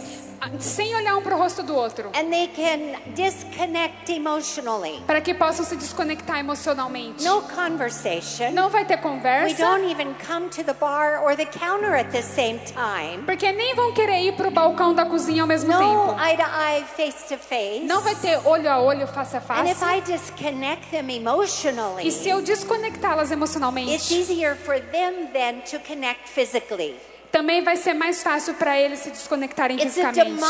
sem 0.61 0.95
olhar 0.95 1.16
um 1.16 1.22
para 1.22 1.35
o 1.35 1.39
rosto 1.39 1.62
do 1.62 1.74
outro, 1.74 2.09
and 2.14 2.30
they 2.30 2.49
can 2.49 2.99
disconnect 3.14 4.11
emotionally. 4.12 5.03
para 5.07 5.20
que 5.20 5.35
possam 5.35 5.64
se 5.64 5.76
desconectar 5.76 6.39
emocionalmente. 6.39 7.24
No 7.24 7.43
conversation. 7.43 8.51
Não 8.53 8.68
vai 8.68 8.85
ter 8.85 8.95
We 8.97 9.03
conversa, 9.03 9.57
don't 9.57 9.91
even 9.91 10.14
come 10.26 10.49
to 10.51 10.62
the 10.64 10.74
bar 10.74 11.22
or 11.24 11.37
the 11.37 11.47
counter 11.47 11.95
at 11.95 12.11
the 12.11 12.22
same 12.22 12.59
time. 12.66 13.22
porque 13.24 13.51
nem 13.53 13.74
vão 13.74 13.93
querer 13.93 14.20
ir 14.22 14.32
para 14.37 14.49
o 14.49 14.51
balcão 14.51 14.95
da 14.95 15.05
cozinha 15.07 15.43
ao 15.43 15.49
mesmo 15.49 15.72
No 15.72 15.78
tempo. 15.78 16.20
eye 16.20 16.37
to 16.37 16.43
eye, 16.43 16.85
face 16.97 17.28
to 17.28 17.39
face. 17.39 17.80
Não 17.85 18.01
vai 18.01 18.14
ter 18.14 18.39
olho 18.47 18.70
a 18.70 18.80
olho, 18.80 19.07
face 19.07 19.37
a 19.37 19.41
And 19.41 19.66
if 19.68 19.78
face. 19.78 19.99
I 19.99 20.01
disconnect 20.01 20.91
them 20.91 21.11
emotionally, 21.11 22.07
E 22.07 22.11
se 22.11 22.28
eu 22.28 22.41
desconectá-las 22.43 23.24
it's 23.30 23.32
emocionalmente, 23.32 24.14
easier 24.14 24.55
for 24.57 24.78
them 24.80 25.28
then 25.32 25.61
to 25.70 25.78
connect 25.80 26.28
physically. 26.28 26.97
Também 27.35 27.64
vai 27.64 27.76
ser 27.76 27.95
mais 27.95 28.22
fácil 28.22 28.55
para 28.55 28.80
eles 28.80 29.01
se 29.01 29.11
desconectarem 29.11 29.76
fisicamente. 29.76 30.41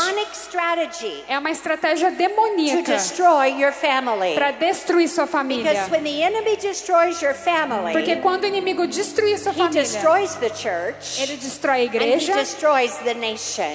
É 1.27 1.39
uma 1.39 1.49
estratégia 1.49 2.11
demoníaca 2.11 2.95
para 4.35 4.51
destruir 4.51 5.09
sua 5.09 5.25
família. 5.25 5.71
Because 5.71 5.91
when 5.91 6.03
the 6.03 6.21
enemy 6.21 6.55
destroys 6.57 7.23
your 7.23 7.33
family, 7.33 7.91
Porque 7.91 8.17
quando 8.17 8.43
o 8.43 8.45
inimigo 8.45 8.85
destruir 8.85 9.39
sua 9.39 9.51
família, 9.51 9.83
church 9.83 11.19
ele 11.19 11.37
destrói 11.37 11.81
a 11.81 11.83
igreja 11.83 12.33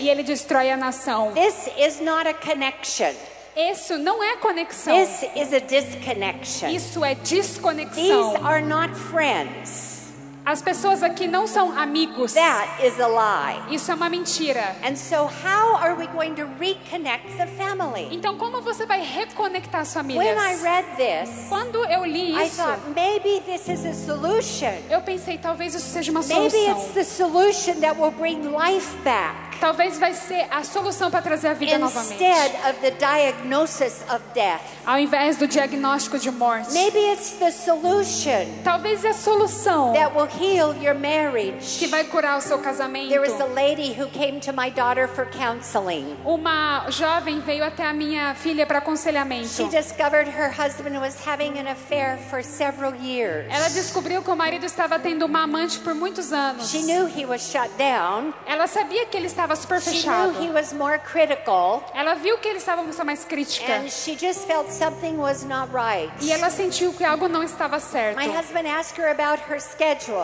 e 0.00 0.08
ele 0.08 0.22
destrói 0.22 0.70
a 0.70 0.76
nação. 0.76 1.32
This 1.32 1.68
is 1.76 2.00
not 2.00 2.28
a 2.28 2.34
connection. 2.34 3.12
Isso 3.56 3.98
não 3.98 4.22
é 4.22 4.36
conexão. 4.36 4.96
This 4.96 5.24
is 5.34 5.52
a 5.52 5.58
disconnection. 5.58 6.68
Isso 6.68 7.04
é 7.04 7.16
These 7.16 7.34
desconexão. 7.34 8.46
are 8.46 8.62
not 8.62 8.94
friends. 8.94 9.99
As 10.44 10.62
pessoas 10.62 11.02
aqui 11.02 11.26
não 11.28 11.46
são 11.46 11.78
amigos. 11.78 12.32
That 12.32 12.84
is 12.84 12.98
a 12.98 13.06
lie. 13.06 13.74
Isso 13.74 13.90
é 13.92 13.94
uma 13.94 14.08
mentira. 14.08 14.74
And 14.82 14.96
so, 14.96 15.16
how 15.44 15.76
are 15.76 15.94
we 15.94 16.06
going 16.08 16.34
to 16.36 16.46
reconnect 16.58 17.36
the 17.36 17.46
family? 17.46 18.08
Então, 18.10 18.36
como 18.36 18.60
você 18.62 18.86
vai 18.86 19.02
reconectar 19.02 19.82
as 19.82 19.94
When 19.94 20.04
famílias? 20.16 20.38
I 20.38 20.62
read 20.62 20.86
this, 20.96 21.48
Quando 21.48 21.84
eu 21.84 22.04
li 22.04 22.32
I 22.34 22.46
isso, 22.46 22.56
thought 22.56 22.80
maybe 22.94 23.40
this 23.46 23.68
is 23.68 23.84
a 23.84 23.92
solution. 23.92 24.72
eu 24.90 25.00
pensei 25.02 25.36
talvez 25.38 25.74
isso 25.74 25.88
seja 25.90 26.10
uma 26.10 26.20
Maybe 26.22 26.44
it's 26.44 26.54
solução. 26.54 26.94
the 26.94 27.04
solution 27.04 27.80
that 27.80 28.00
will 28.00 28.10
bring 28.12 28.40
life 28.56 28.96
back 29.04 29.50
Talvez 29.60 29.98
vai 29.98 30.14
ser 30.14 30.46
a 30.50 30.64
solução 30.64 31.10
para 31.10 31.20
trazer 31.20 31.48
a 31.48 31.52
vida 31.52 31.76
novamente. 31.76 32.14
instead 32.14 32.54
of 32.70 32.80
the 32.80 32.90
diagnosis 32.92 34.00
of 34.10 34.22
death. 34.32 34.62
Ao 34.86 34.98
invés 34.98 35.36
do 35.36 35.46
diagnóstico 35.46 36.18
de 36.18 36.30
morte. 36.30 36.72
Maybe 36.72 36.98
it's 37.12 37.32
the 37.32 37.50
solution 37.50 38.46
Talvez 38.64 39.04
é 39.04 39.10
a 39.10 39.14
solução 39.14 39.92
that 39.92 40.16
will 40.16 40.26
heal 40.40 40.74
your 40.82 40.94
marriage. 40.94 41.78
que 41.78 41.86
vai 41.86 42.04
curar 42.04 42.38
o 42.38 42.40
seu 42.40 42.58
casamento. 42.58 43.08
There 43.08 43.20
was 43.20 43.40
a 43.40 43.46
lady 43.46 43.92
who 43.92 44.08
came 44.08 44.40
to 44.40 44.52
my 44.52 44.70
daughter 44.70 45.08
for 45.08 45.26
counseling. 45.26 46.16
Uma 46.24 46.86
jovem 46.90 47.40
veio 47.40 47.64
até 47.64 47.84
a 47.84 47.92
minha 47.92 48.34
filha 48.34 48.66
para 48.66 48.78
aconselhamento. 48.78 49.48
She 49.48 49.64
discovered 49.68 50.28
her 50.28 50.50
husband 50.50 50.98
was 51.00 51.16
having 51.26 51.58
an 51.58 51.66
affair 51.68 52.18
for 52.30 52.42
several 52.42 52.94
years. 52.94 53.46
Ela 53.50 53.68
descobriu 53.70 54.22
que 54.22 54.30
o 54.30 54.36
marido 54.36 54.64
estava 54.64 54.98
tendo 54.98 55.24
uma 55.26 55.42
amante 55.42 55.78
por 55.80 55.94
muitos 55.94 56.32
anos. 56.32 56.70
She 56.70 56.82
knew 56.82 57.06
he 57.06 57.26
was 57.26 57.42
shut 57.42 57.70
down. 57.76 58.32
Ela 58.46 58.66
sabia 58.66 59.06
que 59.06 59.16
ele 59.16 59.26
estava 59.26 59.54
super 59.56 59.80
She 59.80 59.90
fechado. 59.90 60.32
knew 60.32 60.42
he 60.48 60.50
was 60.50 60.72
more 60.72 60.98
critical. 60.98 61.82
Ela 61.94 62.14
viu 62.14 62.38
que 62.38 62.48
ele 62.48 62.58
estava 62.58 62.82
mais 63.04 63.24
crítica. 63.24 63.72
And 63.72 63.88
she 63.88 64.16
just 64.16 64.46
felt 64.46 64.70
something 64.70 65.16
was 65.16 65.44
not 65.44 65.70
right. 65.72 66.10
E 66.20 66.32
ela 66.32 66.50
sentiu 66.50 66.92
que 66.92 67.04
algo 67.04 67.28
não 67.28 67.42
estava 67.42 67.80
certo. 67.80 68.16
My 68.18 68.28
husband 68.28 68.66
asked 68.66 69.00
her 69.00 69.10
about 69.10 69.42
her 69.50 69.60
schedule. 69.60 70.19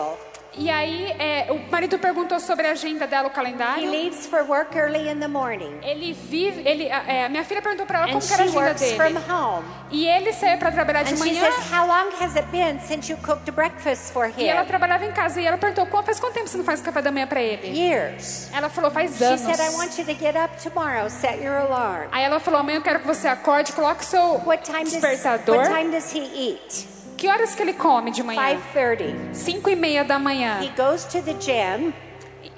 E 0.59 0.71
aí 0.71 1.11
é, 1.19 1.51
o 1.51 1.71
marido 1.71 1.99
perguntou 1.99 2.39
sobre 2.39 2.65
a 2.65 2.71
agenda 2.71 3.05
dela, 3.05 3.27
o 3.27 3.31
He 3.31 3.33
calendário. 3.35 3.91
leaves 3.91 4.25
for 4.25 4.41
work 4.49 4.75
early 4.75 5.07
in 5.07 5.19
the 5.19 5.27
morning. 5.27 5.77
Ele 5.83 6.13
vive, 6.13 6.67
ele, 6.67 6.85
é, 6.87 7.29
minha 7.29 7.43
filha 7.43 7.61
perguntou 7.61 7.85
para 7.85 7.99
ela 7.99 8.07
And 8.07 8.13
como 8.13 8.23
era 8.23 8.33
a 8.43 8.47
she 8.47 8.57
agenda 8.57 8.59
works 8.59 8.91
from 8.93 9.03
dele. 9.13 9.31
home. 9.31 9.65
E 9.91 10.07
ele 10.07 10.33
saía 10.33 10.57
para 10.57 10.71
trabalhar 10.71 11.03
de 11.03 11.13
And 11.13 11.17
she 11.17 11.25
manhã. 11.31 11.51
says, 11.51 11.71
How 11.71 11.85
long 11.85 12.09
has 12.19 12.35
it 12.35 12.47
been 12.51 12.79
since 12.79 13.07
you 13.11 13.19
cooked 13.21 13.51
breakfast 13.51 14.11
for 14.11 14.31
E 14.35 14.47
ela 14.47 14.65
trabalhava 14.65 15.05
em 15.05 15.11
casa. 15.11 15.39
E 15.39 15.45
ela 15.45 15.59
perguntou, 15.59 15.85
"Qu- 15.85 16.01
faz 16.03 16.19
quanto 16.19 16.33
tempo 16.33 16.47
você 16.47 16.57
não 16.57 16.65
faz 16.65 16.81
café 16.81 17.03
da 17.03 17.11
manhã 17.11 17.27
para 17.27 17.41
ele? 17.41 17.67
Years. 17.79 18.49
Ela 18.51 18.67
falou, 18.69 18.89
faz 18.89 19.15
She 19.15 19.23
anos. 19.25 19.41
said, 19.41 19.59
I 19.59 19.75
want 19.75 19.95
you 19.99 20.05
to 20.05 20.15
get 20.15 20.35
up 20.35 20.57
tomorrow, 20.63 21.07
set 21.07 21.37
your 21.39 21.55
alarm. 21.57 22.07
Aí 22.11 22.23
ela 22.23 22.39
falou, 22.39 22.61
amanhã 22.61 22.77
eu 22.79 22.81
quero 22.81 22.99
que 23.01 23.05
você 23.05 23.27
acorde, 23.27 23.73
coloque 23.73 24.03
seu 24.03 24.41
What 24.43 24.63
time 24.63 24.85
does, 24.85 24.93
despertador. 24.93 25.57
what 25.57 25.69
time 25.69 25.91
does 25.91 26.11
he 26.11 26.21
eat? 26.53 26.96
Que 27.17 27.27
horas 27.27 27.55
que 27.55 27.63
ele 27.63 27.73
come 27.73 28.11
de 28.11 28.21
manhã? 28.21 28.59
5.30. 28.73 29.33
Cinco 29.33 29.69
e 29.69 29.75
meia 29.75 30.03
da 30.03 30.19
manhã. 30.19 30.59
He 30.61 30.69
goes 30.77 31.03
to 31.05 31.21
the 31.21 31.33
gym, 31.33 31.91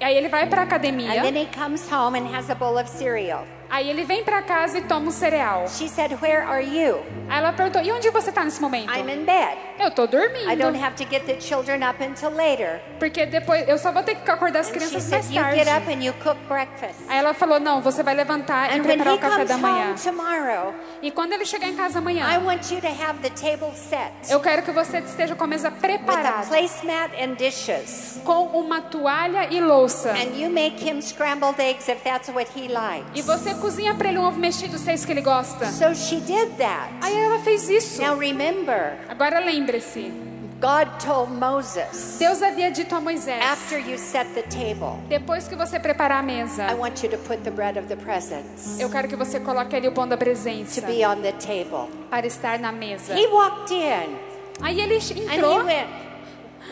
Aí 0.00 0.16
ele 0.16 0.28
vai 0.28 0.46
pra 0.46 0.62
and 0.62 0.68
then 0.68 0.96
academia. 0.96 1.24
he 1.24 1.46
comes 1.46 1.90
home 1.90 2.14
and 2.18 2.26
has 2.34 2.50
a 2.50 2.54
bowl 2.54 2.78
of 2.78 2.88
cereal. 2.88 3.44
Aí 3.70 3.88
ele 3.88 4.04
vem 4.04 4.24
pra 4.24 4.42
casa 4.42 4.78
e 4.78 4.82
toma 4.82 5.08
um 5.08 5.10
cereal. 5.10 5.68
She 5.68 5.88
said, 5.88 6.12
Where 6.20 6.42
are 6.42 6.62
you? 6.64 7.00
Aí 7.28 7.38
ela 7.38 7.52
perguntou: 7.52 7.80
"E 7.82 7.92
onde 7.92 8.10
você 8.10 8.32
tá 8.32 8.44
nesse 8.44 8.60
momento?" 8.60 8.92
I'm 8.92 9.08
in 9.08 9.24
bed. 9.24 9.56
Eu 9.78 9.90
tô 9.92 10.02
I 10.04 10.06
don't 10.08 10.28
dormindo. 10.58 10.84
have 10.84 10.96
to 10.96 11.08
get 11.08 11.24
the 11.24 11.40
children 11.40 11.80
up 11.88 12.02
until 12.02 12.30
later. 12.30 12.80
Porque 12.98 13.24
depois 13.24 13.66
eu 13.68 13.78
só 13.78 13.92
vou 13.92 14.02
ter 14.02 14.16
que 14.16 14.28
acordar 14.30 14.60
as 14.60 14.70
crianças 14.70 15.04
said, 15.04 15.24
mais 15.24 15.30
You 15.30 15.42
get 15.64 15.68
up 15.68 15.86
tarde. 15.86 15.92
and 15.92 16.04
you 16.04 16.12
cook 16.22 16.36
breakfast. 16.48 16.96
Aí 17.08 17.18
ela 17.18 17.32
falou: 17.32 17.60
"Não, 17.60 17.80
você 17.80 18.02
vai 18.02 18.14
levantar 18.14 18.70
e 18.72 18.74
And 18.74 18.82
when 18.82 18.96
preparar 18.98 19.14
o 19.14 19.18
café 19.18 19.44
da 19.44 19.56
manhã. 19.56 19.94
tomorrow, 19.94 20.74
E 21.00 21.10
quando 21.12 21.32
ele 21.32 21.44
chegar 21.46 21.68
em 21.68 21.76
casa 21.76 21.98
I 21.98 22.02
amanhã, 22.02 22.40
want 22.44 22.68
you 22.72 22.80
to 22.80 22.88
have 22.88 23.20
the 23.20 23.30
table 23.30 23.72
set 23.76 24.10
eu 24.28 24.40
quero 24.40 24.62
que 24.62 24.72
você 24.72 24.98
esteja 24.98 25.34
com 25.36 25.44
a 25.44 25.46
mesa 25.46 25.68
with 25.68 25.76
a 25.76 25.80
preparada, 25.80 26.46
placemat 26.48 27.12
and 27.22 27.34
dishes. 27.36 28.20
com 28.24 28.46
uma 28.48 28.80
toalha 28.82 29.46
e 29.50 29.60
louça. 29.60 30.10
And 30.10 30.36
you 30.36 30.50
make 30.50 30.84
him 30.86 31.00
scrambled 31.00 31.60
eggs 31.62 31.88
if 31.90 32.02
that's 32.02 32.28
what 32.28 32.50
he 32.58 32.64
E 32.66 32.68
likes. 32.68 33.24
você 33.24 33.54
cozinha 33.60 33.94
pra 33.94 34.08
ele 34.08 34.18
um 34.18 34.26
ovo 34.26 34.38
mexido, 34.38 34.78
se 34.78 34.90
é 34.90 34.96
que 34.96 35.12
ele 35.12 35.20
gosta. 35.20 35.66
So 35.66 35.94
she 35.94 36.16
did 36.16 36.56
that. 36.58 36.94
Aí 37.02 37.16
ela 37.16 37.38
fez 37.40 37.68
isso. 37.68 38.02
Now 38.02 38.16
remember, 38.16 38.96
Agora 39.08 39.40
lembre-se, 39.40 40.12
God 40.60 40.88
told 41.02 41.32
Moses, 41.32 42.16
Deus 42.18 42.42
havia 42.42 42.70
dito 42.70 42.94
a 42.94 43.00
Moisés: 43.00 43.42
after 43.42 43.78
you 43.78 43.96
set 43.96 44.28
the 44.34 44.42
table, 44.42 44.98
depois 45.08 45.48
que 45.48 45.56
você 45.56 45.80
preparar 45.80 46.18
a 46.18 46.22
mesa, 46.22 46.70
I 46.70 46.74
want 46.74 47.02
you 47.02 47.08
to 47.10 47.16
put 47.18 47.42
the 47.44 47.50
bread 47.50 47.78
of 47.78 47.88
the 47.88 47.96
presence 47.96 48.78
eu 48.78 48.90
quero 48.90 49.08
que 49.08 49.16
você 49.16 49.40
coloque 49.40 49.74
ali 49.74 49.88
o 49.88 49.92
pão 49.92 50.06
da 50.06 50.18
presença 50.18 50.80
to 50.80 50.86
be 50.86 51.06
on 51.06 51.22
the 51.22 51.32
table. 51.32 51.88
para 52.10 52.26
estar 52.26 52.58
na 52.58 52.72
mesa. 52.72 53.14
He 53.14 53.26
walked 53.28 53.72
in 53.72 54.18
Aí 54.60 54.78
ele 54.80 54.96
and 54.96 55.00
he 55.00 55.34
entrou 55.36 55.64
went, 55.64 55.88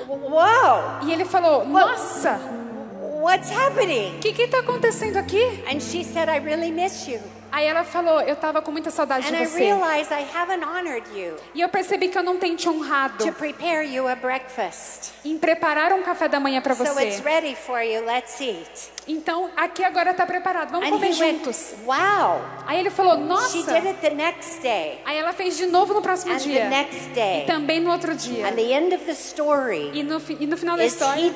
Whoa, 0.06 1.00
e 1.02 1.12
ele 1.12 1.24
falou: 1.24 1.66
Nossa, 1.66 2.38
what's 3.18 3.50
happening? 3.50 4.18
que 4.20 4.32
que 4.32 4.46
tá 4.46 4.60
acontecendo 4.60 5.16
aqui? 5.16 5.62
And 5.68 5.80
she 5.80 6.04
said, 6.04 6.28
I 6.28 6.38
really 6.38 6.70
miss 6.70 7.08
you. 7.08 7.20
Aí 7.50 7.66
ela 7.66 7.84
falou: 7.84 8.20
Eu 8.20 8.36
tava 8.36 8.60
com 8.62 8.70
muita 8.70 8.90
saudade 8.90 9.26
And 9.28 9.36
de 9.36 9.42
I 9.42 9.46
você. 9.46 9.58
realized 9.58 10.12
I 10.12 10.24
haven't 10.36 10.64
honored 10.64 11.04
you 11.14 11.36
E 11.54 11.60
eu 11.60 11.68
percebi 11.68 12.08
que 12.08 12.18
eu 12.18 12.22
não 12.22 12.36
tenho 12.38 12.56
te 12.56 12.68
honrado 12.68 13.24
to 13.24 13.32
prepare 13.32 13.84
you 13.86 14.06
a 14.08 14.14
breakfast. 14.14 15.12
em 15.24 15.38
preparar 15.38 15.92
um 15.92 16.02
café 16.02 16.28
da 16.28 16.38
manhã 16.40 16.60
para 16.60 16.74
So 16.74 16.82
it's 16.84 17.20
você. 17.20 17.22
ready 17.22 17.54
for 17.54 17.80
you. 17.82 18.04
Let's 18.04 18.40
eat. 18.40 18.90
Então 19.06 19.48
aqui 19.56 19.82
agora 19.82 20.12
tá 20.12 20.26
preparado. 20.26 20.70
Vamos 20.70 20.86
And 20.88 20.90
comer 20.92 21.10
he 21.12 21.18
went, 21.20 21.38
juntos. 21.44 21.74
Wow. 21.86 22.42
Aí 22.66 22.78
ele 22.78 22.90
falou: 22.90 23.14
She 23.14 23.22
Nossa. 23.24 23.72
did 23.72 23.86
it 23.86 24.00
the 24.00 24.10
next 24.10 24.60
day 24.60 25.00
Aí 25.06 25.16
ela 25.16 25.32
fez 25.32 25.56
de 25.56 25.66
novo 25.66 25.94
no 25.94 26.02
próximo 26.02 26.34
and 26.34 26.38
the 26.38 26.44
dia. 26.44 27.42
E 27.42 27.46
também 27.46 27.80
no 27.80 27.90
outro 27.90 28.14
dia. 28.14 28.46
And 28.48 28.52
the 28.54 28.72
end 28.72 28.94
of 28.94 29.04
the 29.06 29.12
story 29.12 29.90
E 29.94 30.02
no, 30.02 30.20
e 30.38 30.46
no 30.46 30.56
final 30.58 30.76
da 30.76 30.84
is 30.84 30.92
história 30.92 31.32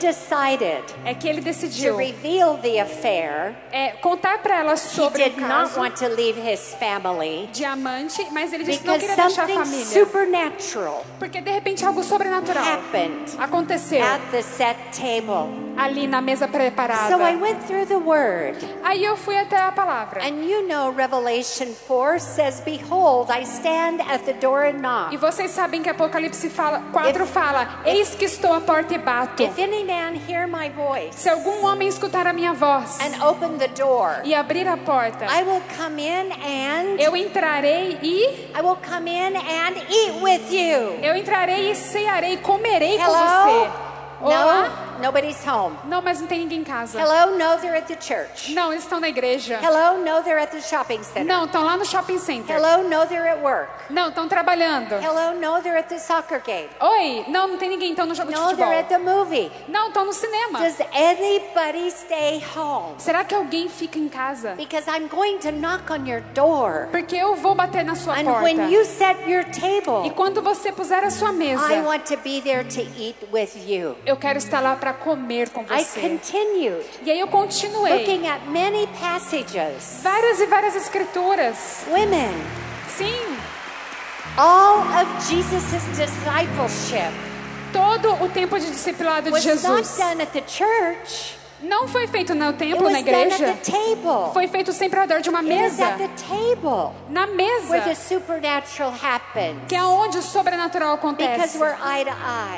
é 1.04 1.14
que 1.14 1.26
ele 1.28 1.40
decidiu 1.40 1.96
reveal 1.96 2.58
the 2.58 2.80
affair. 2.80 3.54
é, 3.72 3.92
contar 4.02 4.38
para 4.42 4.58
ela 4.58 4.76
sobre 4.76 5.22
o 5.24 5.30
caso 5.32 5.80
to 6.08 6.14
leave 6.14 6.36
his 6.38 6.74
family 6.74 7.48
diamante, 7.52 8.26
mas 8.30 8.52
ele 8.52 8.64
disse 8.64 8.80
que 8.80 8.86
não 8.86 8.98
queria 8.98 9.16
deixar 9.16 9.44
a 9.44 9.48
família. 9.48 9.84
supernatural 9.86 11.04
Porque 11.18 11.40
de 11.40 11.50
repente 11.50 11.84
algo 11.84 12.02
sobrenatural 12.02 12.64
happened 12.64 13.32
aconteceu 13.38 14.02
at 14.02 14.20
the 14.30 14.42
set 14.42 14.76
table. 14.92 15.48
ali 15.76 16.06
na 16.06 16.20
mesa 16.20 16.46
preparada. 16.46 17.08
So 17.16 17.22
I 17.22 17.34
went 17.36 17.66
through 17.66 17.86
the 17.86 17.96
word. 17.96 18.56
Aí 18.84 19.02
eu 19.04 19.16
fui 19.16 19.36
até 19.38 19.56
a 19.56 19.72
palavra. 19.72 20.20
And 20.22 20.44
you 20.44 20.66
know 20.68 20.92
Revelation 20.92 21.68
4 21.88 22.18
says, 22.20 22.60
Behold, 22.60 23.30
I 23.30 23.42
stand 23.44 24.02
at 24.02 24.24
the 24.24 24.34
door 24.34 24.66
and 24.66 24.80
knock. 24.82 25.14
E 25.14 25.16
vocês 25.16 25.50
sabem 25.50 25.82
que 25.82 25.88
Apocalipse 25.88 26.48
fala, 26.50 26.82
4 26.92 27.24
If- 27.24 27.30
fala: 27.30 27.80
Eis 27.86 28.14
que 28.14 28.26
estou 28.26 28.52
à 28.52 28.60
porta 28.60 28.94
e 28.94 28.98
bato. 28.98 29.42
If 29.42 29.58
any 29.58 29.82
man 29.84 30.14
hear 30.28 30.46
my 30.46 30.68
voice 30.70 31.16
Se 31.18 31.28
algum 31.30 31.64
homem 31.64 31.88
escutar 31.88 32.26
a 32.26 32.32
minha 32.34 32.52
voz 32.52 32.98
and 33.00 33.24
open 33.26 33.56
the 33.58 33.68
door, 33.68 34.20
e 34.24 34.34
abrir 34.34 34.68
a 34.68 34.76
porta, 34.76 35.24
I 35.26 35.42
will 35.42 35.62
come 35.78 35.91
in 36.00 36.32
and 36.32 37.00
eu 37.00 37.16
entrarei 37.16 37.98
e 38.02 38.48
I 38.54 38.60
will 38.62 38.76
come 38.76 39.08
in 39.10 39.36
and 39.36 39.76
eat 39.88 40.12
with 40.22 40.50
you. 40.52 40.98
eu 41.02 41.14
entrarei 41.16 41.70
e 41.70 41.74
cearei, 41.74 42.36
comerei 42.38 42.98
com 42.98 43.04
Hello? 43.04 43.44
você. 43.44 43.70
Olá? 44.20 44.62
No, 44.68 44.91
nobody's 45.02 45.44
home. 45.46 45.76
Não, 45.84 46.00
mas 46.00 46.20
não 46.20 46.26
tem 46.26 46.38
ninguém 46.40 46.60
em 46.60 46.64
casa. 46.64 46.98
Hello, 46.98 47.32
no, 47.32 47.60
they're 47.60 47.76
at 47.76 47.86
the 47.86 47.96
church. 48.00 48.54
Não, 48.54 48.72
eles 48.72 48.84
estão 48.84 49.00
na 49.00 49.08
igreja. 49.08 49.58
Hello, 49.62 49.98
no, 49.98 50.22
they're 50.22 50.40
at 50.40 50.50
the 50.50 50.60
shopping 50.60 51.02
center. 51.02 51.24
Não, 51.24 51.44
estão 51.44 51.64
lá 51.64 51.76
no 51.76 51.84
shopping 51.84 52.18
center. 52.18 52.56
Hello, 52.56 52.82
no, 52.88 53.06
they're 53.06 53.28
at 53.28 53.42
work. 53.42 53.68
Não, 53.90 54.08
estão 54.08 54.28
trabalhando. 54.28 54.94
Hello, 54.94 55.34
no, 55.34 55.60
they're 55.62 55.78
at 55.78 55.88
the 55.88 55.98
soccer 55.98 56.40
game. 56.44 56.68
Oi, 56.80 57.24
não, 57.28 57.48
não 57.48 57.58
tem 57.58 57.68
ninguém, 57.68 57.90
estão 57.90 58.06
no 58.06 58.14
jogo 58.14 58.30
de 58.32 58.38
No, 58.38 58.54
they're 58.54 58.56
futebol. 58.56 58.78
at 58.80 58.88
the 58.88 58.98
movie. 58.98 59.52
Não, 59.68 59.88
estão 59.88 60.04
no 60.04 60.12
cinema. 60.12 60.60
Does 60.60 60.78
anybody 60.94 61.90
stay 61.90 62.42
home? 62.56 62.94
Será 62.98 63.24
que 63.24 63.34
alguém 63.34 63.68
fica 63.68 63.98
em 63.98 64.08
casa? 64.08 64.54
Because 64.56 64.88
I'm 64.88 65.08
going 65.08 65.38
to 65.38 65.50
knock 65.52 65.90
on 65.90 66.06
your 66.06 66.20
door. 66.34 66.88
Porque 66.90 67.16
eu 67.16 67.34
vou 67.36 67.54
bater 67.54 67.84
na 67.84 67.94
sua 67.94 68.14
And 68.18 68.24
porta. 68.24 68.42
when 68.42 68.70
you 68.72 68.84
set 68.84 69.28
your 69.28 69.42
E 69.42 69.50
table, 69.80 70.10
quando 70.14 70.42
você 70.42 70.70
puser 70.72 71.04
a 71.04 71.10
sua 71.10 71.32
mesa, 71.32 71.72
I 71.72 71.80
want 71.82 72.04
to 72.06 72.16
be 72.18 72.40
there 72.40 72.64
to 72.64 72.80
eat 72.98 73.16
with 73.32 73.50
you. 73.66 73.96
eu 74.06 74.16
quero 74.16 74.38
estar 74.38 74.60
lá 74.60 74.76
para 74.76 74.91
comer 74.94 75.50
com 75.50 75.62
I 75.62 75.84
você. 75.84 76.00
continued 76.00 76.84
E 77.02 77.10
aí 77.10 77.20
eu 77.20 77.28
continuei. 77.28 77.98
looking 77.98 78.26
at 78.28 78.46
many 78.48 78.86
passages. 79.00 80.00
Várias 80.02 80.40
e 80.40 80.46
várias 80.46 80.76
escrituras. 80.76 81.84
Women, 81.88 82.32
Sim, 82.88 83.36
all 84.36 84.80
of 84.80 85.28
Jesus' 85.28 85.84
discipleship 85.96 87.12
todo 87.72 88.22
o 88.22 88.28
tempo 88.28 88.58
de 88.58 88.70
discipulado 88.70 89.24
de 89.24 89.30
was 89.30 89.44
not 89.44 89.58
Jesus 89.58 89.96
done 89.96 90.20
at 90.22 90.30
the 90.32 90.42
church. 90.42 91.36
Não 91.62 91.86
foi 91.88 92.06
feito 92.06 92.34
no 92.34 92.46
It 92.48 92.58
templo, 92.58 92.90
na 92.90 93.00
igreja. 93.00 93.50
at 93.50 93.56
the 93.62 93.70
table. 93.72 94.32
Foi 94.32 94.48
feito 94.48 94.72
sempre 94.72 94.98
ao 94.98 95.06
redor 95.06 95.20
de 95.20 95.30
uma 95.30 95.40
It 95.40 95.48
was 95.50 95.62
mesa. 95.62 95.84
Na 97.08 97.26
where 97.26 97.28
the 97.28 97.88
mesa, 97.88 97.96
que 99.68 99.74
é 99.74 99.84
onde 99.84 100.18
o 100.18 100.22
sobrenatural 100.22 100.96
Because 100.96 101.08
acontece. 101.56 101.58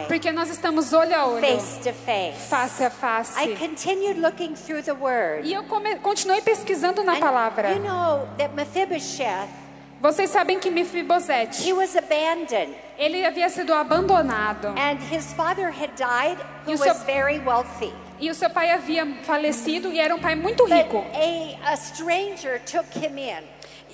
Porque 0.09 0.33
nós 0.33 0.49
estamos 0.51 0.93
olho 0.93 1.15
a 1.15 1.27
olho, 1.27 1.41
face 1.41 1.79
to 1.81 1.93
face. 1.93 2.49
face 2.49 2.83
a 2.85 2.87
I 2.87 2.91
face. 2.91 3.57
continued 3.59 4.19
looking 4.21 4.55
through 4.55 4.83
the 4.83 4.93
word. 4.95 5.47
E 5.47 5.53
eu 5.53 5.65
continuei 6.03 6.41
pesquisando 6.41 7.03
na 7.03 7.17
palavra. 7.17 7.71
you 7.73 7.81
know 7.81 8.29
that 8.39 8.55
Mephibosheth, 8.55 9.49
Vocês 10.01 10.29
sabem 10.31 10.59
que 10.59 10.71
Mefibosete, 10.71 11.63
ele 12.99 13.25
havia 13.25 13.49
sido 13.49 13.73
abandonado. 13.73 14.69
And 14.69 14.99
his 15.11 15.33
father 15.33 15.71
E 18.21 18.31
o 18.31 18.35
seu 18.35 18.49
pai 18.51 18.71
havia 18.71 19.05
falecido 19.25 19.93
e 19.93 19.99
era 19.99 20.15
um 20.15 20.21
pai 20.21 20.35
muito 20.35 20.65
rico. 20.65 21.05
a, 21.65 21.73
a 21.73 21.77
stranger 21.77 22.61
took 22.65 22.87
him 22.99 23.19
in. 23.19 23.43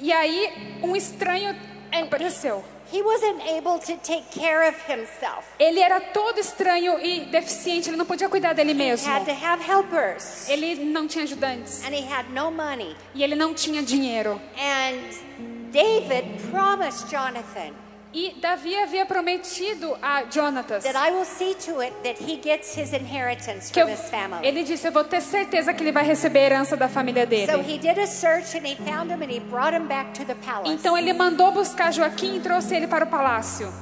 E 0.00 0.12
aí 0.12 0.78
um 0.82 0.94
estranho 0.94 1.54
apareceu. 1.92 2.64
He 2.92 3.02
wasn't 3.02 3.40
able 3.56 3.78
to 3.78 3.96
take 4.02 4.24
care 4.36 4.68
of 4.68 4.76
himself. 4.90 5.46
Ele 5.60 5.78
era 5.80 6.00
todo 6.00 6.40
estranho 6.40 6.98
e 6.98 7.20
deficiente, 7.26 7.88
ele 7.88 7.96
não 7.96 8.04
podia 8.04 8.28
cuidar 8.28 8.52
dele 8.52 8.72
He 8.72 8.74
mesmo. 8.74 9.08
had 9.12 9.24
to 9.24 9.30
have 9.30 9.62
helpers. 9.62 10.48
Ele 10.48 10.74
não 10.86 11.06
tinha 11.06 11.22
ajudantes 11.22 11.84
And 11.84 11.94
he 11.94 12.02
had 12.12 12.26
no 12.30 12.50
money. 12.50 12.96
e 13.14 13.22
ele 13.22 13.36
não 13.36 13.54
tinha 13.54 13.80
dinheiro. 13.82 14.40
And 14.58 15.70
David 15.70 16.24
promised 16.50 17.08
Jonathan 17.08 17.72
E 18.12 18.34
Davi 18.40 18.74
havia 18.76 19.06
prometido 19.06 19.96
a 20.02 20.24
Jonatas 20.28 20.82
que 23.72 23.80
eu, 23.80 23.86
ele 24.42 24.64
disse: 24.64 24.88
Eu 24.88 24.92
vou 24.92 25.04
ter 25.04 25.20
certeza 25.20 25.72
que 25.72 25.80
ele 25.82 25.92
vai 25.92 26.04
receber 26.04 26.40
a 26.40 26.42
herança 26.42 26.76
da 26.76 26.88
família 26.88 27.24
dele. 27.24 27.52
Então 30.64 30.98
ele 30.98 31.12
mandou 31.12 31.52
buscar 31.52 31.92
Joaquim 31.92 32.36
e 32.36 32.40
trouxe 32.40 32.74
ele 32.74 32.88
para 32.88 33.04
o 33.04 33.08
palácio. 33.08 33.72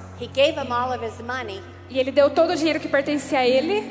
E 1.89 1.99
ele 1.99 2.13
deu 2.13 2.29
todo 2.29 2.51
o 2.53 2.57
dinheiro 2.57 2.81
que 2.81 2.89
pertencia 2.89 3.39
a 3.39 3.47
ele, 3.47 3.83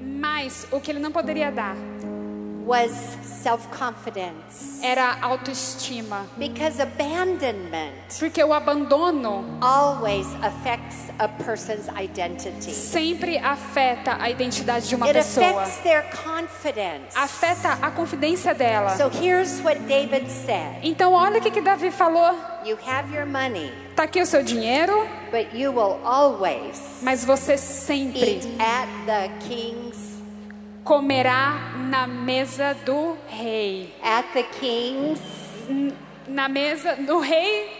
mas 0.00 0.66
o 0.72 0.80
que 0.80 0.90
ele 0.90 0.98
não 0.98 1.12
poderia 1.12 1.52
dar 1.52 1.76
was 2.66 2.90
self-confidence. 3.22 4.80
era 4.82 5.16
autoestima. 5.22 6.26
Because 6.36 6.80
abandonment 6.80 7.94
Porque 8.18 8.42
o 8.42 8.52
abandono 8.52 9.44
always 9.60 10.26
affects 10.42 11.08
a 11.18 11.28
person's 11.28 11.88
identity. 11.96 12.72
sempre 12.72 13.38
afeta 13.38 14.16
a 14.20 14.28
identidade 14.30 14.88
de 14.88 14.94
uma 14.96 15.06
It 15.06 15.14
pessoa. 15.14 15.62
affects 15.62 15.78
their 15.82 16.02
confidence. 16.24 17.16
Afeta 17.16 17.78
a 17.80 17.90
confidência 17.90 18.52
dela. 18.54 18.96
So 18.96 19.08
here's 19.08 19.60
what 19.62 19.78
David 19.86 20.28
said. 20.30 20.80
Então 20.82 21.12
olha 21.12 21.38
o 21.38 21.40
que, 21.42 21.50
que 21.50 21.60
Davi 21.60 21.90
falou. 21.90 22.34
You 22.64 22.76
have 22.84 23.14
your 23.14 23.26
money, 23.26 23.72
Tá 23.94 24.02
aqui 24.02 24.20
o 24.20 24.26
seu 24.26 24.42
dinheiro, 24.42 25.06
but 25.30 25.54
you 25.54 25.70
will 25.72 26.00
always 26.04 26.80
mas 27.00 27.24
você 27.24 27.56
sempre 27.56 28.38
eat 28.38 28.48
at 28.60 28.88
the 29.06 29.28
comerá 30.86 31.74
na 31.90 32.06
mesa 32.06 32.74
do 32.86 33.18
rei. 33.28 33.92
at 34.02 34.24
the 34.32 34.44
king's 34.44 35.20
Na 36.28 36.48
mesa 36.48 36.94
do 36.96 37.20
rei, 37.20 37.70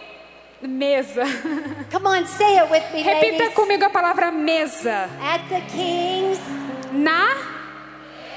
mesa. 0.61 1.23
Come 1.91 2.07
on, 2.07 2.25
say 2.25 2.57
it 2.57 2.69
with 2.69 2.83
me, 2.93 3.03
Repita 3.03 3.39
ladies. 3.39 3.53
comigo 3.55 3.85
a 3.85 3.89
palavra 3.89 4.31
mesa. 4.31 5.09
At 5.21 5.47
the 5.49 5.61
king's 5.71 6.39
Na 6.91 7.31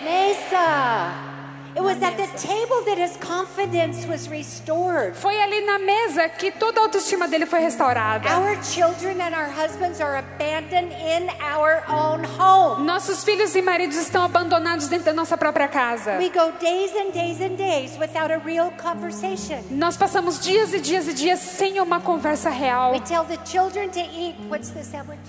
mesa. 0.04 1.29
It 1.76 1.82
was 1.82 2.02
at 2.02 2.16
the 2.16 2.26
table 2.36 2.82
that 2.86 2.98
his 2.98 3.16
confidence 3.18 4.04
was 4.06 4.28
restored. 4.28 5.14
Foi 5.14 5.40
ali 5.40 5.60
na 5.60 5.78
mesa 5.78 6.28
que 6.28 6.50
toda 6.50 6.80
a 6.80 6.84
autoestima 6.84 7.28
dele 7.28 7.46
foi 7.46 7.60
restaurada. 7.60 8.28
Our 8.28 8.56
children 8.62 9.20
and 9.20 9.34
our 9.34 9.48
husbands 9.48 10.00
are 10.00 10.18
abandoned 10.18 10.92
in 10.92 11.30
our 11.40 11.84
own 11.88 12.24
home. 12.24 12.84
Nossos 12.84 13.22
filhos 13.22 13.54
e 13.54 13.62
maridos 13.62 13.96
estão 13.96 14.24
abandonados 14.24 14.88
dentro 14.88 15.06
da 15.06 15.12
nossa 15.12 15.36
própria 15.36 15.68
casa. 15.68 16.18
We 16.18 16.30
go 16.30 16.50
days 16.60 16.90
and 16.96 17.12
days 17.12 17.40
and 17.40 17.56
days 17.56 17.96
without 17.98 18.32
a 18.32 18.38
real 18.38 18.72
conversation. 18.72 19.62
Nós 19.70 19.96
passamos 19.96 20.40
dias 20.40 20.72
e 20.74 20.80
dias 20.80 21.06
e 21.06 21.12
dias 21.14 21.38
sem 21.38 21.80
uma 21.80 22.00
conversa 22.00 22.50
real. 22.50 22.92
We 22.92 23.00
tell 23.00 23.24
the 23.24 23.38
children 23.44 23.90
to 23.90 24.00
eat 24.00 24.34
what's 24.48 24.70
the 24.70 24.82
sandwich? 24.82 25.20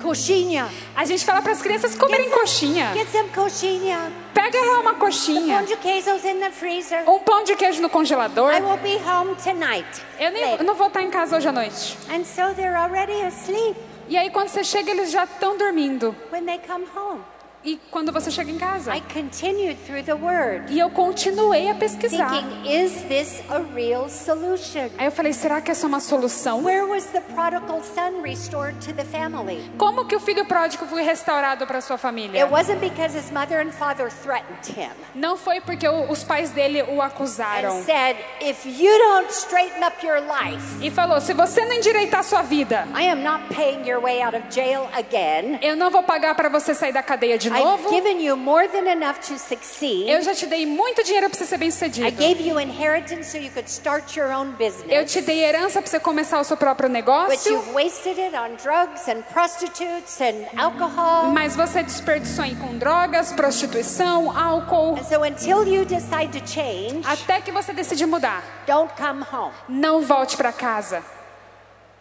Coxinha. 0.00 0.68
A 0.96 1.04
gente 1.04 1.24
fala 1.24 1.40
para 1.40 1.52
as 1.52 1.62
crianças 1.62 1.94
comerem 1.94 2.28
some- 2.28 2.40
coxinha. 2.40 2.92
Get 2.94 3.08
some 3.08 3.28
coxinha. 3.30 4.12
Pega 4.34 4.58
lá 4.60 4.80
uma 4.80 4.90
Pão 4.94 5.00
coxinha, 5.06 5.62
de 5.62 5.76
queijos 5.76 6.24
in 6.24 6.40
the 6.40 6.50
freezer. 6.50 7.08
um 7.08 7.18
pão 7.20 7.44
de 7.44 7.54
queijo 7.56 7.80
no 7.80 7.88
congelador. 7.88 8.52
I 8.52 8.60
will 8.60 8.76
be 8.78 8.96
home 9.08 9.34
tonight. 9.36 9.86
Eu, 10.18 10.30
nem, 10.32 10.56
eu 10.56 10.64
não 10.64 10.74
vou 10.74 10.88
estar 10.88 11.02
em 11.02 11.10
casa 11.10 11.36
hoje 11.36 11.48
à 11.48 11.52
noite. 11.52 11.96
And 12.10 12.24
so 12.24 12.54
they're 12.54 12.76
already 12.76 13.22
asleep 13.22 13.76
E 14.08 14.16
aí 14.16 14.30
quando 14.30 14.48
você 14.48 14.62
chega, 14.64 14.90
eles 14.90 15.10
já 15.10 15.24
estão 15.24 15.56
dormindo. 15.56 16.14
when 16.32 16.44
they 16.44 16.58
come 16.66 16.84
home. 16.94 17.20
E 17.64 17.80
quando 17.90 18.12
você 18.12 18.30
chega 18.30 18.50
em 18.50 18.58
casa? 18.58 18.94
I 18.94 19.00
continued 19.00 19.78
through 19.86 20.02
the 20.04 20.12
word, 20.14 20.70
E 20.70 20.78
eu 20.78 20.90
continuei 20.90 21.70
a 21.70 21.74
pesquisar. 21.74 22.28
thinking, 22.28 22.70
is 22.70 22.92
this 23.08 23.40
a 23.48 23.60
real 23.74 24.06
solution? 24.06 24.90
Aí 24.98 25.06
eu 25.06 25.10
falei, 25.10 25.32
será 25.32 25.62
que 25.62 25.70
essa 25.70 25.86
é 25.86 25.88
uma 25.88 26.00
solução? 26.00 26.62
Where 26.62 26.82
was 26.84 27.06
the 27.06 27.20
prodigal 27.22 27.82
son 27.82 28.20
restored 28.22 28.76
to 28.86 28.92
the 28.92 29.04
family? 29.04 29.62
Como 29.78 30.04
que 30.04 30.14
o 30.14 30.20
filho 30.20 30.44
pródigo 30.44 30.84
foi 30.84 31.02
restaurado 31.04 31.66
para 31.66 31.80
sua 31.80 31.96
família? 31.96 32.44
It 32.44 32.52
wasn't 32.52 32.80
because 32.80 33.16
his 33.16 33.30
mother 33.30 33.66
and 33.66 33.70
father 33.72 34.10
threatened 34.10 34.66
him 34.68 34.90
Não 35.14 35.38
foi 35.38 35.62
porque 35.62 35.88
os 35.88 36.22
pais 36.22 36.50
dele 36.50 36.82
o 36.82 37.00
acusaram. 37.00 37.78
and 37.78 37.82
said, 37.84 38.16
if 38.42 38.66
you 38.66 38.90
don't 38.98 39.30
straighten 39.32 39.82
up 39.82 40.04
your 40.04 40.20
life, 40.20 40.62
E 40.84 40.90
falou, 40.90 41.18
se 41.18 41.32
você 41.32 41.64
não 41.64 41.72
endireitar 41.76 42.22
sua 42.24 42.42
vida, 42.42 42.86
I 42.94 43.08
am 43.08 43.22
not 43.22 43.42
paying 43.54 43.88
your 43.88 44.02
way 44.02 44.20
out 44.22 44.36
of 44.36 44.44
jail 44.50 44.86
again. 44.92 45.58
eu 45.62 45.74
não 45.74 45.90
vou 45.90 46.02
pagar 46.02 46.34
para 46.34 46.50
você 46.50 46.74
sair 46.74 46.92
da 46.92 47.02
cadeia 47.02 47.38
de 47.38 47.53
novo. 47.62 47.90
given 47.90 48.20
you 48.20 48.36
more 48.36 48.66
than 48.68 48.86
enough 48.90 49.18
to 49.28 49.38
succeed. 49.38 50.08
Eu 50.08 50.22
já 50.22 50.34
te 50.34 50.46
dei 50.46 50.66
muito 50.66 51.02
dinheiro 51.04 51.28
para 51.28 51.38
você 51.38 51.44
ser 51.46 51.58
bem 51.58 51.68
I 51.68 51.72
sucedido. 51.72 52.10
gave 52.16 52.42
you 52.48 52.58
inheritance 52.58 53.30
so 53.30 53.38
you 53.38 53.50
could 53.50 53.68
start 53.70 54.16
your 54.16 54.30
own 54.32 54.52
business. 54.52 54.86
Eu 54.88 55.04
te 55.06 55.20
dei 55.20 55.44
herança 55.44 55.80
para 55.80 55.90
você 55.90 56.00
começar 56.00 56.40
o 56.40 56.44
seu 56.44 56.56
próprio 56.56 56.88
But 56.88 56.94
negócio. 56.94 57.52
you've 57.52 57.72
wasted 57.72 58.18
it 58.18 58.34
on 58.36 58.56
drugs 58.56 59.08
and 59.08 59.22
prostitutes 59.32 60.20
and 60.20 60.46
alcohol. 60.60 61.30
Mas 61.32 61.54
você 61.56 61.82
desperdiçou 61.82 62.44
em 62.44 62.54
com 62.56 62.76
drogas, 62.78 63.32
prostituição, 63.32 64.36
álcool. 64.36 64.96
And 64.98 65.04
so 65.04 65.22
until 65.22 65.64
you 65.66 65.84
decide 65.84 66.28
to 66.38 66.46
change, 66.46 67.02
Até 67.06 67.40
que 67.40 67.50
você 67.52 67.72
decide 67.72 68.06
mudar. 68.06 68.42
don't 68.66 68.92
come 68.96 69.24
home. 69.32 69.52
Não 69.68 70.02
volte 70.02 70.36
para 70.36 70.52
casa. 70.52 71.02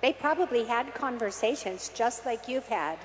They 0.01 0.14
probably 0.14 0.66
had 0.70 0.88
conversations 0.99 1.89
just 1.95 2.26
like 2.26 2.51
you've 2.51 2.68
had 2.70 2.97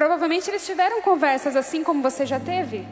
Provavelmente 0.00 0.48
eles 0.48 0.64
tiveram 0.64 1.02
conversas 1.02 1.54
assim 1.54 1.84
como 1.84 2.02
você 2.02 2.24
já 2.24 2.40
teve 2.40 2.86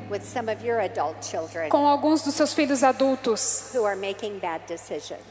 com 1.71 1.87
alguns 1.87 2.21
dos 2.21 2.35
seus 2.35 2.53
filhos 2.53 2.85
adultos 2.85 3.73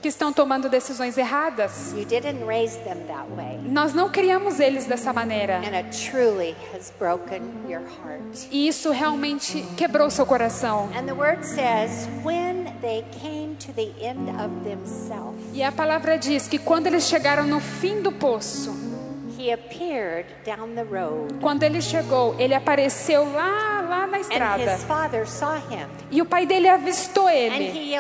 que 0.01 0.07
estão 0.07 0.33
tomando 0.33 0.69
decisões 0.69 1.19
erradas. 1.19 1.93
Nós 3.69 3.93
não 3.93 4.09
criamos 4.09 4.59
eles 4.59 4.87
dessa 4.87 5.13
maneira. 5.13 5.61
E 8.49 8.67
isso 8.67 8.89
realmente 8.89 9.61
quebrou 9.77 10.09
seu 10.09 10.25
coração. 10.25 10.89
E 15.53 15.61
a 15.63 15.71
palavra 15.71 16.17
diz 16.17 16.47
que 16.47 16.57
quando 16.57 16.87
eles 16.87 17.03
chegaram 17.03 17.45
no 17.45 17.59
fim 17.59 18.01
do 18.01 18.11
poço, 18.11 18.96
he 19.37 19.51
appeared 19.51 20.25
down 20.45 20.73
the 20.75 20.83
road. 20.83 21.33
quando 21.41 21.63
ele 21.63 21.81
chegou, 21.81 22.35
ele 22.39 22.53
apareceu 22.55 23.23
lá, 23.33 23.85
lá 23.87 24.07
na 24.07 24.17
And 24.17 24.21
estrada. 24.21 24.63
his 24.73 24.83
father 24.83 25.27
saw 25.27 25.55
him. 25.69 25.87
E 26.09 26.21
o 26.21 26.25
pai 26.25 26.45
dele 26.45 26.67
avistou 26.67 27.27
And 27.27 27.31
ele. 27.33 27.93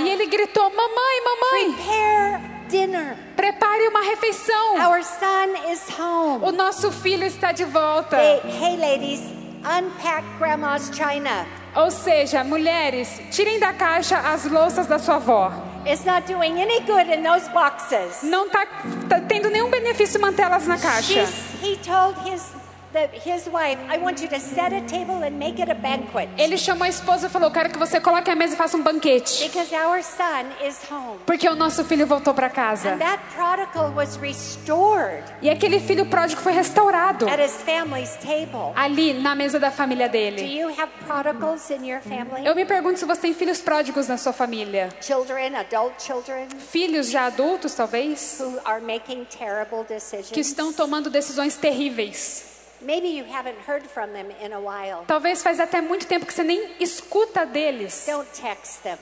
E 0.00 0.08
ele 0.08 0.26
gritou: 0.26 0.70
Mamãe, 0.70 1.22
mamãe, 1.24 1.72
prepare 1.74 2.40
dinner. 2.68 3.16
prepare 3.36 3.88
uma 3.88 4.02
refeição. 4.02 4.74
Our 4.90 5.02
son 5.02 5.70
is 5.70 5.88
home. 5.98 6.44
O 6.44 6.52
nosso 6.52 6.90
filho 6.90 7.24
está 7.24 7.52
de 7.52 7.64
volta. 7.64 8.16
Hey, 8.16 8.40
hey, 8.60 8.76
ladies, 8.76 9.20
unpack 9.64 10.24
grandma's 10.38 10.90
china. 10.94 11.46
Ou 11.76 11.90
seja, 11.90 12.42
mulheres, 12.42 13.20
tirem 13.30 13.58
da 13.60 13.72
caixa 13.72 14.18
as 14.18 14.44
louças 14.46 14.86
da 14.86 14.98
sua 14.98 15.16
avó. 15.16 15.52
It's 15.88 16.04
not 16.04 16.26
doing 16.26 16.60
any 16.60 16.80
good 16.80 17.08
in 17.08 17.22
those 17.22 17.48
boxes. 17.48 18.22
Não 18.22 18.46
está 18.46 18.66
tendo 19.26 19.48
nenhum 19.48 19.70
benefício 19.70 20.20
mantê-las 20.20 20.66
na 20.66 20.76
caixa. 20.76 21.24
She's, 21.24 21.62
he 21.62 21.76
told 21.76 22.14
his, 22.28 22.42
Ele 26.38 26.56
chamou 26.56 26.84
a 26.84 26.88
esposa 26.88 27.26
e 27.26 27.30
falou: 27.30 27.50
Quero 27.50 27.70
que 27.70 27.78
você 27.78 28.00
coloque 28.00 28.30
a 28.30 28.34
mesa 28.34 28.54
e 28.54 28.56
faça 28.56 28.76
um 28.76 28.82
banquete. 28.82 29.44
Because 29.48 29.74
our 29.74 30.02
son 30.02 30.66
is 30.66 30.78
home. 30.90 31.18
Porque 31.26 31.48
o 31.48 31.54
nosso 31.54 31.84
filho 31.84 32.06
voltou 32.06 32.32
para 32.32 32.48
casa. 32.48 32.90
And 32.94 32.98
that 32.98 33.22
prodigal 33.34 33.92
was 33.94 34.16
restored 34.16 35.22
E 35.42 35.50
aquele 35.50 35.80
filho 35.80 36.06
pródigo 36.06 36.40
foi 36.40 36.52
restaurado 36.52 37.28
at 37.28 37.38
his 37.40 37.60
family's 37.62 38.16
table. 38.16 38.72
ali 38.74 39.12
na 39.12 39.34
mesa 39.34 39.58
da 39.58 39.70
família 39.70 40.08
Do 40.08 40.12
dele. 40.12 40.58
you 40.58 40.68
have 40.68 40.88
prodigals 41.06 41.68
in 41.70 41.84
your 41.86 42.00
family? 42.00 42.46
Eu 42.46 42.54
me 42.54 42.64
pergunto 42.64 42.98
se 42.98 43.04
você 43.04 43.20
tem 43.20 43.34
filhos 43.34 43.60
pródigos 43.60 44.08
na 44.08 44.16
sua 44.16 44.32
família. 44.32 44.88
Children, 45.00 45.56
adult 45.56 46.02
children, 46.02 46.48
Filhos 46.58 47.10
já 47.10 47.26
adultos, 47.26 47.74
talvez, 47.74 48.38
who 48.40 48.58
are 48.64 48.80
making 48.80 49.24
terrible 49.26 49.84
que 50.32 50.40
estão 50.40 50.72
tomando 50.72 51.10
decisões 51.10 51.56
terríveis. 51.56 52.57
Maybe 52.80 53.08
you 53.08 53.24
haven't 53.24 53.58
heard 53.66 53.84
from 53.86 54.12
them 54.12 54.30
in 54.42 54.52
a 54.52 54.60
while. 54.60 55.04
Talvez 55.06 55.42
faz 55.42 55.58
até 55.58 55.80
muito 55.80 56.06
tempo 56.06 56.24
que 56.26 56.32
você 56.32 56.44
nem 56.44 56.76
escuta 56.78 57.44
deles. 57.44 58.04
Don't 58.06 58.28
text 58.40 58.82
them. 58.82 58.98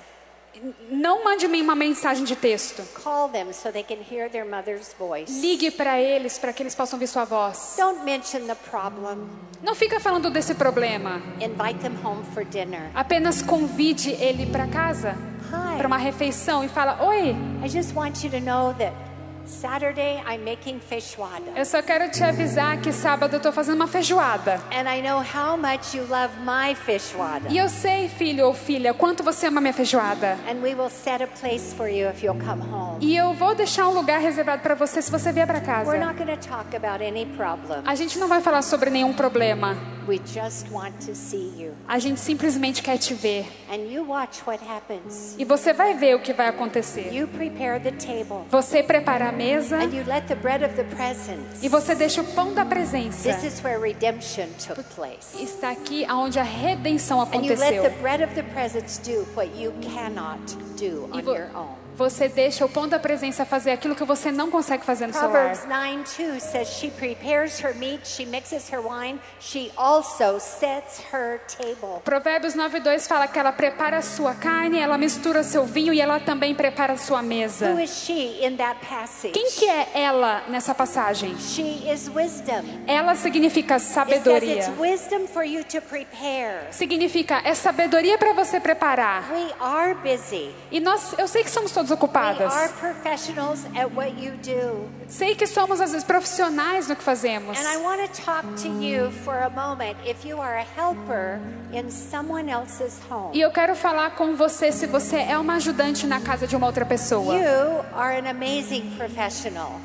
Não 0.91 1.23
mande 1.23 1.47
uma 1.47 1.75
mensagem 1.75 2.25
de 2.25 2.35
texto. 2.35 2.83
Call 3.03 3.29
them 3.29 3.53
so 3.53 3.71
they 3.71 3.83
can 3.83 3.99
hear 4.11 4.31
their 4.31 4.47
mother's 4.47 4.95
voice. 4.99 5.31
Ligue 5.41 5.71
para 5.71 6.01
eles 6.01 6.39
para 6.39 6.53
que 6.53 6.63
eles 6.63 6.75
possam 6.75 6.97
ouvir 6.97 7.07
sua 7.07 7.25
voz. 7.25 7.75
Don't 7.77 8.03
mention 8.05 8.47
the 8.47 8.55
problem. 8.71 9.29
Não 9.63 9.75
fica 9.75 10.01
falando 10.01 10.31
desse 10.31 10.55
problema. 10.55 11.21
Invite 11.41 11.81
them 11.81 11.97
home 12.03 12.25
for 12.33 12.45
dinner. 12.45 12.91
Apenas 12.95 13.43
convide 13.43 14.13
ele 14.13 14.47
para 14.47 14.67
casa, 14.67 15.15
para 15.77 15.87
uma 15.87 15.99
refeição 15.99 16.65
e 16.65 16.69
fala: 16.69 17.05
"Oi, 17.05 17.37
I 17.63 17.69
just 17.69 17.95
want 17.95 18.25
you 18.25 18.31
to 18.31 18.41
know 18.41 18.73
that 18.75 18.95
Saturday 19.47 20.23
I'm 20.27 20.45
making 20.45 20.81
feijoada. 20.81 21.53
eu 21.55 21.65
só 21.65 21.81
quero 21.83 22.11
te 22.11 22.23
avisar 22.23 22.81
que 22.81 22.93
sábado 22.93 23.35
eu 23.35 23.37
estou 23.39 23.53
fazendo 23.53 23.77
uma 23.77 23.87
feijoada. 23.87 24.61
And 24.73 24.89
I 24.89 25.01
know 25.01 25.21
how 25.21 25.57
much 25.57 25.95
you 25.97 26.05
love 26.09 26.35
my 26.41 26.75
feijoada. 26.75 27.49
E 27.49 27.57
eu 27.59 27.69
sei, 27.69 28.09
filho 28.09 28.47
ou 28.47 28.55
filha, 28.55 28.93
quanto 28.93 29.23
você 29.23 29.47
ama 29.47 29.61
minha 29.61 29.73
feijoada. 29.73 30.37
And 30.49 30.61
we 30.63 30.75
will 30.75 30.91
set 30.91 31.23
a 31.23 31.27
place 31.27 31.75
for 31.75 31.89
you 31.89 32.09
if 32.11 32.23
you'll 32.23 32.39
come 32.45 32.63
home. 32.63 32.99
E 33.01 33.17
eu 33.17 33.33
vou 33.35 33.55
deixar 33.55 33.87
um 33.89 33.95
lugar 33.95 34.21
reservado 34.21 34.63
para 34.63 34.75
você 34.75 35.01
se 35.01 35.11
você 35.11 35.31
vier 35.33 35.47
para 35.47 35.61
casa. 35.61 35.91
We're 35.91 36.05
not 36.05 36.17
going 36.17 36.37
to 36.37 36.49
talk 36.49 36.75
about 36.77 37.03
any 37.05 37.27
problem. 37.37 37.83
A 37.87 37.95
gente 37.95 38.19
não 38.19 38.29
vai 38.29 38.41
falar 38.41 38.63
sobre 38.63 38.91
nenhum 38.91 39.13
problema. 39.13 39.77
We 40.09 40.21
just 40.25 40.71
want 40.71 41.05
to 41.07 41.17
see 41.17 41.53
you. 41.59 41.73
A 41.89 41.99
gente 41.99 42.21
simplesmente 42.21 42.81
quer 42.81 42.97
te 42.97 43.13
ver. 43.13 43.45
And 43.69 43.91
you 43.91 44.09
watch 44.09 44.41
what 44.47 44.63
happens. 44.65 45.35
E 45.37 45.45
você 45.45 45.73
vai 45.73 45.95
ver 45.95 46.15
o 46.15 46.21
que 46.21 46.33
vai 46.33 46.47
acontecer. 46.47 47.13
You 47.13 47.27
prepare 47.27 47.81
the 47.81 47.91
table. 47.91 48.47
Você 48.49 48.85
prepara 48.85 49.29
a 49.29 49.33
mesa 49.37 49.77
And 49.77 49.93
you 49.95 50.05
let 50.05 50.27
the 50.29 50.35
bread 50.37 50.63
of 50.65 50.75
the 50.77 50.85
presence. 50.85 51.63
e 51.63 51.69
você 51.69 51.95
deixa 51.95 52.21
o 52.23 52.25
pão 52.35 52.53
da 52.55 52.65
presença. 52.65 53.33
This 53.33 53.45
is 53.55 53.61
where 53.63 53.79
redemption 53.79 54.47
took 54.59 54.83
place. 54.95 55.41
Está 55.41 55.71
aqui 55.71 56.07
onde 56.11 56.39
a 56.39 56.43
redenção 56.43 57.21
And 57.21 57.27
you 57.45 57.55
let 57.57 57.59
the 57.59 57.79
aconteceu. 57.79 58.01
bread 58.03 58.23
of 58.23 58.35
the 58.35 58.43
presence 58.43 58.99
do 58.99 59.25
what 59.35 59.51
you 59.57 59.73
cannot 59.83 60.41
do 60.79 61.09
E 61.15 61.19
on 61.19 61.25
your 61.25 61.51
own. 61.55 61.86
Você 61.97 62.29
deixa 62.29 62.65
o 62.65 62.69
pão 62.69 62.87
da 62.87 62.99
presença 62.99 63.45
fazer 63.45 63.71
aquilo 63.71 63.95
que 63.95 64.05
você 64.05 64.31
não 64.31 64.51
consegue 64.51 64.85
fazer 64.85 65.07
no 65.07 65.13
seu 65.13 65.23
lar. 65.23 65.31
Proverbs 65.31 65.67
9 65.67 66.05
2 66.17 66.43
says, 66.43 66.69
She 66.69 66.91
prepares 66.91 67.59
her 67.63 67.75
meat, 67.75 68.07
she 68.07 68.27
mixes 68.27 68.71
her 68.71 68.81
wine, 68.81 69.19
she 69.41 69.71
also 69.77 70.39
sets 70.39 71.01
her 71.13 71.41
table. 71.49 72.03
Provérbios 72.05 72.55
9:2 72.55 73.07
fala 73.07 73.27
que 73.27 73.39
ela 73.39 73.53
prepara 73.53 73.99
a 73.99 74.03
sua 74.03 74.35
carne, 74.35 74.79
ela 74.79 74.99
mistura 74.99 75.43
seu 75.43 75.65
vinho 75.65 75.93
e 75.93 76.01
ela 76.01 76.21
também 76.21 76.55
prepara 76.55 76.93
a 76.95 76.97
sua 76.99 77.23
mesa. 77.23 77.71
Who 77.71 77.81
is 77.81 77.91
she 78.05 78.45
in 78.45 78.57
that 78.57 78.79
passage? 78.87 79.33
Quem 79.33 79.51
que 79.51 79.69
é 79.69 79.89
ela 79.95 80.43
nessa 80.49 80.75
passagem? 80.75 81.37
She 81.39 81.91
is 81.91 82.09
wisdom. 82.09 82.63
Ela 82.87 83.15
significa 83.15 83.75
It 83.75 83.83
says 83.83 83.95
sabedoria. 83.95 84.59
it's 84.59 84.69
wisdom 84.79 85.27
for 85.27 85.45
you 85.45 85.65
to 85.65 85.81
prepare. 85.81 86.67
Significa 86.71 87.41
é 87.45 87.55
sabedoria 87.55 88.19
para 88.19 88.33
você 88.33 88.61
preparar. 88.61 89.25
We 89.33 89.53
are 89.61 89.95
busy. 89.95 90.55
E 90.71 90.81
nós, 90.81 91.15
eu 91.19 91.27
sei 91.29 91.43
que 91.43 91.51
somos 91.51 91.73
todos 91.73 91.86
Ocupadas. 91.91 92.53
Sei 95.09 95.35
que 95.35 95.47
somos 95.47 95.81
às 95.81 95.93
vezes 95.93 96.05
profissionais 96.05 96.89
no 96.89 96.97
que 96.97 97.03
fazemos. 97.03 97.59
E 103.33 103.41
eu 103.41 103.51
quero 103.51 103.77
falar 103.77 104.11
com 104.11 104.37
você 104.37 104.73
se 104.73 104.87
você 104.87 105.17
é 105.17 105.39
uma 105.39 105.55
ajudante 105.55 106.07
na 106.07 106.21
casa 106.21 106.47
de 106.47 106.57
uma 106.57 106.67
outra 106.67 106.85
pessoa. 106.85 107.35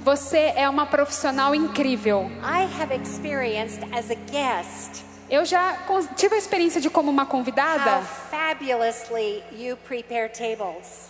Você 0.03 0.53
é 0.55 0.69
uma 0.69 0.85
profissional 0.85 1.53
incrível. 1.55 2.29
I 2.43 2.67
have 2.81 2.93
experienced 2.93 3.83
as 3.93 4.09
a 4.09 4.15
guest 4.31 5.10
Eu 5.31 5.45
já 5.45 5.77
tive 6.17 6.35
a 6.35 6.37
experiência 6.37 6.81
de 6.81 6.89
como 6.89 7.09
uma 7.09 7.25
convidada, 7.25 8.03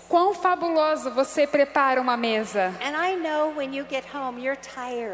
quão 0.07 0.33
fabuloso 0.35 1.09
você 1.09 1.47
prepara 1.47 1.99
uma 1.99 2.15
mesa. 2.15 2.71
Home. 4.13 4.43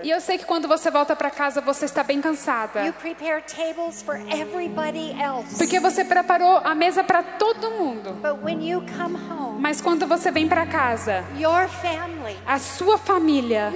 E 0.04 0.10
eu 0.10 0.20
sei 0.20 0.38
que 0.38 0.44
quando 0.44 0.68
você 0.68 0.92
volta 0.92 1.16
para 1.16 1.30
casa 1.32 1.62
você 1.62 1.86
está 1.86 2.04
bem 2.04 2.20
cansada, 2.20 2.92
prepare 3.00 3.42
tables 3.44 4.02
for 4.02 4.18
everybody 4.30 5.16
else. 5.22 5.58
porque 5.58 5.80
você 5.80 6.04
preparou 6.04 6.58
a 6.58 6.76
mesa 6.76 7.02
para 7.02 7.24
todo 7.24 7.72
mundo. 7.72 8.12
But 8.22 8.44
when 8.44 8.62
you 8.62 8.84
come 8.98 9.16
home, 9.16 9.47
Mas 9.60 9.82
quando 9.82 10.08
você 10.08 10.32
vem 10.32 10.48
para 10.48 10.66
casa, 10.66 11.24
your 11.38 11.68
family, 11.68 12.38
a 12.46 12.60
sua 12.60 12.98
família, 12.98 13.72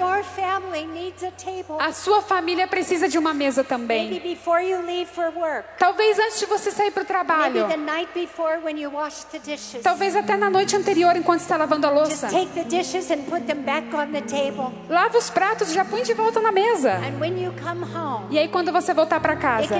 a 1.79 1.91
sua 1.91 2.21
família 2.21 2.67
precisa 2.67 3.07
de 3.09 3.17
uma 3.17 3.33
mesa 3.33 3.61
Maybe 3.61 3.69
também. 3.69 4.19
before 4.19 4.63
you 4.63 4.81
leave 4.85 5.05
for 5.05 5.31
work. 5.35 5.65
Talvez 5.77 6.17
antes 6.19 6.39
de 6.39 6.45
você 6.45 6.71
sair 6.71 6.91
para 6.91 7.03
o 7.03 7.05
Maybe 7.05 7.25
trabalho, 7.25 7.67
the 7.67 7.77
night 7.77 8.09
before 8.13 8.59
when 8.63 8.79
you 8.79 8.91
wash 8.91 9.23
the 9.31 9.39
dishes. 9.39 9.81
talvez 9.83 10.15
até 10.15 10.35
na 10.37 10.49
noite 10.49 10.75
anterior 10.75 11.15
enquanto 11.15 11.41
está 11.41 11.57
lavando 11.57 11.87
a 11.87 11.89
Just 11.89 12.01
louça. 12.21 12.27
take 12.29 12.51
the 12.53 12.63
dishes 12.63 13.09
and 13.11 13.23
put 13.29 13.41
them 13.45 13.63
back 13.63 13.87
on 13.95 14.11
the 14.11 14.21
table. 14.21 14.71
Lava 14.89 15.17
os 15.17 15.29
pratos 15.29 15.71
e 15.71 15.73
já 15.73 15.83
põe 15.83 16.03
de 16.03 16.13
volta 16.13 16.39
na 16.39 16.51
mesa. 16.51 16.93
And 16.93 17.19
when 17.19 17.41
you 17.41 17.53
come 17.61 17.83
home, 17.83 18.25
E 18.29 18.37
aí 18.39 18.47
quando 18.47 18.71
você 18.71 18.93
voltar 18.93 19.19
para 19.19 19.35
casa, 19.35 19.75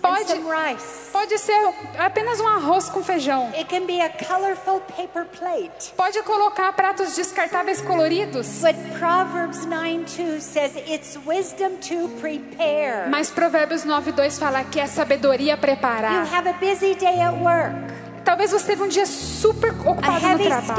Pode- 0.00 0.40
pode 1.12 1.38
ser 1.38 1.58
apenas 1.98 2.40
um 2.40 2.46
arroz 2.48 2.88
com 2.88 3.02
feijão. 3.02 3.48
It 3.54 3.64
can 3.64 3.84
be 3.86 4.00
a 4.00 4.08
colorful 4.08 4.80
paper 4.96 5.24
plate. 5.26 5.92
Pode 5.96 6.22
colocar 6.22 6.72
pratos 6.72 7.14
descartáveis 7.14 7.80
coloridos. 7.80 8.60
But 8.62 8.76
Proverbs 8.98 9.64
9:2 9.66 10.40
says 10.42 10.72
it's 10.76 11.18
wisdom 11.26 11.76
to 11.88 12.08
prepare. 12.20 13.08
Mas 13.08 13.30
Provérbios 13.30 13.84
9:2 13.84 14.38
fala 14.38 14.64
que 14.64 14.80
é 14.80 14.86
sabedoria 14.86 15.52
You 15.54 15.58
preparar. 15.58 16.26
have 16.32 16.48
a 16.48 16.54
busy 16.54 16.94
day 16.94 17.20
at 17.20 17.34
work, 17.34 17.74
Talvez 18.28 18.50
você 18.52 18.66
teve 18.66 18.82
um 18.82 18.88
dia 18.88 19.06
super 19.06 19.70
ocupado 19.70 20.20
no 20.28 20.38
trabalho. 20.38 20.74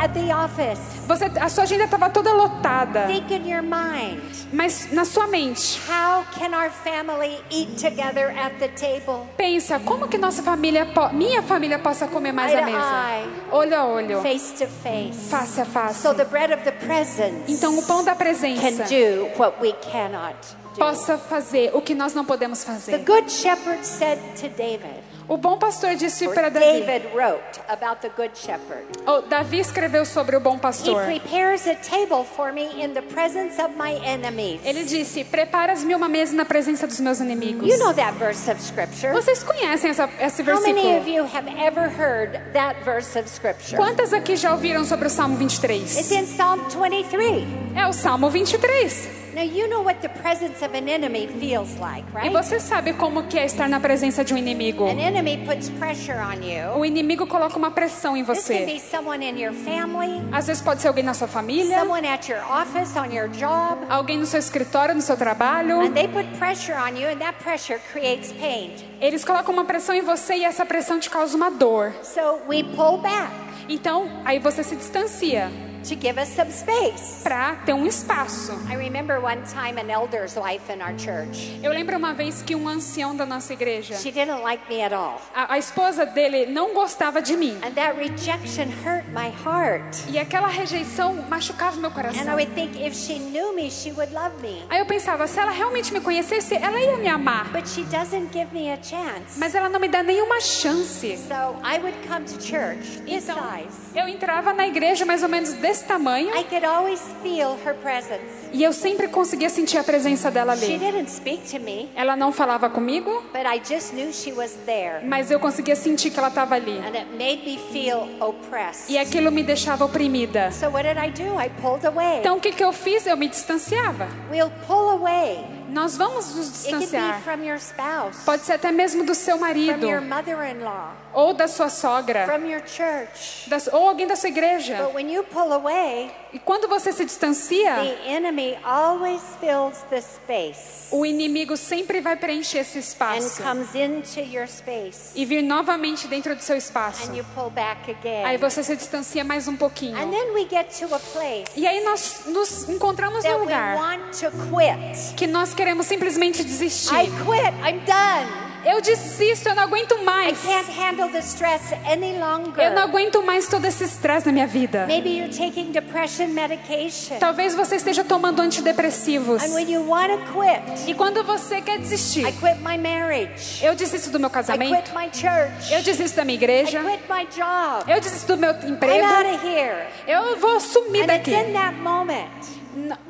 the. 0.00 0.78
Você, 1.06 1.26
a 1.38 1.48
sua 1.50 1.64
agenda 1.64 1.84
estava 1.84 2.08
toda 2.08 2.32
lotada. 2.32 3.06
Mind, 3.06 4.22
Mas 4.50 4.90
na 4.90 5.04
sua 5.04 5.26
mente, 5.26 5.78
how 5.86 6.24
can 6.32 6.56
our 6.56 6.70
family 6.70 7.36
eat 7.50 7.72
together 7.76 8.30
at 8.30 8.54
the 8.58 8.68
table? 8.68 9.26
pensa 9.36 9.78
como 9.80 10.08
que 10.08 10.16
nossa 10.16 10.42
família, 10.42 10.86
minha 11.12 11.42
família 11.42 11.78
possa 11.78 12.06
comer 12.08 12.32
mais 12.32 12.54
à 12.54 12.62
mesa. 12.62 12.78
eye. 12.78 13.28
Olho 13.52 13.76
a 13.76 13.84
olho, 13.84 14.22
Face 14.22 14.54
to 14.54 14.66
face. 14.82 15.28
face 15.28 15.60
a 15.60 15.66
face. 15.66 16.00
So 16.00 16.14
the 16.14 16.24
bread 16.24 16.50
of 16.54 16.64
the 16.64 16.72
presence 16.72 17.52
Então 17.52 17.78
o 17.78 17.82
pão 17.82 18.02
da 18.02 18.12
can 18.12 18.18
presença 18.18 18.84
do 18.84 19.26
what 19.38 19.60
we 19.60 19.72
cannot 19.74 20.36
possa 20.78 21.18
fazer 21.18 21.70
o 21.74 21.82
que 21.82 21.94
nós 21.94 22.14
não 22.14 22.24
podemos 22.24 22.64
The 22.64 22.72
fazer. 22.72 22.98
good 23.04 23.30
shepherd 23.30 23.84
said 23.84 24.18
to 24.40 24.48
David, 24.48 25.02
O 25.28 25.36
bom 25.36 25.58
pastor 25.58 25.94
disse 25.94 26.26
para 26.28 26.48
Davi. 26.48 26.64
David 26.86 27.10
wrote 27.14 27.60
about 27.68 28.00
the 28.00 28.08
good 28.16 28.30
shepherd. 28.34 28.86
Oh, 29.06 29.20
Davi 29.20 29.58
escreveu 29.60 30.06
sobre 30.06 30.36
o 30.36 30.40
bom 30.40 30.54
He 30.54 30.58
pastor. 30.58 31.04
prepares 31.04 31.66
a 31.66 31.74
table 31.74 32.24
for 32.24 32.50
me 32.50 32.82
in 32.82 32.94
the 32.94 33.02
presence 33.02 33.60
of 33.62 33.74
my 33.76 33.92
enemies. 34.02 34.60
Ele 34.64 34.84
disse: 34.84 35.24
Preparas-me 35.24 35.94
uma 35.94 36.08
mesa 36.08 36.34
na 36.34 36.46
presença 36.46 36.86
dos 36.86 36.98
meus 37.00 37.20
inimigos. 37.20 37.68
You 37.68 37.78
know 37.78 37.92
that 37.92 38.14
verse 38.18 38.50
of 38.50 38.58
scripture. 38.62 39.12
Vocês 39.12 39.42
conhecem 39.42 39.90
essa, 39.90 40.08
esse 40.18 40.40
How 40.42 40.60
many 40.62 40.72
versículo? 40.72 40.98
of 41.00 41.08
you 41.10 41.24
have 41.24 41.46
ever 41.60 41.88
heard 41.90 42.40
that 42.54 42.82
verse 42.82 43.18
of 43.18 43.28
scripture? 43.28 43.76
Quantas 43.76 44.14
aqui 44.14 44.34
já 44.34 44.52
ouviram 44.52 44.84
sobre 44.86 45.08
o 45.08 45.10
Salmo 45.10 45.34
It's 45.42 45.60
23? 45.60 46.10
in 46.12 46.24
Psalm 46.24 46.60
23. 46.70 47.46
É 47.76 47.86
o 47.86 47.92
Salmo 47.92 48.30
23. 48.30 49.27
Now 49.38 49.44
you 49.44 49.68
know 49.68 49.82
what 49.82 50.00
the 50.02 50.08
presence 50.08 50.64
of 50.64 50.74
an 50.76 50.88
enemy 50.88 51.28
feels 51.28 51.76
like, 51.78 52.04
E 52.24 52.28
você 52.28 52.58
sabe 52.58 52.92
como 52.94 53.22
que 53.28 53.38
é 53.38 53.44
estar 53.44 53.68
na 53.68 53.78
presença 53.78 54.24
de 54.24 54.34
um 54.34 54.36
inimigo. 54.36 54.84
An 54.88 54.98
enemy 54.98 55.44
puts 55.46 55.70
pressure 55.70 56.18
on 56.18 56.42
you. 56.42 56.76
O 56.76 56.84
inimigo 56.84 57.24
coloca 57.24 57.56
uma 57.56 57.70
pressão 57.70 58.16
em 58.16 58.24
você. 58.24 58.66
be 58.66 58.80
someone 58.80 59.24
in 59.24 59.40
your 59.40 59.52
family, 59.52 60.20
Às 60.32 60.48
vezes 60.48 60.60
pode 60.60 60.82
ser 60.82 60.88
alguém 60.88 61.04
na 61.04 61.14
sua 61.14 61.28
família, 61.28 61.78
someone 61.78 62.08
at 62.08 62.28
your 62.28 62.40
office, 62.50 62.96
on 62.96 63.14
your 63.14 63.28
job, 63.28 63.78
alguém 63.88 64.18
no 64.18 64.26
seu 64.26 64.40
escritório, 64.40 64.92
no 64.92 65.00
seu 65.02 65.16
trabalho. 65.16 65.82
and 65.82 65.92
they 65.92 66.08
put 66.08 66.26
pressure 66.36 66.74
on 66.76 66.96
you, 66.96 67.06
and 67.08 67.18
that 67.20 67.38
pressure 67.40 67.78
creates 67.92 68.32
pain. 68.32 68.72
Eles 69.00 69.24
colocam 69.24 69.54
uma 69.54 69.64
pressão 69.64 69.94
em 69.94 70.02
você 70.02 70.34
e 70.34 70.44
essa 70.44 70.66
pressão 70.66 70.98
te 70.98 71.08
causa 71.08 71.36
uma 71.36 71.48
dor. 71.48 71.92
So 72.02 72.40
we 72.48 72.64
pull 72.64 72.98
back 72.98 73.30
Então, 73.68 74.08
aí 74.24 74.40
você 74.40 74.64
se 74.64 74.74
distancia 74.74 75.48
to 75.84 75.94
give 75.94 76.18
us 76.20 76.28
some 76.28 76.50
space. 76.50 77.20
para 77.22 77.56
ter 77.66 77.72
um 77.72 77.86
espaço. 77.86 78.52
I 78.70 78.76
remember 78.76 79.18
one 79.20 79.42
time 79.42 79.78
an 79.80 79.90
elder's 79.90 80.36
wife 80.36 80.70
in 80.72 80.80
our 80.82 80.94
church. 80.98 81.58
Eu 81.62 81.70
lembro 81.72 81.96
uma 81.96 82.12
vez 82.14 82.42
que 82.42 82.54
um 82.54 82.68
ancião 82.68 83.14
da 83.16 83.24
nossa 83.26 83.52
igreja, 83.52 83.94
She 83.96 84.10
didn't 84.10 84.42
like 84.42 84.62
me 84.68 84.82
at 84.82 84.92
all. 84.92 85.20
a, 85.34 85.54
a 85.54 85.58
esposa 85.58 86.04
dele 86.06 86.46
não 86.46 86.74
gostava 86.74 87.20
de 87.22 87.36
mim. 87.36 87.56
And 87.62 87.72
that 87.74 87.96
rejection 87.98 88.68
hurt 88.84 89.04
my 89.12 89.30
heart. 89.44 89.96
E 90.08 90.18
aquela 90.18 90.48
rejeição 90.48 91.14
machucava 91.28 91.76
meu 91.78 91.90
And 91.90 91.94
coração. 91.94 92.22
I 92.32 92.34
would 92.34 92.52
think 92.54 92.76
if 92.80 92.94
she 92.94 93.18
knew 93.18 93.54
me, 93.54 93.70
she 93.70 93.92
would 93.92 94.12
love 94.12 94.40
me. 94.42 94.64
Aí 94.70 94.78
eu 94.80 94.86
pensava, 94.86 95.26
se 95.26 95.38
ela 95.38 95.50
realmente 95.52 95.92
me 95.92 96.00
conhecesse, 96.00 96.54
ela 96.54 96.78
ia 96.80 96.96
me 96.96 97.08
amar. 97.08 97.48
But 97.52 97.68
she 97.68 97.82
doesn't 97.84 98.32
give 98.32 98.48
me 98.52 98.70
a 98.70 98.78
chance. 98.82 99.38
Mas 99.38 99.54
ela 99.54 99.68
não 99.68 99.80
me 99.80 99.88
dá 99.88 100.02
nenhuma 100.02 100.40
chance. 100.40 101.16
So 101.16 101.56
I 101.64 101.78
would 101.78 101.96
come 102.08 102.24
to 102.24 102.40
church 102.42 103.00
this 103.04 103.28
Então, 103.28 103.36
size. 103.36 103.96
eu 103.98 104.08
entrava 104.08 104.52
na 104.52 104.66
igreja 104.66 105.04
mais 105.04 105.22
ou 105.22 105.28
menos 105.28 105.52
desse 105.68 105.84
tamanho 105.84 106.34
I 106.34 106.44
could 106.44 106.64
always 106.64 107.00
feel 107.22 107.56
her 107.64 107.74
presence. 107.82 108.22
e 108.52 108.62
eu 108.62 108.72
sempre 108.72 109.08
conseguia 109.08 109.50
sentir 109.50 109.76
a 109.76 109.84
presença 109.84 110.30
dela 110.30 110.56
She 110.56 110.64
ali. 110.64 110.78
didn't 110.78 111.10
speak 111.10 111.42
to 111.50 111.60
me, 111.62 111.90
Ela 111.94 112.16
não 112.16 112.32
falava 112.32 112.70
comigo, 112.70 113.22
but 113.32 113.42
I 113.44 113.58
just 113.58 113.92
knew 113.92 114.10
she 114.12 114.32
was 114.32 114.52
there. 114.64 115.04
mas 115.04 115.30
eu 115.30 115.38
conseguia 115.38 115.76
sentir 115.76 116.10
que 116.10 116.18
ela 116.18 116.28
estava 116.28 116.54
ali. 116.54 116.78
And 116.78 116.96
it 116.96 117.06
made 117.18 117.42
me 117.44 117.58
feel 117.70 118.08
oppressed. 118.20 118.90
E 118.90 118.96
aquilo 118.98 119.30
me 119.30 119.42
deixava 119.42 119.84
oprimida. 119.84 120.50
So 120.52 120.68
what 120.70 120.84
did 120.88 120.96
I 120.96 121.10
do? 121.10 121.38
I 121.38 121.50
pulled 121.60 121.86
away. 121.86 122.20
Então 122.20 122.38
o 122.38 122.40
que, 122.40 122.52
que 122.52 122.64
eu 122.64 122.72
fiz? 122.72 123.06
Eu 123.06 123.16
me 123.16 123.28
distanciava. 123.28 124.08
We'll 124.30 124.50
pull 124.66 124.88
away. 124.90 125.44
Nós 125.78 125.96
vamos 125.96 126.34
nos 126.34 126.50
distanciar. 126.50 127.20
from 127.22 127.40
your 127.44 127.56
spouse, 127.58 128.24
Pode 128.24 128.42
ser 128.44 128.54
até 128.54 128.72
mesmo 128.72 129.04
do 129.04 129.14
seu 129.14 129.38
marido, 129.38 129.86
your 129.86 130.00
mother-in-law, 130.02 130.92
ou 131.14 131.32
da 131.32 131.46
sua 131.46 131.68
sogra, 131.68 132.26
from 132.26 132.44
your 132.46 132.62
church. 132.66 133.48
da- 133.48 133.58
ou 133.76 133.88
alguém 133.88 134.04
da 134.08 134.16
sua 134.16 134.28
igreja. 134.28 134.76
But 134.82 134.92
when 134.96 135.08
you 135.08 135.22
pull 135.22 135.52
away, 135.52 136.10
E 136.32 136.38
quando 136.38 136.68
você 136.68 136.92
se 136.92 137.04
distancia, 137.04 137.74
the 137.76 138.10
enemy 138.10 138.58
always 138.64 139.22
fills 139.40 139.78
the 139.90 140.00
space 140.00 140.78
o 140.90 141.04
inimigo 141.04 141.56
sempre 141.56 142.00
vai 142.00 142.16
preencher 142.16 142.58
esse 142.58 142.78
and 142.78 142.80
espaço 142.80 143.42
comes 143.42 143.74
into 143.74 144.20
your 144.20 144.46
space. 144.46 145.10
e 145.14 145.24
vir 145.24 145.42
novamente 145.42 146.06
dentro 146.08 146.34
do 146.34 146.42
seu 146.42 146.56
espaço. 146.56 147.10
And 147.10 147.16
you 147.16 147.24
pull 147.34 147.50
back 147.50 147.90
again. 147.90 148.24
Aí 148.24 148.36
você 148.36 148.62
se 148.62 148.76
distancia 148.76 149.24
mais 149.24 149.46
um 149.48 149.56
pouquinho. 149.56 149.96
And 149.96 150.10
then 150.10 150.32
we 150.32 150.46
get 150.48 150.68
to 150.78 150.94
a 150.94 150.98
place 150.98 151.44
E 151.56 151.66
aí 151.66 151.84
nós 151.84 152.22
nos 152.26 152.68
encontramos 152.68 153.24
num 153.24 153.30
we 153.30 153.38
lugar 153.40 153.76
want 153.76 154.18
to 154.20 154.30
quit. 154.30 155.14
que 155.16 155.26
nós 155.26 155.54
queremos 155.54 155.86
simplesmente 155.86 156.42
desistir. 156.42 156.94
I 156.94 157.06
quit. 157.06 157.54
I'm 157.64 157.80
done. 157.84 158.47
Eu 158.64 158.80
desisto, 158.80 159.48
eu 159.48 159.54
não 159.54 159.62
aguento 159.62 159.94
I 159.94 160.04
mais. 160.04 160.38
can't 160.42 160.70
handle 160.70 161.08
the 161.10 161.20
stress 161.20 161.72
any 161.90 162.14
Eu 162.58 162.72
não 162.74 162.82
aguento 162.82 163.22
mais 163.22 163.46
todo 163.46 163.64
esse 163.64 163.84
estresse 163.84 164.26
na 164.26 164.32
minha 164.32 164.46
vida. 164.46 164.84
Maybe 164.86 165.10
you're 165.16 165.32
taking 165.32 165.70
depression 165.70 166.28
medication. 166.28 167.18
Talvez 167.18 167.54
você 167.54 167.76
esteja 167.76 168.02
tomando 168.04 168.40
antidepressivos. 168.40 169.42
And 169.42 169.54
when 169.54 169.70
you 169.70 169.86
want 169.88 170.10
to 170.10 170.18
quit, 170.32 170.88
E 170.90 170.94
quando 170.94 171.22
você 171.22 171.60
quer 171.60 171.78
desistir, 171.78 172.26
I 172.26 172.32
quit 172.32 172.58
my 172.62 172.76
marriage. 172.76 173.64
eu 173.64 173.74
desisto 173.74 174.10
do 174.10 174.18
meu 174.18 174.28
I 174.28 174.32
casamento, 174.32 174.74
quit 174.82 174.94
my 174.94 175.08
church. 175.12 175.72
eu 175.72 175.82
desisto 175.82 176.16
da 176.16 176.24
minha 176.24 176.36
igreja, 176.36 176.80
job. 176.80 177.90
eu 177.90 178.00
desisto 178.00 178.34
do 178.34 178.40
meu 178.40 178.50
I'm 178.52 178.72
emprego, 178.72 179.04
out 179.06 179.34
of 179.36 179.46
here. 179.46 179.86
eu 180.06 180.36
vou 180.38 180.58
sumir 180.60 181.04
And 181.04 181.06
daqui. 181.06 181.30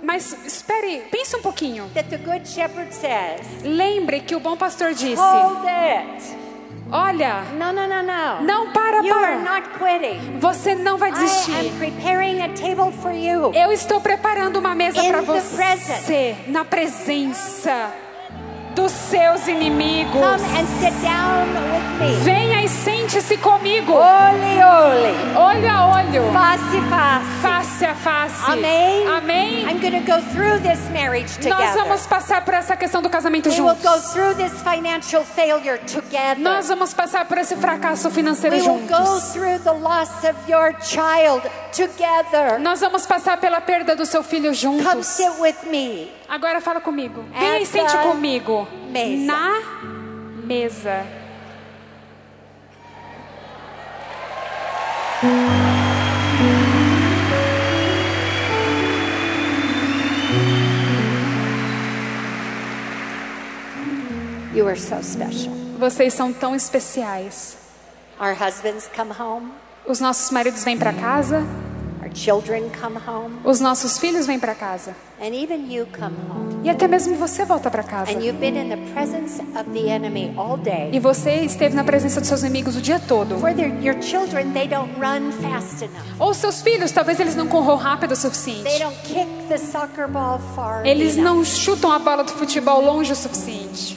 Mas 0.02 0.32
espere, 0.46 1.02
pense 1.10 1.36
um 1.36 1.42
pouquinho. 1.42 1.88
that 1.94 2.08
the 2.08 2.18
good 2.18 2.46
shepherd 2.48 2.92
says, 2.94 3.40
Lembre 3.62 4.20
que 4.20 4.34
o 4.34 4.40
bom 4.40 4.56
pastor 4.56 4.94
disse: 4.94 5.16
Hold 5.20 5.66
it. 5.66 6.36
Olha, 6.90 7.42
No, 7.58 7.70
no, 7.70 7.86
no, 7.86 8.02
no. 8.02 8.42
não 8.46 8.72
para, 8.72 9.02
You 9.04 9.14
are 9.14 9.36
para. 9.42 9.60
not 9.60 9.68
quitting. 9.78 10.38
Você 10.40 10.74
não 10.74 10.96
vai 10.96 11.10
I 11.10 11.12
desistir. 11.14 11.52
am 11.52 11.70
preparing 11.78 12.40
a 12.42 12.48
table 12.54 12.90
for 13.02 13.12
you. 13.12 13.52
Eu 13.52 13.70
estou 13.72 14.00
preparando 14.00 14.56
uma 14.58 14.74
mesa 14.74 15.02
para 15.04 15.20
você 15.20 16.34
na 16.46 16.64
presença 16.64 17.92
do 18.78 18.88
seus 18.88 19.48
inimigos. 19.48 20.20
Come 20.20 20.44
and 20.56 20.66
sit 20.78 20.94
down 21.02 21.48
with 21.72 22.00
me. 22.00 22.14
Venha 22.22 22.62
e 22.62 22.68
sente-se 22.68 23.36
comigo, 23.38 23.92
Ole, 23.92 24.62
ole. 24.62 25.36
olho 25.36 25.70
a 25.70 25.86
olho, 25.96 26.22
Face, 26.32 26.78
face. 26.88 27.42
face 27.42 27.84
a 27.84 27.94
face. 27.94 28.50
Amém. 28.52 29.06
Amém. 29.08 29.64
I'm 29.68 29.80
going 29.80 29.92
to 30.00 30.06
go 30.06 30.20
through 30.32 30.60
this 30.62 30.78
marriage 30.90 31.28
Nós 31.42 31.56
together. 31.58 31.74
vamos 31.82 32.06
passar 32.06 32.44
por 32.44 32.54
essa 32.54 32.76
questão 32.76 33.02
do 33.02 33.10
casamento 33.10 33.48
We 33.48 33.60
will 33.60 33.74
juntos. 33.74 33.82
go 33.82 34.00
through 34.12 34.34
this 34.36 34.52
financial 34.62 35.24
failure 35.24 35.78
together. 35.86 36.38
Nós 36.38 36.68
vamos 36.68 36.94
passar 36.94 37.24
por 37.26 37.36
esse 37.38 37.56
fracasso 37.56 38.08
financeiro 38.10 38.54
We 38.56 38.62
will 38.62 38.86
go 38.86 38.94
juntos. 38.96 39.32
through 39.32 39.58
the 39.64 39.72
loss 39.72 40.22
of 40.24 40.36
your 40.48 40.72
child 40.82 41.42
together. 41.72 42.60
Nós 42.60 42.80
vamos 42.80 43.04
passar 43.06 43.38
pela 43.38 43.60
perda 43.60 43.96
do 43.96 44.06
seu 44.06 44.22
filho 44.22 44.52
Come 44.54 44.82
juntos. 44.82 45.06
sit 45.06 45.30
with 45.40 45.56
me. 45.68 46.12
Agora 46.28 46.60
fala 46.60 46.80
comigo. 46.80 47.24
Venha 47.32 47.60
e 47.60 47.66
sente 47.66 47.96
comigo. 47.98 48.68
mesa. 48.92 49.24
Na 49.24 49.62
mesa. 50.44 51.06
You 64.54 64.66
are 64.68 64.78
so 64.78 65.02
special. 65.02 65.52
Vocês 65.78 66.12
são 66.12 66.32
tão 66.32 66.54
especiais. 66.54 67.56
Our 68.20 68.34
husbands 68.34 68.90
come 68.94 69.12
home. 69.18 69.52
Os 69.86 70.00
nossos 70.00 70.30
maridos 70.30 70.64
vêm 70.64 70.76
para 70.76 70.92
casa, 70.92 71.42
os 73.44 73.60
nossos 73.60 73.98
filhos 73.98 74.26
vêm 74.26 74.38
para 74.38 74.54
casa. 74.54 74.94
And 75.20 75.34
even 75.34 75.72
you 75.72 75.86
come 75.86 76.16
home. 76.30 76.48
E 76.62 76.70
até 76.70 76.86
mesmo 76.86 77.16
você 77.16 77.44
volta 77.44 77.70
para 77.70 77.82
casa. 77.82 78.12
And 78.12 78.20
you've 78.20 78.38
been 78.38 78.56
in 78.56 78.68
the 78.68 78.76
presence 78.92 79.40
of 79.40 79.70
the 79.72 79.88
enemy 79.88 80.32
all 80.36 80.56
day. 80.56 80.90
E 80.92 81.00
você 81.00 81.40
esteve 81.40 81.74
na 81.74 81.82
presença 81.82 82.20
dos 82.20 82.28
seus 82.28 82.42
inimigos 82.42 82.76
o 82.76 82.80
dia 82.80 83.00
todo. 83.00 83.36
Ou 86.18 86.34
seus 86.34 86.62
filhos, 86.62 86.92
talvez 86.92 87.20
eles 87.20 87.34
não 87.34 87.46
corram 87.46 87.76
rápido 87.76 88.12
o 88.12 88.16
suficiente. 88.16 88.68
Eles 90.84 91.16
não 91.16 91.44
chutam 91.44 91.92
a 91.92 91.98
bola 91.98 92.24
do 92.24 92.32
futebol 92.32 92.84
longe 92.84 93.12
o 93.12 93.16
suficiente. 93.16 93.94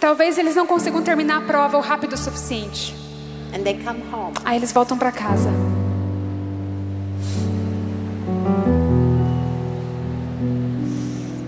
Talvez 0.00 0.38
eles 0.38 0.56
não 0.56 0.66
consigam 0.66 1.02
terminar 1.02 1.38
a 1.38 1.40
prova 1.42 1.76
o 1.78 1.80
rápido 1.80 2.14
o 2.14 2.18
suficiente. 2.18 3.05
Aí 4.44 4.56
eles 4.56 4.72
voltam 4.72 4.98
para 4.98 5.10
casa. 5.12 5.50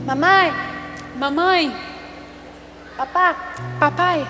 Mamãe, 0.06 0.68
Mamãe, 1.18 1.74
papá, 2.96 3.34
papai, 3.80 4.24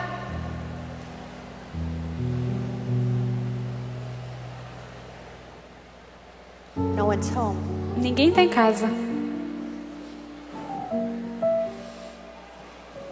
no 6.96 7.08
one's 7.08 7.30
home. 7.36 7.58
ninguém 7.98 8.32
tá 8.32 8.42
em 8.42 8.48
casa. 8.48 8.88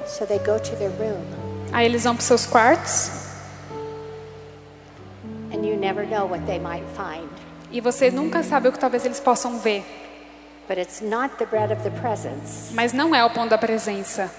So 0.07 0.25
they 0.25 0.39
go 0.39 0.59
to 0.59 0.77
their 0.77 0.91
room. 0.93 1.23
Aí 1.71 1.85
eles 1.85 2.05
vão 2.05 2.15
para 2.17 2.25
seus 2.25 2.47
quartos 2.47 3.26
And 5.53 5.65
you 5.65 5.77
never 5.77 6.05
know 6.07 6.27
what 6.27 6.45
they 6.47 6.59
might 6.59 6.85
find. 6.97 7.29
e 7.71 7.81
você 7.81 8.11
nunca 8.11 8.43
sabe 8.43 8.69
o 8.69 8.73
que 8.73 8.79
talvez 8.79 9.05
eles 9.05 9.21
possam 9.21 9.59
ver. 9.59 9.85
But 10.69 10.79
it's 10.79 11.01
not 11.01 11.37
the 11.39 11.47
bread 11.47 11.73
of 11.73 11.83
the 11.83 11.91
presence. 12.01 12.73
Mas 12.75 12.93
não 12.93 13.15
é 13.15 13.25
o 13.25 13.31
pão 13.31 13.47
da 13.47 13.57
presença. 13.57 14.31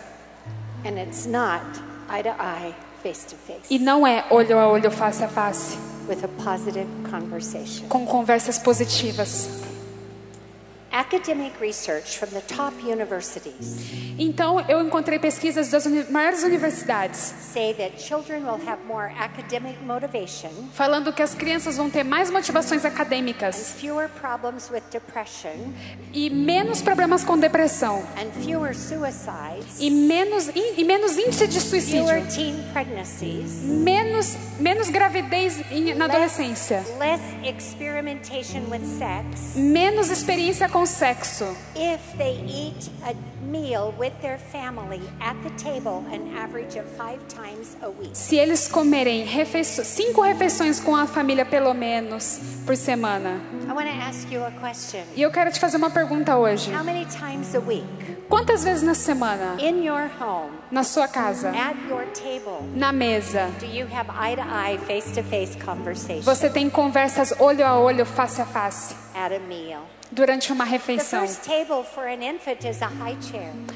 And 0.85 0.99
it's 0.99 1.25
not 1.25 1.63
eye 2.09 2.23
to 2.23 2.29
eye, 2.39 2.75
face 3.01 3.25
to 3.27 3.35
face. 3.35 3.61
E 3.69 3.79
não 3.79 4.05
é 4.05 4.25
olho 4.29 4.57
a 4.59 4.67
olho, 4.67 4.91
face 4.91 5.23
a 5.23 5.27
face. 5.27 5.77
With 6.07 6.23
a 6.23 6.43
positive 6.43 6.87
conversation. 7.09 7.87
Com 7.87 8.05
conversas 8.05 8.57
positivas. 8.57 9.49
Academic 10.91 11.53
research 11.61 12.17
from 12.17 12.27
the 12.29 12.41
top 12.41 12.73
universities 12.81 13.91
Então 14.17 14.59
eu 14.67 14.81
encontrei 14.81 15.19
pesquisas 15.19 15.69
das 15.69 15.85
uni- 15.85 16.05
maiores 16.09 16.43
universidades 16.43 17.33
say 17.41 17.73
that 17.75 18.01
children 18.01 18.43
will 18.45 18.59
have 18.67 18.79
more 18.87 19.11
academic 19.19 19.77
motivation, 19.83 20.49
falando 20.73 21.11
que 21.13 21.21
as 21.21 21.33
crianças 21.35 21.77
vão 21.77 21.89
ter 21.89 22.03
mais 22.03 22.29
motivações 22.31 22.85
acadêmicas 22.85 23.73
fewer 23.77 24.09
problems 24.09 24.69
with 24.71 24.81
depression, 24.91 25.71
e 26.13 26.29
menos 26.29 26.81
problemas 26.81 27.23
com 27.23 27.37
depressão 27.37 28.03
and 28.17 28.31
fewer 28.43 28.73
suicides, 28.75 29.79
e 29.79 29.89
menos, 29.91 30.49
e 30.55 30.83
menos 30.83 31.17
índice 31.17 31.47
de 31.47 31.59
fewer 31.59 32.21
suicídio, 32.21 32.27
teen 32.35 32.63
pregnancies, 32.73 33.51
menos, 33.63 34.35
menos 34.59 34.89
gravidez 34.89 35.57
na 35.95 36.05
adolescência, 36.05 36.83
less 36.99 37.21
experimentation 37.43 38.61
with 38.71 38.85
sex 38.97 39.55
menos 39.55 40.09
experiência 40.09 40.67
com 40.69 40.76
sexo. 40.85 41.55
if 41.75 42.01
they 42.17 42.39
eat 42.47 42.89
a 43.05 43.15
meal 43.45 43.93
with 43.97 44.13
their 44.21 44.37
family 44.37 45.01
at 45.21 45.35
the 45.43 45.49
table 45.51 46.03
an 46.11 46.35
average 46.35 46.77
of 46.77 46.85
five 46.97 47.19
times 47.27 47.77
a 47.81 47.89
week. 47.89 48.11
Se 48.13 48.35
eles 48.37 48.67
comerem 48.67 49.23
refeiço- 49.25 49.83
cinco 49.83 50.21
refeições 50.21 50.79
com 50.79 50.95
a 50.95 51.07
família 51.07 51.45
pelo 51.45 51.73
menos 51.73 52.39
por 52.65 52.75
semana. 52.75 53.39
I 53.67 53.73
want 53.73 53.87
to 53.87 53.95
ask 54.07 54.29
you 54.31 54.43
a 54.43 54.51
question. 54.51 55.03
E 55.15 55.21
eu 55.21 55.31
quero 55.31 55.51
te 55.51 55.59
fazer 55.59 55.77
uma 55.77 55.89
pergunta 55.89 56.35
hoje. 56.37 56.71
How 56.73 56.83
many 56.83 57.05
times 57.05 57.55
a 57.55 57.59
week 57.59 58.17
Quantas 58.29 58.61
vezes 58.65 58.83
na 58.83 58.93
semana, 58.93 59.55
in 59.57 59.85
your 59.85 60.09
home, 60.19 60.51
na 60.69 60.83
sua 60.83 61.07
casa, 61.07 61.47
at 61.49 61.77
your 61.87 62.05
table, 62.07 62.61
na 62.75 62.91
mesa, 62.91 63.49
do 63.57 63.65
you 63.65 63.87
have 63.87 64.09
eye 64.09 64.35
eye, 64.35 64.77
face 64.79 65.13
face 65.23 65.57
você 66.21 66.49
tem 66.49 66.69
conversas 66.69 67.33
olho 67.39 67.65
a 67.65 67.79
olho, 67.79 68.05
face 68.05 68.41
a 68.41 68.45
face, 68.45 68.93
at 69.15 69.33
a 69.33 69.39
meal? 69.39 69.79
Durante 70.11 70.51
uma 70.51 70.63
refeição? 70.63 71.25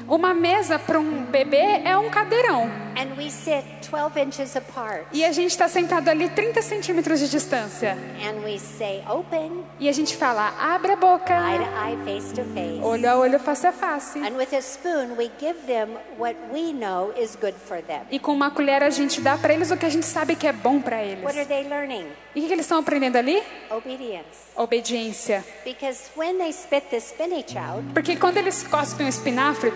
Uma 0.08 0.34
mesa 0.34 0.78
para 0.78 0.98
um 0.98 1.24
bebê 1.24 1.82
é 1.84 1.96
um 1.96 2.10
cadeirão. 2.10 2.70
and 2.96 3.16
we 3.16 3.30
sit 3.30 3.81
12 3.92 4.20
inches 4.20 4.56
apart, 4.56 5.02
E 5.12 5.24
a 5.24 5.30
gente 5.32 5.50
está 5.50 5.68
sentado 5.68 6.08
ali 6.08 6.28
30 6.30 6.62
centímetros 6.62 7.20
de 7.20 7.28
distância. 7.28 7.96
and 8.26 8.42
we 8.42 8.58
say 8.58 9.04
open, 9.08 9.62
E 9.78 9.88
a 9.88 9.92
gente 9.92 10.16
fala, 10.16 10.48
abre 10.58 10.92
a 10.92 10.96
boca, 10.96 11.32
eye 11.34 11.58
to 11.58 11.64
eye, 11.64 11.96
face 12.04 12.32
to 12.34 12.42
face. 12.54 12.80
olho 12.82 13.08
a 13.10 13.16
olho, 13.16 13.38
face 13.38 13.66
a 13.66 13.72
face. 13.72 14.18
And 14.18 14.36
with 14.36 14.52
a 14.54 14.60
spoon, 14.62 15.16
we 15.18 15.30
give 15.38 15.58
them 15.66 15.90
what 16.18 16.34
we 16.52 16.72
know 16.72 17.12
is 17.16 17.36
good 17.36 17.54
for 17.68 17.82
them. 17.82 18.00
E 18.10 18.18
com 18.18 18.32
uma 18.32 18.50
colher 18.50 18.82
a 18.82 18.90
gente 18.90 19.20
dá 19.20 19.36
para 19.36 19.52
eles 19.52 19.70
o 19.70 19.76
que 19.76 19.84
a 19.86 19.90
gente 19.90 20.06
sabe 20.06 20.34
que 20.36 20.46
é 20.46 20.52
bom 20.52 20.80
para 20.80 21.02
eles. 21.02 21.22
What 21.22 21.38
are 21.38 21.46
they 21.46 21.68
learning? 21.68 22.06
E 22.34 22.38
o 22.38 22.42
que 22.42 22.46
que 22.48 22.52
eles 22.54 22.64
estão 22.64 22.78
aprendendo 22.78 23.18
ali? 23.18 23.42
Obedience. 23.70 24.24
Obediência. 24.56 25.44
Because 25.64 26.10
when 26.16 26.38
they 26.38 26.50
spit 26.52 26.86
the 26.88 26.98
spinach 26.98 27.56
out, 27.58 27.84
Porque 27.92 28.16
quando 28.16 28.38
eles 28.38 28.62
cospem 28.62 29.04
o 29.04 29.08
espinafre, 29.08 29.70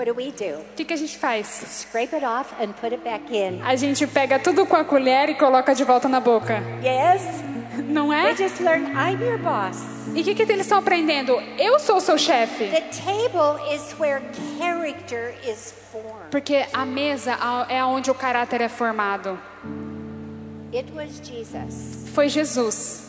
what 0.00 0.06
do 0.06 0.14
we 0.14 0.32
do? 0.32 0.64
que, 0.76 0.84
que 0.84 0.94
a 0.94 0.96
gente 0.96 1.18
faz? 1.18 1.46
Scrape 1.46 2.14
it 2.14 2.24
off 2.24 2.54
and 2.58 2.72
put 2.80 2.92
it 2.94 3.04
back 3.04 3.30
in. 3.30 3.60
A 3.62 3.76
gente 3.76 4.06
pega 4.06 4.38
tudo 4.38 4.64
com 4.64 4.76
a 4.76 4.84
colher 4.84 5.28
e 5.28 5.34
coloca 5.34 5.74
de 5.74 5.84
volta 5.84 6.08
na 6.08 6.20
boca. 6.20 6.62
Yes? 6.82 7.22
Não 7.84 8.08
They 8.08 8.30
é? 8.30 8.36
just 8.36 8.60
learn 8.60 8.86
I'm 8.92 9.22
your 9.22 9.38
boss. 9.38 9.78
E 10.14 10.22
o 10.22 10.24
que, 10.24 10.34
que 10.34 10.42
eles 10.42 10.62
estão 10.62 10.78
aprendendo? 10.78 11.32
Eu 11.58 11.78
sou 11.78 11.96
o 11.96 12.00
seu 12.00 12.16
chefe. 12.16 12.64
The 12.68 12.80
table 12.80 13.74
is 13.74 13.94
where 13.98 14.22
character 14.58 15.34
is 15.46 15.72
formed. 15.92 16.30
Porque 16.30 16.66
a 16.72 16.86
mesa 16.86 17.38
é 17.68 17.84
onde 17.84 18.10
o 18.10 18.14
caráter 18.14 18.62
é 18.62 18.68
formado. 18.68 19.38
It 20.72 20.90
was 20.94 21.20
Jesus. 21.22 22.08
Foi 22.14 22.28
Jesus. 22.28 23.08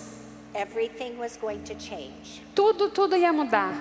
Everything 0.54 1.18
was 1.18 1.38
going 1.38 1.60
to 1.60 1.74
change. 1.80 2.44
Tudo, 2.54 2.90
tudo 2.90 3.16
ia 3.16 3.32
mudar. 3.32 3.74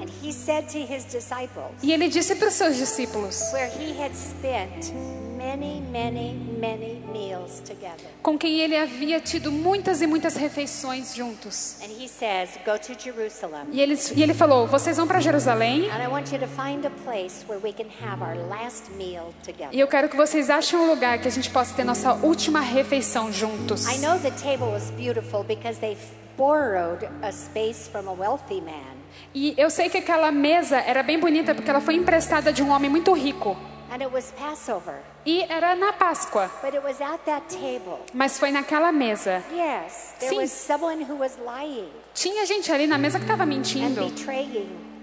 And 0.00 0.08
he 0.22 0.32
said 0.32 0.66
to 0.72 0.78
his 0.78 1.04
disciples, 1.04 1.72
E 1.82 1.92
ele 1.92 2.08
disse 2.08 2.34
para 2.34 2.48
os 2.48 2.54
seus 2.54 2.76
discípulos, 2.76 3.52
where 3.52 3.68
he 3.68 3.92
had 4.02 4.14
spent 4.14 4.92
many, 5.36 5.80
many, 5.90 6.34
many 6.58 7.02
meals 7.12 7.60
together. 7.60 8.06
com 8.22 8.38
quem 8.38 8.60
ele 8.60 8.76
havia 8.76 9.20
tido 9.20 9.50
muitas 9.52 10.00
e 10.00 10.06
muitas 10.06 10.36
refeições 10.36 11.14
juntos. 11.14 11.76
And 11.82 11.90
he 12.02 12.08
says, 12.08 12.50
Go 12.64 12.78
to 12.78 12.98
Jerusalem. 12.98 13.66
E 13.72 13.80
ele, 13.80 13.98
e 14.14 14.22
ele 14.22 14.32
falou: 14.34 14.66
Vocês 14.66 14.96
vão 14.96 15.06
para 15.06 15.20
Jerusalém 15.20 15.90
And 15.90 16.02
I 16.02 16.08
want 16.08 16.32
you 16.32 16.38
to 16.38 16.46
find 16.46 16.84
a 16.86 16.90
place 17.04 17.44
where 17.48 17.60
we 17.62 17.72
can 17.72 17.88
have 18.02 18.22
our 18.22 18.36
last 18.48 18.90
meal 18.92 19.34
together. 19.44 19.68
e 19.74 19.80
eu 19.80 19.88
quero 19.88 20.08
que 20.08 20.16
vocês 20.16 20.48
achem 20.50 20.78
um 20.78 20.86
lugar 20.86 21.18
que 21.20 21.28
a 21.28 21.30
gente 21.30 21.50
possa 21.50 21.74
ter 21.74 21.84
nossa 21.84 22.14
última 22.14 22.60
refeição 22.60 23.32
juntos. 23.32 23.86
I 23.86 23.98
know 23.98 24.18
the 24.18 24.30
table 24.30 24.72
was 24.72 24.90
beautiful 24.92 25.42
because 25.44 25.78
they 25.80 25.96
borrowed 26.38 27.06
a 27.22 27.30
space 27.32 27.88
from 27.90 28.08
a 28.08 28.12
wealthy 28.12 28.60
man. 28.62 28.99
E 29.34 29.54
eu 29.56 29.70
sei 29.70 29.88
que 29.88 29.98
aquela 29.98 30.30
mesa 30.32 30.78
era 30.78 31.02
bem 31.02 31.18
bonita 31.18 31.54
porque 31.54 31.70
ela 31.70 31.80
foi 31.80 31.94
emprestada 31.94 32.52
de 32.52 32.62
um 32.62 32.70
homem 32.70 32.90
muito 32.90 33.12
rico. 33.12 33.56
And 33.90 34.02
it 34.02 34.14
was 34.14 34.32
Passover. 34.38 35.02
E 35.26 35.42
era 35.48 35.74
na 35.74 35.92
Páscoa, 35.92 36.50
But 36.62 36.74
it 36.74 36.84
was 36.84 37.00
at 37.00 37.20
that 37.24 37.46
table. 37.48 37.98
mas 38.14 38.38
foi 38.38 38.50
naquela 38.52 38.92
mesa. 38.92 39.42
Sim. 40.18 40.36
was 40.36 40.50
someone 40.50 41.02
who 41.02 41.18
was 41.18 41.36
lying 41.38 41.88
Tinha 42.14 42.46
gente 42.46 42.70
ali 42.72 42.86
na 42.86 42.96
mesa 42.96 43.18
que 43.18 43.24
estava 43.24 43.44
mentindo 43.44 44.00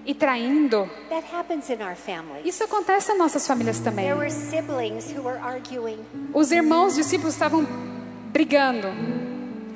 e 0.06 0.14
traindo. 0.14 0.90
That 1.10 1.26
happens 1.34 1.70
in 1.70 1.84
our 1.84 1.96
families. 1.96 2.46
Isso 2.46 2.64
acontece 2.64 3.10
nas 3.10 3.18
nossas 3.18 3.46
famílias 3.46 3.80
também. 3.80 4.08
Os 6.34 6.52
irmãos 6.52 6.96
discípulos 6.96 7.34
estavam 7.34 7.68
brigando 8.32 8.88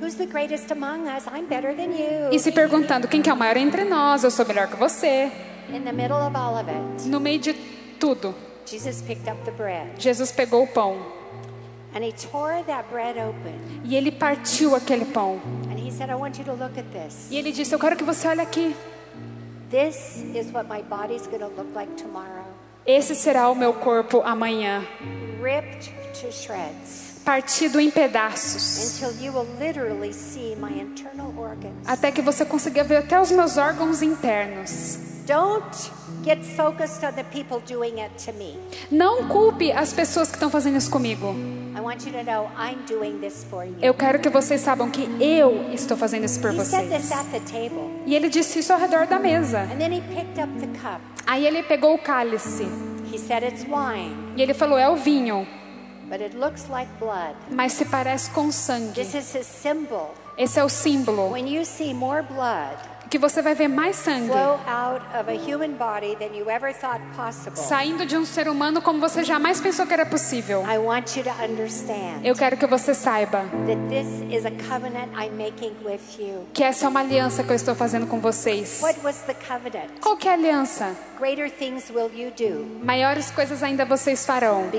Who's 0.01 0.15
the 0.15 0.25
greatest 0.25 0.71
among 0.71 1.07
us? 1.07 1.27
I'm 1.27 1.45
better 1.47 1.75
than 1.75 1.91
you. 1.91 2.31
e 2.31 2.39
se 2.39 2.51
perguntando 2.51 3.07
quem 3.07 3.21
que 3.21 3.29
é 3.29 3.33
o 3.33 3.37
maior 3.37 3.55
entre 3.55 3.83
nós, 3.83 4.23
eu 4.23 4.31
sou 4.31 4.43
melhor 4.47 4.67
que 4.67 4.75
você. 4.75 5.31
In 5.69 5.83
the 5.83 5.91
middle 5.91 6.17
of 6.17 6.35
all 6.35 6.55
of 6.57 6.67
it, 6.67 7.07
No 7.07 7.19
meio 7.19 7.37
de 7.39 7.53
tudo, 7.99 8.33
Jesus 8.65 9.01
picked 9.03 9.29
up 9.29 9.39
the 9.45 9.51
bread 9.51 9.89
Jesus 9.99 10.31
pegou 10.31 10.63
o 10.63 10.67
pão 10.67 10.97
and 11.93 12.03
he 12.03 12.11
tore 12.13 12.63
that 12.63 12.89
bread 12.89 13.15
open. 13.19 13.53
e 13.83 13.95
ele 13.95 14.11
partiu 14.11 14.75
aquele 14.75 15.05
pão. 15.05 15.39
And 15.69 15.77
he 15.77 15.91
said, 15.91 16.09
I 16.09 16.15
want 16.15 16.39
you 16.39 16.45
to 16.45 16.53
look 16.53 16.79
at 16.79 16.85
this. 16.91 17.27
E 17.29 17.37
ele 17.37 17.51
disse: 17.51 17.73
Eu 17.75 17.79
quero 17.79 17.95
que 17.95 18.03
você 18.03 18.27
olhe 18.27 18.41
aqui. 18.41 18.75
This 19.69 20.23
is 20.33 20.51
what 20.51 20.67
my 20.67 20.81
body's 20.81 21.27
going 21.27 21.41
to 21.41 21.47
look 21.55 21.73
like 21.75 21.93
tomorrow. 21.95 22.45
Esse 22.87 23.13
será 23.13 23.49
o 23.49 23.55
meu 23.55 23.73
corpo 23.73 24.21
amanhã, 24.25 24.83
Ripped 25.41 25.93
to 26.19 26.31
shreds 26.31 27.10
partido 27.23 27.79
em 27.79 27.89
pedaços, 27.91 29.01
until 29.01 29.25
you 29.25 29.33
will 29.33 29.47
literally 29.59 30.13
see 30.13 30.55
my 30.55 30.79
internal 30.79 31.33
organs. 31.37 31.87
até 31.87 32.11
que 32.11 32.21
você 32.21 32.45
consiga 32.45 32.83
ver 32.83 32.97
até 32.97 33.19
os 33.19 33.31
meus 33.31 33.57
órgãos 33.57 34.01
internos. 34.01 34.99
Don't 35.27 35.91
get 36.23 36.43
focused 36.43 37.05
on 37.05 37.13
the 37.13 37.23
people 37.23 37.59
doing 37.67 38.01
it 38.01 38.11
to 38.25 38.33
me. 38.33 38.57
Não 38.89 39.27
culpe 39.27 39.71
as 39.71 39.93
pessoas 39.93 40.29
que 40.29 40.35
estão 40.35 40.49
fazendo 40.49 40.77
isso 40.77 40.89
comigo. 40.89 41.35
I 41.77 41.79
want 41.79 42.05
you 42.05 42.11
to 42.11 42.23
know 42.23 42.49
I'm 42.57 42.79
doing 42.87 43.19
this 43.19 43.45
for 43.49 43.63
you. 43.63 43.75
Eu 43.81 43.93
quero 43.93 44.19
que 44.19 44.29
vocês 44.29 44.59
saibam 44.61 44.89
que 44.89 45.07
eu 45.19 45.71
estou 45.71 45.95
fazendo 45.95 46.25
isso 46.25 46.39
por 46.39 46.51
vocês. 46.53 46.89
this 46.89 47.11
at 47.11 47.25
the 47.31 47.39
table. 47.39 47.89
E 48.05 48.15
ele 48.15 48.29
disse 48.29 48.59
isso 48.59 48.73
ao 48.73 48.79
redor 48.79 49.05
da 49.07 49.19
mesa. 49.19 49.59
And 49.71 49.77
then 49.77 49.93
he 49.93 50.01
picked 50.01 50.41
up 50.41 50.51
the 50.59 50.67
cup. 50.79 50.99
Aí 51.25 51.45
ele 51.45 51.63
pegou 51.63 51.93
o 51.93 51.99
cálice 51.99 52.65
He 53.11 53.17
said 53.17 53.43
it's 53.43 53.63
wine, 53.65 54.33
e 54.37 54.41
ele 54.41 54.53
falou: 54.53 54.77
É 54.77 54.89
o 54.89 54.95
vinho, 54.95 55.45
mas 57.49 57.73
se 57.73 57.85
parece 57.85 58.29
com 58.31 58.51
sangue. 58.51 58.93
This 58.93 59.13
is 59.13 59.35
his 59.35 59.45
symbol. 59.45 60.13
Esse 60.37 60.59
é 60.59 60.63
o 60.63 60.69
símbolo 60.69 61.35
Que 63.11 63.17
você 63.19 63.41
vai 63.41 63.53
ver 63.53 63.67
mais 63.67 63.97
sangue 63.97 64.31
saindo 67.55 68.05
de 68.05 68.15
um 68.15 68.25
ser 68.25 68.47
humano 68.47 68.81
como 68.81 69.01
você 69.01 69.21
jamais 69.21 69.59
pensou 69.59 69.85
que 69.85 69.93
era 69.93 70.05
possível. 70.05 70.63
Eu 72.23 72.35
quero 72.35 72.55
que 72.55 72.65
você 72.65 72.93
saiba 72.93 73.43
que 76.53 76.63
essa 76.63 76.85
é 76.85 76.89
uma 76.89 77.01
aliança 77.01 77.43
que 77.43 77.51
eu 77.51 77.55
estou 77.55 77.75
fazendo 77.75 78.07
com 78.07 78.19
vocês. 78.21 78.81
Qual 80.01 80.15
que 80.15 80.27
é 80.29 80.31
a 80.31 80.33
aliança? 80.35 80.95
Maiores 82.81 83.29
coisas 83.29 83.61
ainda 83.61 83.83
vocês 83.85 84.25
farão, 84.25 84.69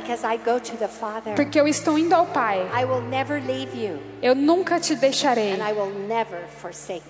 porque 1.36 1.60
eu 1.60 1.68
estou 1.68 1.98
indo 1.98 2.14
ao 2.14 2.26
Pai. 2.26 2.66
Eu 4.22 4.34
nunca 4.34 4.80
te 4.80 4.94
deixarei 4.96 5.58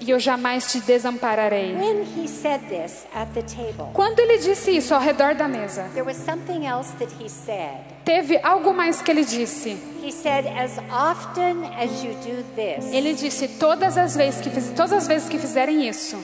e 0.01 0.11
eu 0.11 0.19
jamais 0.19 0.73
te 0.73 0.81
desampararei. 0.81 1.12
When 1.21 2.03
he 2.17 2.27
said 2.29 2.61
this 2.69 3.07
at 3.15 3.29
the 3.35 3.43
table, 3.43 3.91
Quando 3.93 4.21
ele 4.21 4.39
disse 4.39 4.71
isso 4.77 4.95
ao 4.95 5.01
redor 5.01 5.35
da 5.35 5.49
mesa, 5.49 5.85
there 5.95 6.05
was 6.07 6.17
something 6.17 6.67
else 6.67 6.93
that 6.99 7.13
he 7.23 7.29
said. 7.29 7.79
teve 8.05 8.39
algo 8.43 8.73
mais 8.73 9.01
que 9.03 9.11
ele 9.11 9.25
disse. 9.25 9.77
He 10.03 10.11
said, 10.11 10.47
As 10.47 10.79
often 10.91 11.65
as 11.79 12.03
you 12.03 12.15
do 12.15 12.43
this, 12.57 12.93
Ele 12.93 13.15
disse 13.15 13.49
todas 13.59 13.97
as 13.97 14.17
vezes 14.17 14.41
que 14.41 14.51
fiz- 14.51 14.71
todas 14.71 14.93
as 14.93 15.07
vezes 15.07 15.29
que 15.29 15.39
fizerem 15.39 15.89
isso. 15.89 16.17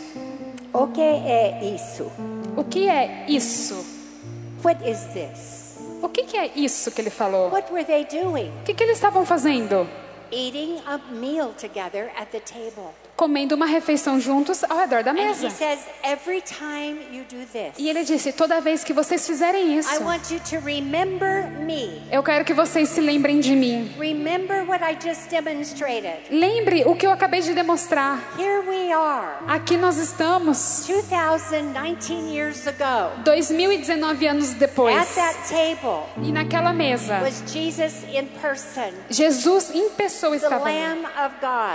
o 0.73 0.87
que 0.89 1.01
é 1.01 1.65
isso? 1.75 2.11
O 2.57 2.65
que 2.65 2.89
é 2.89 3.25
isso? 3.29 3.75
What 4.65 4.89
is 4.89 5.05
this? 5.15 5.79
O 6.03 6.09
que, 6.09 6.25
que 6.25 6.37
é 6.37 6.51
isso 6.57 6.91
que 6.93 7.01
ele 7.01 7.11
falou? 7.11 7.51
What 7.51 7.73
were 7.73 7.85
they 7.85 8.05
doing? 8.05 8.51
O 8.61 8.65
que, 8.65 8.75
que 8.75 8.83
eles 8.85 8.97
estavam 8.97 9.25
fazendo? 9.27 9.89
Eating 10.31 10.81
a 10.87 10.99
meal 11.13 11.53
together 11.61 12.11
at 12.17 12.29
the 12.31 12.41
table. 12.41 12.93
Comendo 13.19 13.57
uma 13.57 13.67
refeição 13.67 14.21
juntos 14.21 14.63
ao 14.63 14.79
redor 14.79 15.03
da 15.03 15.11
And 15.11 15.15
mesa. 15.15 15.49
he 15.49 15.51
says, 15.51 15.81
Every 16.05 16.41
time 16.41 17.01
you 17.11 17.25
do 17.25 17.45
this, 17.53 17.73
E 17.77 17.89
ele 17.89 18.05
disse: 18.05 18.33
toda 18.33 18.61
vez 18.61 18.85
que 18.85 18.93
vocês 18.93 19.27
fizerem 19.27 19.77
isso, 19.77 19.93
I 19.93 19.99
want 20.05 20.31
you 20.31 20.39
to 20.51 20.65
remember 20.65 21.51
me. 21.59 22.01
eu 22.13 22.23
quero 22.23 22.45
que 22.45 22.55
vocês 22.55 22.89
se 22.91 23.01
lembrem 23.01 23.41
de 23.41 23.57
mim. 23.57 23.93
Remember 23.99 24.65
what 24.69 24.85
I 24.85 24.97
just 25.05 25.29
demonstrated. 25.31 26.15
Lembre 26.31 26.85
o 26.87 26.95
que 26.95 27.09
eu 27.09 27.11
acabei 27.11 27.41
de 27.41 27.55
demonstrar. 27.55 28.23
Here 28.39 28.61
we 28.69 28.93
are, 28.93 29.33
Aqui 29.49 29.77
nós 29.77 29.97
estamos, 29.97 30.85
2019 30.87 32.33
years 32.33 32.69
ago. 32.69 33.21
2019 33.25 34.29
anos 34.29 34.55
depois. 34.55 34.97
At 34.97 35.15
that 35.17 35.49
table 35.49 36.05
E 36.23 36.31
naquela 36.31 36.73
mesa, 36.73 37.19
was 37.21 37.43
Jesus 37.53 38.05
in 38.13 38.27
person, 38.41 38.93
Jesus 39.11 39.75
em 39.75 39.91
pessoa 39.91 40.37
estava 40.37 40.69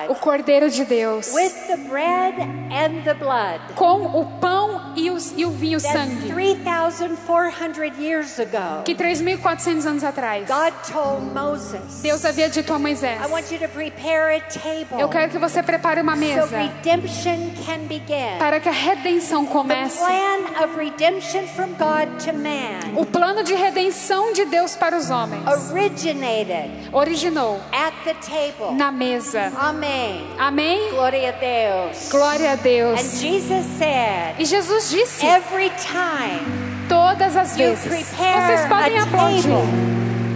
O 0.08 0.16
Cordeiro 0.16 0.70
de 0.70 0.86
Deus. 0.86 1.32
With 1.34 1.53
the 1.67 1.77
bread 1.89 2.36
and 2.71 3.03
the 3.03 3.13
blood. 3.13 3.59
Com 3.75 4.05
o 4.19 4.25
pão 4.39 4.93
e, 4.95 5.09
os, 5.09 5.34
e 5.38 5.45
o 5.45 5.51
vinho 5.51 5.79
sangue. 5.79 6.31
3,400 6.31 7.97
years 7.99 8.39
ago, 8.39 8.84
Que 8.86 8.93
3.400 8.95 9.86
anos 9.86 10.03
atrás, 10.03 10.47
God 10.47 10.73
told 10.91 11.25
Moses, 11.34 12.01
Deus 12.01 12.23
havia 12.25 12.49
dito 12.49 12.73
a 12.73 12.79
Moisés: 12.79 13.19
I 13.21 13.27
want 13.31 13.51
you 13.51 13.59
to 13.59 13.67
prepare 13.69 14.36
a 14.38 14.41
table 14.41 14.99
Eu 14.99 15.09
quero 15.09 15.29
que 15.31 15.38
você 15.38 15.61
prepare 15.63 16.01
uma 16.01 16.13
so 16.13 16.19
mesa 16.19 16.57
redemption 16.57 17.51
can 17.65 17.79
begin. 17.88 18.38
para 18.39 18.59
que 18.59 18.69
a 18.69 18.71
redenção 18.71 19.45
The 19.45 19.51
comece. 19.51 19.97
plan 19.99 20.63
of 20.63 20.77
redemption 20.77 21.47
from 21.47 21.69
God 21.77 22.19
to 22.25 22.34
man 22.34 22.93
O 22.95 23.05
plano 23.05 23.43
de 23.43 23.53
redenção 23.55 24.34
de 24.34 24.45
Deus 24.45 24.75
para 24.75 24.95
os 24.97 25.09
homens 25.09 25.43
originated 25.71 26.69
originou 26.91 27.59
at 27.71 27.93
the 28.03 28.13
table. 28.15 28.75
na 28.75 28.91
mesa. 28.91 29.51
Amen. 29.59 30.25
Amém? 30.38 30.89
Glória 30.91 31.17
a 31.30 31.32
Deus. 31.32 32.09
Glória 32.09 32.51
a 32.51 32.53
And 32.53 32.57
Deus. 32.57 33.19
Jesus 33.19 33.65
said, 33.78 34.36
E 34.39 34.45
Jesus 34.45 34.89
disse: 34.89 35.26
every 35.26 35.69
time 35.71 36.41
todas 36.89 37.36
as 37.36 37.57
you 37.57 37.69
vezes. 37.76 37.88
prepare 37.88 38.57
Vocês 38.57 38.67
podem 38.67 38.99
aplaudir. 38.99 39.43
table, 39.43 39.63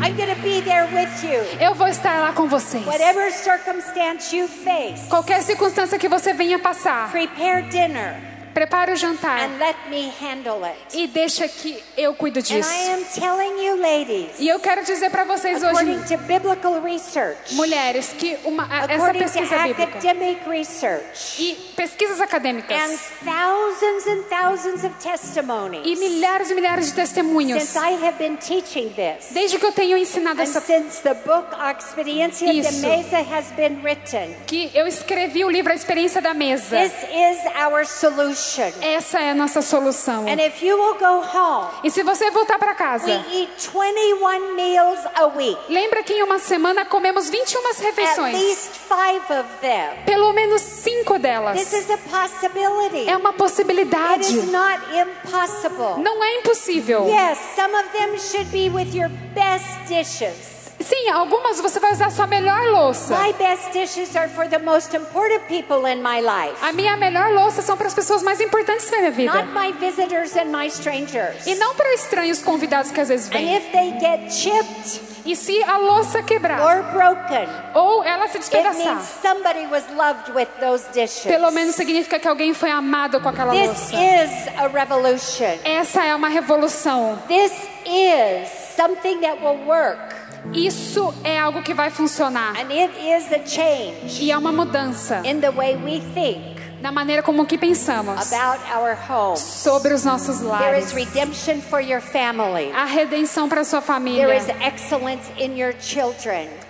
I'm 0.03 0.15
going 0.15 0.33
to 0.33 0.41
be 0.41 0.61
there 0.61 0.87
with 0.93 1.23
you. 1.23 1.41
Eu 1.59 1.73
vou 1.73 1.87
estar 1.87 2.19
lá 2.21 2.31
com 2.33 2.47
vocês. 2.47 2.85
Whatever 2.85 3.31
circumstance 3.31 4.35
you 4.35 4.47
face, 4.47 5.07
Qualquer 5.09 5.41
circunstância 5.43 5.97
que 5.97 6.07
você 6.07 6.33
venha 6.33 6.59
passar, 6.59 7.09
prepare 7.11 7.63
dinner 7.63 8.15
prepare 8.57 8.91
o 8.91 8.95
jantar 8.95 9.39
and 9.39 9.59
let 9.59 9.75
me 9.87 10.11
handle 10.19 10.65
it. 10.65 10.77
e 10.97 11.05
deixa 11.05 11.47
que 11.47 11.77
eu 11.95 12.15
cuido 12.15 12.39
And 12.39 12.41
disso. 12.41 12.67
I 12.71 12.89
am 12.93 13.03
telling 13.13 13.63
you, 13.63 13.75
ladies, 13.79 14.39
E 14.39 14.47
eu 14.47 14.59
quero 14.59 14.83
dizer 14.83 15.11
para 15.11 15.23
vocês 15.25 15.61
hoje, 15.61 15.99
to 16.07 16.17
biblical 16.23 16.81
research, 16.81 17.53
mulheres, 17.53 18.13
que 18.17 18.35
uma, 18.45 18.67
essa 18.89 19.13
pesquisa 19.13 19.57
bíblica 19.59 20.49
research, 20.49 21.39
e 21.39 21.53
pesquisas 21.75 22.19
and 22.19 22.23
acadêmicas 22.23 23.11
thousands 23.23 24.07
and 24.07 24.23
thousands 24.27 24.83
of 24.83 24.95
testimonies 25.03 25.85
e 25.85 25.95
milhares 25.95 26.49
e 26.49 26.55
milhares 26.55 26.87
de 26.87 26.93
testemunhos, 26.93 27.61
since 27.61 27.77
I 27.77 27.93
have 28.05 28.17
been 28.17 28.37
teaching 28.37 28.89
this. 28.89 29.33
desde 29.33 29.59
que 29.59 29.65
eu 29.67 29.71
tenho 29.71 29.97
ensinado 29.97 30.39
And 30.39 30.43
essa 30.43 30.59
since 30.61 31.01
the 31.03 31.13
book 31.13 31.47
A 31.59 31.71
Experiencia 31.73 32.51
de 32.51 32.59
Isso. 32.59 32.81
Mesa 32.81 33.17
has 33.19 33.51
been 33.51 33.81
written, 33.83 34.35
que 34.47 34.71
eu 34.73 34.87
escrevi 34.87 35.45
o 35.45 35.49
livro 35.51 35.71
A 35.71 35.75
Experiência 35.75 36.19
da 36.21 36.33
Mesa. 36.33 36.75
this 36.77 36.93
is 37.03 37.37
our 37.63 37.85
solution. 37.85 38.46
Essa 38.81 39.19
é 39.19 39.31
a 39.31 39.35
nossa 39.35 39.61
solução. 39.61 40.25
And 40.27 40.39
if 40.45 40.61
you 40.63 40.77
will 40.77 40.95
go 40.95 41.21
home, 41.37 41.67
E 41.83 41.91
se 41.91 42.03
você 42.03 42.29
voltar 42.31 42.57
para 42.57 42.71
we 42.71 42.75
casa, 42.77 43.11
eat 43.31 43.69
21 43.71 44.55
meals 44.55 44.99
a 45.15 45.25
week. 45.27 45.57
lembra 45.69 46.01
que 46.03 46.13
em 46.13 46.23
uma 46.23 46.39
semana 46.39 46.85
comemos 46.85 47.29
21 47.29 47.59
At 47.69 47.79
refeições. 47.79 48.33
least 48.39 48.71
five 48.87 49.21
of 49.39 49.47
them. 49.61 50.03
Pelo 50.05 50.31
menos 50.33 50.61
cinco 50.61 51.19
delas. 51.19 51.57
This 51.57 51.73
is 51.73 51.89
a 51.89 51.97
possibility. 51.97 53.09
É 53.09 53.17
uma 53.17 53.29
It 53.29 53.37
possibilidade. 53.37 54.37
is 54.37 54.51
not 54.51 54.79
impossible. 54.95 55.97
Não 56.01 56.23
é 56.23 56.35
impossível. 56.39 57.05
Yes, 57.07 57.37
some 57.55 57.75
of 57.75 57.89
them 57.89 58.17
should 58.17 58.45
be 58.51 58.69
with 58.69 58.95
your 58.95 59.09
best 59.33 59.67
dishes. 59.87 60.56
Sim, 60.79 61.09
algumas 61.09 61.59
você 61.59 61.79
vai 61.79 61.91
usar 61.91 62.11
sua 62.11 62.27
melhor 62.27 62.63
louça. 62.67 63.17
My 63.17 63.33
best 63.33 63.71
dishes 63.73 64.15
are 64.15 64.29
for 64.29 64.47
the 64.47 64.59
most 64.59 64.95
important 64.95 65.41
people 65.47 65.87
in 65.91 66.01
my 66.03 66.21
life, 66.21 66.55
A 66.63 66.71
minha 66.71 66.95
melhor 66.95 67.31
louça 67.31 67.61
são 67.63 67.75
para 67.75 67.87
as 67.87 67.93
pessoas 67.95 68.21
mais 68.21 68.39
importantes 68.39 68.87
da 68.89 68.97
minha 68.97 69.09
not 69.33 69.47
vida. 69.47 69.59
my 69.59 69.71
visitors 69.73 70.35
and 70.37 70.45
my 70.45 70.67
strangers. 70.67 71.45
E 71.47 71.55
não 71.55 71.73
para 71.73 71.93
estranhos 71.95 72.41
convidados 72.43 72.91
que 72.91 73.01
às 73.01 73.09
vezes 73.09 73.27
And 73.27 73.31
vêm. 73.31 73.57
if 73.57 73.71
they 73.71 73.91
get 73.99 74.31
chipped 74.31 75.01
E 75.25 75.35
se 75.35 75.61
a 75.63 75.77
louça 75.77 76.23
quebrar 76.23 76.61
or 76.61 76.83
broken, 76.93 77.49
ou 77.73 78.01
ela 78.03 78.27
se 78.29 78.37
despedaçar, 78.39 79.01
somebody 79.21 79.65
was 79.65 79.83
loved 79.97 80.31
with 80.33 80.47
those 80.61 80.85
dishes. 80.93 81.23
pelo 81.25 81.51
menos 81.51 81.75
significa 81.75 82.17
que 82.19 82.27
alguém 82.27 82.53
foi 82.53 82.69
amado 82.69 83.19
com 83.19 83.27
aquela 83.29 83.51
This 83.51 83.67
louça. 83.67 83.95
is 83.95 84.47
a 84.57 84.67
revolution. 84.67 85.57
Essa 85.65 86.05
é 86.05 86.15
uma 86.15 86.29
revolução. 86.29 87.17
This 87.27 87.51
is 87.85 88.47
something 88.77 89.19
that 89.21 89.41
will 89.43 89.57
work. 89.65 90.15
Isso 90.53 91.13
é 91.23 91.37
algo 91.39 91.61
que 91.61 91.73
vai 91.73 91.89
funcionar. 91.89 92.53
And 92.59 92.71
it 92.71 92.93
is 92.99 93.31
a 93.31 93.45
change 93.45 94.23
E 94.23 94.31
é 94.31 94.37
uma 94.37 94.51
mudança 94.51 95.21
in 95.25 95.39
the 95.39 95.51
way 95.51 95.75
we 95.75 95.99
think 96.13 96.57
na 96.81 96.91
maneira 96.91 97.23
como 97.23 97.45
que 97.45 97.57
pensamos 97.57 98.31
about 98.31 98.63
our 98.71 98.95
homes. 99.09 99.39
sobre 99.39 99.93
os 99.93 100.03
nossos 100.05 100.37
There 100.39 100.49
lares. 100.49 100.87
is 100.87 100.93
redemption 100.93 101.59
for 101.61 101.79
your 101.81 102.01
family. 102.01 102.71
A 102.71 102.85
redenção 102.85 103.49
para 103.49 103.63
sua 103.63 103.81
família. 103.81 104.27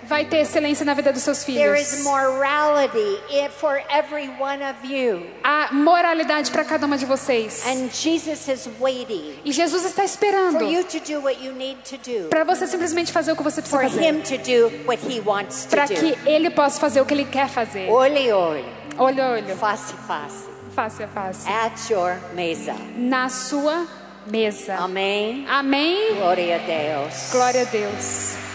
Vai 0.08 0.26
ter 0.26 0.38
excelência 0.38 0.86
na 0.86 0.94
vida 0.94 1.12
dos 1.12 1.22
seus 1.22 1.44
There 1.44 1.80
is 1.80 1.90
filhos. 1.90 2.04
morality 2.06 3.20
i- 3.30 3.50
for 3.50 3.82
every 3.90 4.30
one 4.40 4.64
of 4.64 4.76
you. 4.86 5.26
A 5.44 5.74
moralidade 5.74 6.50
para 6.52 6.64
cada 6.64 6.86
uma 6.86 6.98
de 6.98 7.06
vocês. 7.06 7.66
And 7.68 7.90
Jesus 7.92 8.48
is 8.48 8.70
waiting 8.80 9.36
E 9.44 9.52
Jesus 9.52 9.84
está 9.84 10.04
for 10.04 10.06
esperando 10.06 10.64
you 10.64 10.84
to 10.86 11.00
do 11.00 11.20
what 11.22 11.44
you 11.44 11.52
need 11.54 11.78
to 11.90 11.98
do, 11.98 12.30
para 12.30 12.44
você 12.44 12.66
simplesmente 12.68 13.12
fazer 13.12 13.32
o 13.32 13.36
que 13.36 13.44
você 13.44 13.62
precisa 13.62 13.82
for 13.82 13.90
fazer. 13.90 14.04
Him 14.04 14.22
to 14.22 14.38
do 14.38 14.72
what 14.88 15.02
He 15.06 15.20
wants 15.20 15.66
to 15.66 15.70
Para 15.72 15.86
do. 15.86 15.94
que 15.96 16.18
ele 16.26 16.50
possa 16.52 16.80
fazer 16.80 17.02
o 17.02 17.06
que 17.06 17.14
ele 17.14 17.26
quer 17.26 17.50
fazer. 17.50 17.90
Olho, 17.90 18.36
olho, 18.36 18.66
Olho 18.98 19.24
olho, 19.24 19.58
face 19.58 19.94
face, 20.08 20.46
face 20.74 21.04
a 21.04 21.08
face. 21.08 21.48
at 21.50 21.90
your 21.92 22.18
mesa. 22.34 22.74
Na 22.96 23.28
sua 23.30 23.86
mesa. 24.26 24.76
Amém. 24.76 25.46
Amém. 25.50 26.16
Glória 26.16 26.56
a 26.56 26.60
Deus. 26.60 27.30
Glória 27.32 27.62
a 27.62 27.66
Deus. 27.66 28.47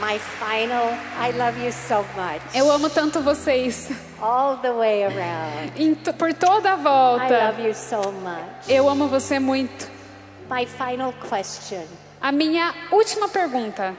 My 0.00 0.18
final, 0.18 0.90
I 1.18 1.30
love 1.30 1.56
you 1.58 1.70
so 1.72 2.04
much. 2.16 2.42
Eu 2.54 2.70
amo 2.70 2.90
tanto 2.90 3.20
vocês. 3.22 3.90
All 4.20 4.56
the 4.58 4.72
way 4.72 5.04
around. 5.04 5.72
Por 6.18 6.34
toda 6.34 6.72
a 6.72 6.76
I 6.78 6.82
volta. 6.82 7.46
love 7.46 7.62
you 7.62 7.74
so 7.74 8.10
much. 8.12 8.68
Eu 8.68 8.88
amo 8.88 9.06
você 9.08 9.38
muito. 9.38 9.88
My 10.50 10.66
final 10.66 11.12
question. 11.28 11.86
A 12.20 12.32
minha 12.32 12.74
última 12.90 13.28
pergunta. 13.28 13.94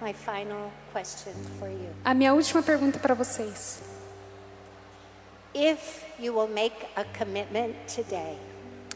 My 0.00 0.12
final 0.14 0.70
question 0.92 1.32
for 1.58 1.68
you. 1.68 1.90
A 2.04 2.14
minha 2.14 2.32
última 2.32 2.62
pergunta 2.62 2.98
para 2.98 3.14
vocês. 3.14 3.80
If 5.54 6.02
you 6.18 6.34
will 6.34 6.48
make 6.48 6.74
a 6.96 7.04
commitment 7.18 7.74
today, 7.94 8.38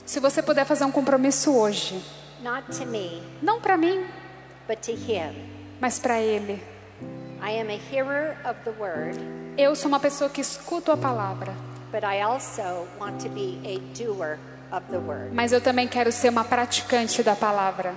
Se 0.06 0.20
você 0.20 0.42
puder 0.42 0.64
fazer 0.66 0.84
um 0.84 0.90
compromisso 0.92 1.54
hoje, 1.56 2.02
not 2.42 2.64
to 2.76 2.84
me, 2.86 3.22
não 3.40 3.60
para 3.60 3.76
mim, 3.76 4.04
but 4.66 4.78
to 4.82 4.92
Him. 4.92 5.49
Mas 5.80 5.98
para 5.98 6.20
ele. 6.20 6.62
Word, 8.78 9.18
Eu 9.56 9.74
sou 9.74 9.88
uma 9.88 9.98
pessoa 9.98 10.28
que 10.28 10.40
escuto 10.40 10.92
a 10.92 10.96
palavra, 10.96 11.54
mas 15.32 15.52
eu 15.52 15.60
também 15.60 15.88
quero 15.88 16.12
ser 16.12 16.28
uma 16.28 16.44
praticante 16.44 17.22
da 17.22 17.34
palavra, 17.34 17.94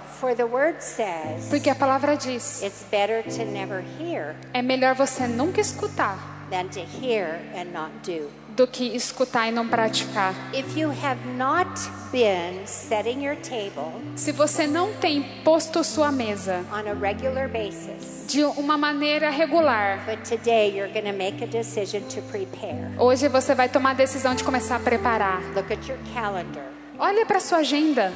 says 0.80 1.50
porque 1.50 1.70
a 1.70 1.76
palavra 1.76 2.16
diz: 2.16 2.64
it's 2.64 2.86
better 2.90 3.24
to 3.24 3.46
never 3.46 3.84
hear 4.00 4.36
é 4.54 4.62
melhor 4.62 4.96
você 4.96 5.28
nunca 5.28 5.62
escutar 5.62 6.18
than 6.50 6.68
to 6.70 6.80
hear 6.80 7.40
and 7.56 7.66
not 7.74 7.92
do. 8.04 8.43
Do 8.56 8.68
que 8.68 8.96
escutar 8.96 9.48
e 9.48 9.52
não 9.52 9.68
praticar. 9.68 10.34
If 10.54 10.78
you 10.78 10.90
have 10.90 11.20
not 11.38 11.70
been 12.12 12.66
setting 12.66 13.26
your 13.26 13.36
table 13.38 13.92
Se 14.16 14.32
você 14.32 14.68
não 14.68 14.94
tem 14.94 15.24
posto 15.44 15.84
sua 15.84 16.12
mesa 16.12 16.64
on 16.72 16.88
a 16.90 16.94
regular 16.94 17.50
basis, 17.50 18.26
de 18.28 18.44
uma 18.44 18.78
maneira 18.78 19.30
regular, 19.30 20.06
but 20.06 20.24
today 20.28 20.70
you're 20.70 20.92
going 20.94 21.12
to 21.12 21.18
make 21.18 21.44
a 21.44 21.48
decision 21.48 22.02
to 22.04 22.22
prepare. 22.32 22.92
hoje 22.98 23.28
você 23.28 23.56
vai 23.56 23.70
tomar 23.70 23.92
a 23.92 23.96
decisão 23.96 24.36
de 24.36 24.44
começar 24.44 24.76
a 24.76 24.80
preparar. 24.80 25.42
Look 25.56 25.72
at 25.72 25.88
your 25.88 25.98
calendar. 26.14 26.73
Olha 27.06 27.26
para 27.26 27.42
sua 27.42 27.58
agenda. 27.58 28.14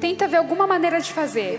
Tenta 0.00 0.26
ver 0.26 0.36
alguma 0.36 0.66
maneira 0.66 1.00
de 1.00 1.12
fazer. 1.12 1.56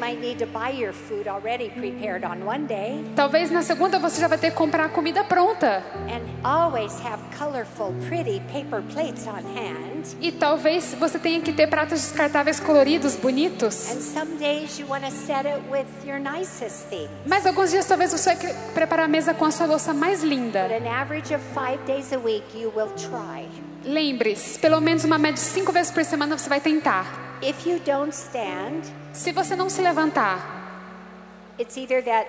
Talvez 3.16 3.49
na 3.49 3.62
segunda 3.62 3.97
você 3.97 4.20
já 4.20 4.28
vai 4.28 4.38
ter 4.38 4.51
que 4.51 4.58
comprar 4.58 4.84
a 4.84 4.89
comida 4.89 5.24
pronta. 5.24 5.82
and 6.10 6.22
always 6.43 6.99
have 6.99 7.22
colorful, 7.39 7.93
pretty 8.10 8.41
paper 8.51 8.82
plates 8.93 9.26
on 9.28 9.43
hand. 9.56 10.18
E 10.20 10.30
talvez 10.34 10.93
você 10.99 11.18
tenha 11.18 11.39
que 11.39 11.53
ter 11.53 11.68
pratos 11.68 12.01
descartáveis 12.01 12.60
coloridos, 12.60 13.16
bonitos. 13.16 13.89
And 13.91 14.01
some 14.01 14.36
days 14.38 14.78
you 14.78 14.86
want 14.89 15.06
to 15.06 15.12
set 15.12 15.45
it 15.47 15.62
with 15.72 15.86
your 16.06 16.20
nicest 16.20 16.89
things. 16.89 17.10
Mas 17.26 17.45
alguns 17.45 17.72
dias 17.72 17.86
talvez 17.86 18.12
você 18.12 18.36
vai 18.36 18.38
que- 18.38 18.53
preparar 18.74 19.06
a 19.06 19.08
mesa 19.08 19.34
com 19.34 19.45
a 19.45 19.51
sua 19.51 19.68
louça 19.68 19.93
mais 19.93 20.20
But 20.20 20.30
linda. 20.30 20.66
an 20.66 20.86
average 20.86 21.34
of 21.34 21.41
five 21.53 21.80
days 21.86 22.12
a 22.12 22.18
week, 22.20 22.43
you 22.53 22.74
will 22.76 22.91
try. 22.97 23.47
Lembre-se, 23.86 24.58
pelo 24.60 24.82
menos 24.82 25.04
uma 25.04 25.18
média 25.18 25.36
de 25.36 25.40
cinco 25.42 25.72
vezes 25.72 25.92
por 25.92 26.04
semana 26.04 26.38
você 26.38 26.50
vai 26.50 26.60
tentar. 26.60 27.38
If 27.42 27.66
you 27.68 27.80
don't 27.86 28.10
stand, 28.14 28.82
Se 29.14 29.32
você 29.32 29.56
não 29.56 29.70
se 29.70 29.82
levantar, 29.82 31.54
it's 31.60 31.78
either 31.78 32.04
that 32.04 32.28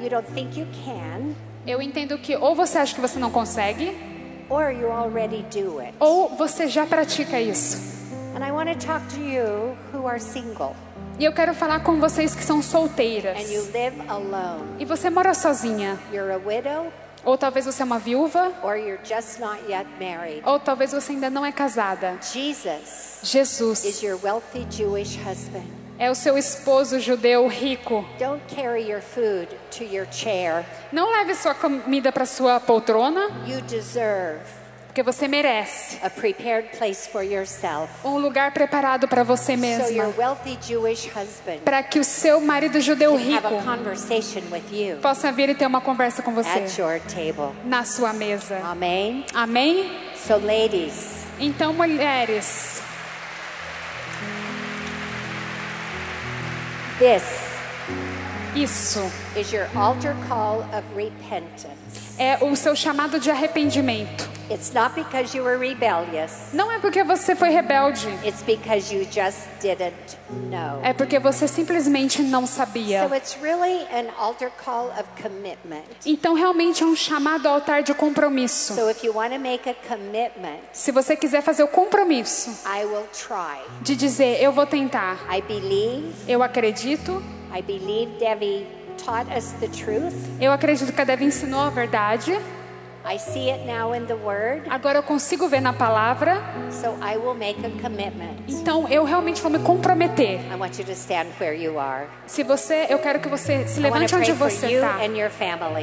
you 0.00 0.10
don't 0.10 0.26
think 0.32 0.58
you 0.58 0.66
can 0.84 1.34
eu 1.66 1.80
entendo 1.82 2.16
que 2.18 2.36
ou 2.36 2.54
você 2.54 2.78
acha 2.78 2.94
que 2.94 3.00
você 3.00 3.18
não 3.18 3.30
consegue, 3.30 3.96
or 4.50 4.70
you 4.70 4.90
already 4.90 5.42
do 5.52 5.78
it. 5.80 5.94
ou 6.00 6.28
você 6.36 6.66
já 6.68 6.84
pratica 6.86 7.40
isso. 7.40 7.76
And 8.34 8.44
I 8.46 8.50
want 8.52 8.68
to 8.68 8.86
talk 8.86 9.06
to 9.14 9.20
you 9.20 9.76
who 9.94 10.06
are 10.06 10.20
single 10.20 10.74
E 11.18 11.24
eu 11.24 11.32
quero 11.32 11.54
falar 11.54 11.80
com 11.80 11.98
vocês 11.98 12.34
que 12.34 12.44
são 12.44 12.60
solteiras. 12.62 13.38
live 13.72 14.02
alone. 14.08 14.64
E 14.78 14.84
você 14.84 15.08
mora 15.08 15.32
sozinha. 15.34 15.98
You're 16.12 16.32
a 16.32 16.36
widow 16.36 16.92
Ou 17.26 17.36
talvez 17.36 17.66
você 17.66 17.82
é 17.82 17.84
uma 17.84 17.98
viúva. 17.98 18.52
or 18.62 18.76
you're 18.76 19.00
just 19.04 19.38
not 19.40 19.58
yet 19.68 19.86
married. 20.00 20.40
Ou 20.46 20.58
talvez 20.58 20.92
você 20.92 21.12
ainda 21.12 21.28
não 21.28 21.44
é 21.44 21.52
casada. 21.52 22.16
Jesus 22.32 23.18
Jesus 23.22 23.84
is 23.84 24.02
your 24.02 24.18
wealthy 24.22 24.66
Jewish 24.70 25.18
husband. 25.18 25.66
é 25.98 26.10
o 26.10 26.14
seu 26.14 26.38
esposo 26.38 27.00
judeu 27.00 27.46
rico. 27.48 28.04
Don't 28.18 28.40
carry 28.54 28.88
your 28.88 29.02
food 29.02 29.48
to 29.76 29.82
your 29.84 30.06
chair. 30.10 30.64
Não 30.92 31.10
leve 31.10 31.34
sua 31.34 31.54
comida 31.54 32.12
para 32.12 32.24
sua 32.26 32.60
poltrona, 32.60 33.28
You 33.46 33.60
deserve 33.62 34.44
porque 34.96 35.02
você 35.02 35.28
merece 35.28 35.98
a 36.02 36.08
prepared 36.08 36.74
place 36.78 37.06
for 37.06 37.22
yourself. 37.22 37.92
um 38.02 38.16
lugar 38.16 38.52
preparado 38.52 39.06
para 39.06 39.22
você 39.22 39.54
mesma. 39.54 40.10
Para 41.62 41.82
que 41.82 41.98
o 41.98 42.04
seu 42.04 42.40
marido 42.40 42.80
judeu 42.80 43.14
rico 43.14 43.62
possa 45.02 45.30
vir 45.30 45.50
e 45.50 45.54
ter 45.54 45.66
uma 45.66 45.82
conversa 45.82 46.22
com 46.22 46.30
at 46.30 46.36
você 46.46 46.80
your 46.80 46.98
table. 47.00 47.54
na 47.66 47.84
sua 47.84 48.14
mesa. 48.14 48.58
Amém? 48.64 49.26
So 50.14 50.38
ladies, 50.38 51.26
Então, 51.38 51.74
mulheres, 51.74 52.80
this 56.98 57.22
isso 58.54 59.12
is 59.38 59.52
your 59.52 59.68
altar 59.76 60.16
call 60.26 60.62
of 60.72 60.82
repentance. 60.96 62.05
É 62.18 62.38
o 62.42 62.54
seu 62.56 62.74
chamado 62.74 63.18
de 63.20 63.30
arrependimento. 63.30 64.36
It's 64.48 64.72
not 64.72 64.94
because 64.94 65.36
you 65.36 65.42
were 65.44 65.56
rebellious. 65.58 66.52
Não 66.52 66.70
é 66.70 66.78
porque 66.78 67.02
você 67.02 67.34
foi 67.34 67.48
rebelde, 67.50 68.06
It's 68.24 68.42
because 68.42 68.94
you 68.94 69.04
just 69.04 69.40
didn't 69.60 70.16
know. 70.50 70.78
é 70.84 70.92
porque 70.92 71.18
você 71.18 71.48
simplesmente 71.48 72.22
não 72.22 72.46
sabia. 72.46 73.08
So 73.08 73.14
it's 73.14 73.36
really 73.42 73.82
an 73.92 74.06
altar 74.16 74.52
call 74.64 74.86
of 74.90 75.04
commitment. 75.20 75.82
Então, 76.06 76.34
realmente 76.34 76.84
é 76.84 76.86
um 76.86 76.94
chamado 76.94 77.46
ao 77.48 77.54
altar 77.54 77.82
de 77.82 77.92
compromisso. 77.92 78.74
So 78.74 78.88
if 78.88 79.02
you 79.02 79.12
want 79.16 79.32
to 79.32 79.40
make 79.40 79.68
a 79.68 79.74
commitment, 79.74 80.60
Se 80.72 80.92
você 80.92 81.16
quiser 81.16 81.42
fazer 81.42 81.64
o 81.64 81.68
compromisso 81.68 82.50
I 82.64 82.84
will 82.84 83.06
try. 83.12 83.60
de 83.82 83.96
dizer, 83.96 84.40
eu 84.40 84.52
vou 84.52 84.64
tentar, 84.64 85.18
I 85.28 85.42
believe, 85.42 86.12
eu 86.28 86.40
acredito, 86.40 87.20
I 87.52 87.60
believe 87.62 88.12
Debbie 88.20 88.64
taught 89.06 89.26
us 89.36 89.52
the 89.60 89.68
truth. 89.68 90.12
eu 90.40 90.50
acredito 90.52 90.92
que 90.92 91.00
a 91.00 91.04
Deve 91.04 91.24
ensinou 91.24 91.60
a 91.60 91.70
verdade, 91.70 92.36
I 93.08 93.18
see 93.20 93.48
it 93.52 93.64
now 93.64 93.94
in 93.94 94.04
the 94.06 94.14
Word. 94.16 94.62
agora 94.68 94.98
eu 94.98 95.02
consigo 95.04 95.46
ver 95.48 95.60
na 95.60 95.72
palavra, 95.72 96.42
So 96.72 96.88
I 97.00 97.16
will 97.16 97.34
make 97.36 97.64
a 97.64 97.70
commitment. 97.80 98.34
então 98.48 98.88
eu 98.88 99.04
realmente 99.04 99.40
vou 99.40 99.48
me 99.48 99.60
comprometer. 99.60 100.40
I 100.52 100.56
want 100.58 100.76
you 100.80 100.84
to 100.86 100.90
stand 100.92 101.26
where 101.40 101.54
you 101.54 101.78
are. 101.78 102.06
Se 102.26 102.42
você, 102.42 102.86
eu 102.90 102.98
quero 102.98 103.20
que 103.20 103.28
você 103.28 103.68
se 103.68 103.78
levante 103.78 104.12
onde 104.12 104.32
você 104.32 104.66
está. 104.66 104.98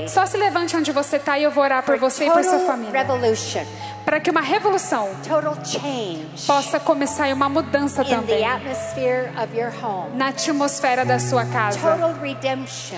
Só 0.09 0.25
se 0.25 0.35
levante 0.35 0.75
onde 0.75 0.91
você 0.91 1.15
está 1.15 1.39
e 1.39 1.43
eu 1.43 1.51
vou 1.51 1.63
orar 1.63 1.81
por 1.83 1.97
For 1.97 2.09
você 2.11 2.25
e 2.25 2.29
por 2.29 2.43
sua 2.43 2.59
família. 2.59 2.91
revolution, 3.03 3.61
Para 4.05 4.19
que 4.19 4.29
uma 4.29 4.41
revolução 4.41 5.09
total 5.27 5.55
change 5.63 6.45
possa 6.45 6.79
começar 6.79 7.29
e 7.29 7.33
uma 7.33 7.47
mudança 7.47 8.03
também 8.03 8.45
atmosphere 8.45 9.31
of 9.41 9.57
your 9.57 9.71
home. 9.83 10.15
na 10.15 10.27
atmosfera 10.27 11.05
da 11.05 11.19
sua 11.19 11.45
casa. 11.45 11.79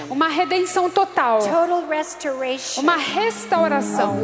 Uma 0.09 0.27
redenção 0.27 0.89
total, 0.89 1.39
uma 2.77 2.97
restauração, 2.97 4.23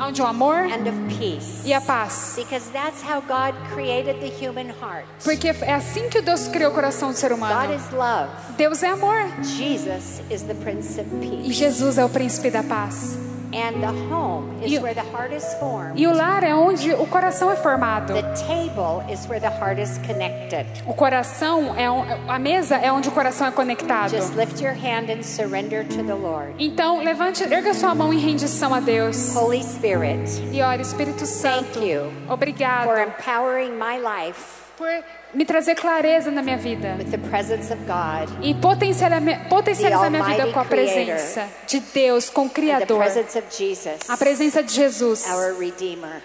onde 0.00 0.22
o 0.22 0.26
amor 0.26 0.56
and 0.56 0.88
of 0.88 1.16
peace. 1.18 1.62
e 1.64 1.72
a 1.72 1.80
paz. 1.80 2.34
Because 2.36 2.70
that's 2.70 3.02
how 3.02 3.20
God 3.22 3.54
created 3.74 4.20
the 4.20 4.28
human 4.28 4.68
heart. 4.80 5.06
Porque 5.24 5.48
é 5.48 5.74
assim 5.74 6.08
que 6.08 6.20
Deus 6.20 6.46
criou 6.48 6.70
o 6.70 6.74
coração 6.74 7.10
do 7.10 7.16
ser 7.16 7.30
God 7.30 7.38
humano. 7.38 7.74
is 7.74 7.90
love. 7.92 8.28
Deus 8.56 8.82
é 8.82 8.90
amor 8.90 9.16
Jesus 9.42 10.20
is 10.30 10.42
the 10.42 10.54
Prince 10.54 11.00
of 11.00 11.08
e 11.14 11.28
Peace. 11.42 11.52
Jesus 11.52 11.98
é 11.98 12.04
o 12.04 12.08
príncipe 12.08 12.50
da 12.50 12.62
paz. 12.62 13.16
And 13.52 13.80
the 13.80 14.14
home 14.14 14.62
is 14.62 14.72
E- 14.72 14.78
where 14.78 14.94
the 14.94 15.00
heart 15.12 15.32
is 15.34 15.44
formed. 15.58 15.92
E 15.98 16.06
o 16.06 16.12
lar 16.14 16.44
é 16.44 16.54
onde 16.54 16.92
o 16.92 17.06
coração 17.06 17.50
é 17.50 17.56
formado. 17.56 18.12
The 18.12 18.22
table 18.34 19.02
is 19.12 19.26
where 19.26 19.40
the 19.40 19.48
heart 19.48 19.78
is 19.80 19.98
connected. 20.06 20.66
O 20.86 20.92
coração 20.94 21.74
é 21.76 21.86
a 22.28 22.38
mesa 22.38 22.76
é 22.76 22.92
onde 22.92 23.08
o 23.08 23.12
coração 23.12 23.46
é 23.46 23.50
conectado. 23.50 24.10
Just 24.10 24.34
lift 24.36 24.62
your 24.62 24.74
hand 24.74 25.10
and 25.10 25.22
surrender 25.22 25.84
to 25.86 26.02
the 26.04 26.14
Lord. 26.14 26.54
Então, 26.58 27.02
levante, 27.02 27.42
erga 27.44 27.72
sua 27.72 27.94
mão 27.94 28.12
em 28.12 28.18
rendição 28.18 28.74
a 28.74 28.80
Deus. 28.80 29.34
Holy 29.34 29.62
Spirit, 29.64 30.28
E 30.52 30.62
ore, 30.62 30.82
Espírito 30.82 31.24
Santo, 31.24 31.80
obrigado 32.28 32.84
for 32.86 32.98
empowering 32.98 33.72
my 33.72 33.96
life 33.98 34.67
por 34.78 34.88
me 35.34 35.44
trazer 35.44 35.74
clareza 35.74 36.30
na 36.30 36.40
minha 36.40 36.56
vida 36.56 36.94
with 36.96 37.10
the 37.10 37.18
presence 37.18 37.72
of 37.72 37.82
God, 37.84 38.30
e 38.42 38.54
potencializar, 38.54 40.10
minha 40.10 40.22
vida 40.22 40.46
com 40.52 40.60
a 40.60 40.64
presença 40.64 41.46
de 41.66 41.80
Deus, 41.80 42.30
com 42.30 42.46
o 42.46 42.50
Criador, 42.50 42.98
presence 42.98 43.38
of 43.38 43.46
Jesus, 43.50 44.08
a 44.08 44.16
presença 44.16 44.62
de 44.62 44.72
Jesus, 44.72 45.26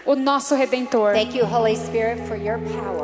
o 0.05 0.15
nosso 0.15 0.55
Redentor. 0.55 1.15
You, 1.15 1.47
Spirit, 1.75 2.21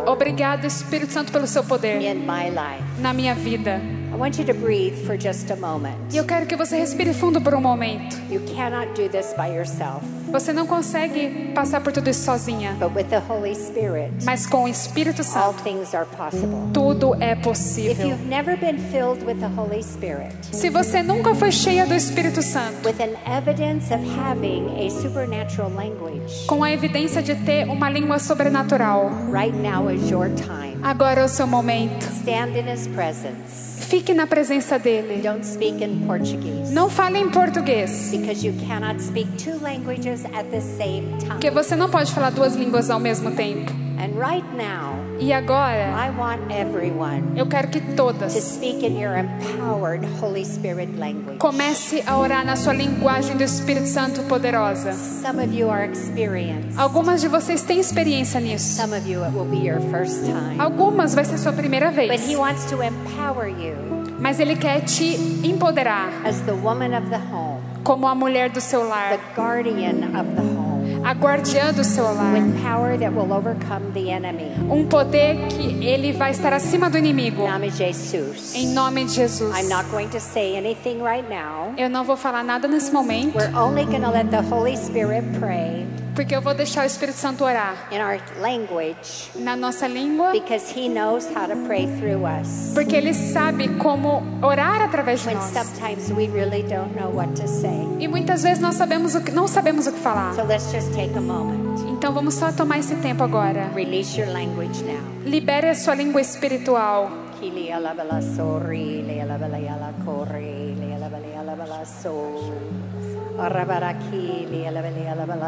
Obrigado, 0.06 0.66
Espírito 0.66 1.12
Santo, 1.12 1.32
pelo 1.32 1.48
seu 1.48 1.64
poder 1.64 2.00
in 2.00 2.20
my 2.20 2.50
life. 2.50 3.02
na 3.02 3.12
minha 3.12 3.34
vida. 3.34 3.99
I 4.12 4.16
want 4.16 4.38
you 4.40 4.46
to 4.46 4.54
breathe 4.54 5.06
for 5.06 5.16
just 5.18 5.52
a 5.52 5.56
moment. 5.56 5.96
E 6.12 6.18
eu 6.18 6.26
quero 6.26 6.46
que 6.46 6.56
você 6.56 6.78
respire 6.78 7.14
fundo 7.14 7.40
por 7.42 7.54
um 7.54 7.62
momento. 7.62 8.16
You 8.30 8.42
cannot 8.56 8.94
do 9.00 9.08
this 9.08 9.34
by 9.38 9.48
yourself, 9.56 10.04
Você 10.32 10.52
não 10.54 10.68
consegue 10.68 11.52
passar 11.56 11.82
por 11.82 11.92
tudo 11.94 12.10
isso 12.10 12.24
sozinha, 12.26 12.76
but 12.80 12.92
with 12.96 13.06
the 13.10 13.20
Holy 13.28 13.56
Spirit, 13.56 14.12
mas 14.26 14.46
com 14.46 14.64
o 14.66 14.68
Espírito 14.68 15.22
all 15.22 15.54
Santo, 15.54 15.64
things 15.64 15.94
are 15.96 16.06
possible. 16.18 16.70
tudo 16.74 17.16
é 17.20 17.34
If 17.34 17.42
possível. 17.42 18.08
you've 18.10 18.28
never 18.28 18.56
been 18.58 18.78
filled 18.92 19.24
with 19.26 19.40
the 19.40 19.48
Holy 19.48 19.82
Spirit, 19.84 20.34
Se 20.52 20.70
você 20.70 21.02
nunca 21.02 21.34
foi 21.36 21.52
cheia 21.52 21.86
do 21.86 21.94
Espírito 21.96 22.42
Santo, 22.44 22.88
with 22.88 23.00
an 23.02 23.16
evidence 23.26 23.92
of 23.94 24.04
having 24.20 24.70
a 24.86 24.90
supernatural 24.90 25.72
language, 25.76 26.46
com 26.48 26.64
a 26.64 26.72
evidência 26.72 27.22
de 27.24 27.34
ter 27.36 27.68
uma 27.70 27.90
língua 27.90 28.20
sobrenatural, 28.20 29.10
right 29.32 29.56
now 29.56 29.90
is 29.90 30.10
your 30.12 30.30
time. 30.36 30.78
agora 30.84 31.22
é 31.22 31.24
o 31.24 31.28
seu 31.30 31.48
momento. 31.48 32.04
Stand 32.22 32.56
in 32.58 32.72
His 32.72 32.88
presence. 32.88 33.69
Fique 33.90 34.14
na 34.14 34.28
presença 34.28 34.78
dele. 34.78 35.20
Don't 35.24 35.44
speak 35.44 35.84
in 35.84 36.06
Portuguese 36.06 36.72
Não 36.72 36.92
fale 36.92 37.18
em 37.18 37.28
português, 37.32 38.12
because 38.12 38.46
you 38.46 38.54
cannot 38.68 39.02
speak 39.02 39.28
two 39.44 39.58
languages 39.64 40.26
at 40.26 40.46
the 40.52 40.62
same 40.62 41.10
porque 41.28 41.50
time. 41.50 41.52
você 41.64 41.76
não 41.76 41.90
pode 41.90 42.12
falar 42.14 42.30
duas 42.30 42.54
línguas 42.56 42.92
ao 42.92 43.00
mesmo 43.00 43.32
tempo. 43.32 43.72
And 44.00 44.16
right 44.18 44.46
now, 44.56 44.96
E 45.20 45.34
agora, 45.34 45.92
I 45.94 46.10
want 46.18 46.50
everyone 46.50 47.24
eu 47.36 47.46
quero 47.48 47.68
que 47.68 47.82
to 47.82 47.96
todas 47.98 48.32
speak 48.34 48.86
in 48.86 48.98
your 48.98 49.18
empowered 49.18 50.06
Holy 50.22 50.46
Spirit 50.46 50.98
language. 50.98 51.38
comece 51.40 52.02
a 52.08 52.18
orar 52.18 52.46
na 52.46 52.56
sua 52.56 52.74
linguagem 52.74 53.36
do 53.36 53.44
Espírito 53.44 53.88
Santo 53.88 54.24
poderosa. 54.24 54.94
Some 54.94 55.44
of 55.44 55.54
you 55.54 55.70
are 55.70 55.84
experienced. 55.84 56.80
Algumas 56.80 57.20
de 57.20 57.28
vocês 57.28 57.62
têm 57.64 57.80
experiência 57.80 58.40
nisso. 58.40 58.82
Some 58.82 58.96
of 58.96 59.06
you 59.06 59.22
it 59.26 59.34
will 59.36 59.44
be 59.50 59.58
your 59.58 59.82
first 59.92 60.24
time. 60.26 60.58
Algumas 60.60 61.14
vai 61.14 61.26
ser 61.26 61.38
sua 61.38 61.52
primeira 61.52 61.88
But 61.92 61.96
vez. 62.08 62.26
he 62.30 62.38
wants 62.38 62.66
to 62.70 62.82
empower 62.82 63.48
you 63.50 63.76
Mas 64.18 64.40
ele 64.40 64.56
quer 64.56 64.82
te 64.82 65.16
empoderar 65.44 66.10
as 66.26 66.40
the 66.42 66.52
woman 66.54 66.94
of 66.94 67.10
the 67.10 67.18
home, 67.18 67.60
como 67.84 68.08
a 68.08 68.14
mulher 68.16 68.50
do 68.50 68.60
seu 68.62 68.82
the 68.82 68.88
lar, 68.88 69.20
guardian 69.36 70.04
of 70.18 70.28
the 70.36 70.42
home, 70.42 70.59
a 71.04 71.14
guardiã 71.14 71.74
do 71.74 71.84
seu 71.84 72.04
lar. 72.04 72.34
with 72.34 72.62
power 72.62 72.98
that 72.98 73.14
will 73.14 73.32
overcome 73.34 73.92
the 73.94 74.12
enemy. 74.12 74.52
Um 74.70 74.88
poder 74.88 75.48
que 75.48 75.86
ele 75.86 76.12
vai 76.12 76.32
estar 76.32 76.54
acima 76.54 76.90
do 76.90 76.98
inimigo. 76.98 77.44
Em 77.44 77.52
nome 77.52 77.72
de 77.72 77.78
Jesus. 77.78 78.56
Em 78.56 78.68
nome 78.74 79.06
de 79.06 79.14
Jesus. 79.14 79.56
I'm 79.58 79.70
not 79.70 79.90
going 79.90 80.10
to 80.10 80.20
say 80.20 80.56
anything 80.56 81.02
right 81.02 81.28
now. 81.30 81.74
Eu 81.78 81.90
não 81.90 82.04
vou 82.04 82.18
falar 82.18 82.44
nada 82.44 82.68
nesse 82.68 82.92
momento, 82.92 83.38
We're 83.38 83.56
only 83.56 83.86
going 83.86 84.02
to 84.02 84.12
let 84.12 84.30
the 84.30 84.42
Holy 84.42 84.76
Spirit 84.76 85.24
pray 85.40 85.88
porque 86.20 86.36
eu 86.36 86.42
vou 86.42 86.54
deixar 86.54 86.84
o 86.84 86.86
Espírito 86.86 87.18
Santo 87.18 87.46
orar 87.46 87.88
in 87.94 88.02
our 88.02 88.20
language 88.42 89.32
na 89.36 89.56
nossa 89.56 89.88
língua, 89.88 90.34
because 90.34 90.70
he 90.78 90.90
knows 90.90 91.26
how 91.34 91.48
to 91.48 91.56
pray 91.66 91.88
through 91.98 92.26
us. 92.26 92.74
porque 92.74 92.94
ele 92.94 93.14
sabe 93.14 93.70
como 93.78 94.22
orar 94.42 94.82
através 94.82 95.22
de 95.22 95.28
When 95.28 95.38
nós. 95.38 95.46
sometimes 95.54 96.12
we 96.12 96.28
really 96.28 96.62
don't 96.64 96.94
know 96.94 97.10
what 97.10 97.30
to 97.42 97.48
say. 97.48 97.88
E 98.00 98.08
muitas 98.10 98.44
vezes 98.44 98.60
nós 98.60 98.76
sabemos 98.76 99.16
o 99.16 99.22
que, 99.22 99.32
não 99.32 99.48
sabemos 99.48 99.88
o 99.88 99.94
que 99.94 100.00
falar. 100.00 100.36
So 100.36 100.44
let's 100.44 100.70
just 100.74 100.92
take 100.94 101.18
a 101.18 101.22
moment. 101.22 101.80
Então 101.88 102.12
vamos 102.14 102.34
só 102.34 102.52
tomar 102.52 102.80
esse 102.80 102.96
tempo 102.98 103.24
agora. 103.24 103.72
Release 103.74 104.20
your 104.20 104.30
language 104.30 104.84
now. 104.84 105.00
Libere 105.24 105.70
a 105.70 105.76
sua 105.76 105.96
língua 105.96 106.20
espiritual. 106.20 107.10
Kili 107.40 107.72
ala 107.72 107.94
bala 107.94 108.22
sori, 108.22 109.04
le 109.04 109.22
ala 109.22 109.38
bala 109.38 109.58
yala 109.58 109.94
kori, 110.04 110.76
le 110.76 110.96
ala 110.96 111.08
bala 111.08 111.28
yala 111.28 111.56
bala 111.56 111.86
so. 111.86 112.44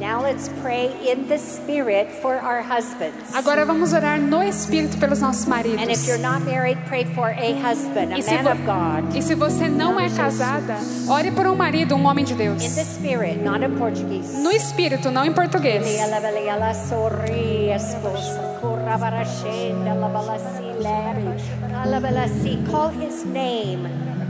Now 0.00 0.22
let's 0.22 0.48
pray 0.62 0.90
in 1.06 1.28
the 1.28 1.38
Spirit 1.38 2.10
for 2.22 2.34
our 2.34 2.62
husbands. 2.62 3.34
Agora 3.34 3.64
vamos 3.64 3.92
orar 3.92 4.18
no 4.18 4.42
Espírito 4.42 4.98
pelos 4.98 5.20
nossos 5.20 5.46
And 5.46 5.60
if 5.60 5.76
maridos. 5.76 6.08
you're 6.08 6.18
not 6.18 6.42
married, 6.44 6.78
pray 6.86 7.04
for 7.04 7.28
a 7.28 7.52
husband, 7.60 8.12
a 8.12 8.18
man 8.18 8.46
of 8.46 8.64
God. 8.64 9.14
e 9.14 9.22
se 9.22 9.34
você 9.34 9.68
não 9.68 10.00
é 10.00 10.08
casada, 10.08 10.76
ore 11.08 11.30
por 11.30 11.46
um 11.46 11.54
marido, 11.54 11.94
um 11.94 12.06
homem 12.06 12.24
de 12.24 12.34
Deus. 12.34 12.62
In 12.62 12.74
the 12.74 12.84
spirit, 12.84 13.42
not 13.42 13.62
in 13.62 13.76
Portuguese. 13.76 14.42
No 14.42 14.50
Espírito, 14.50 15.10
não 15.10 15.24
em 15.24 15.32
português. 15.32 15.84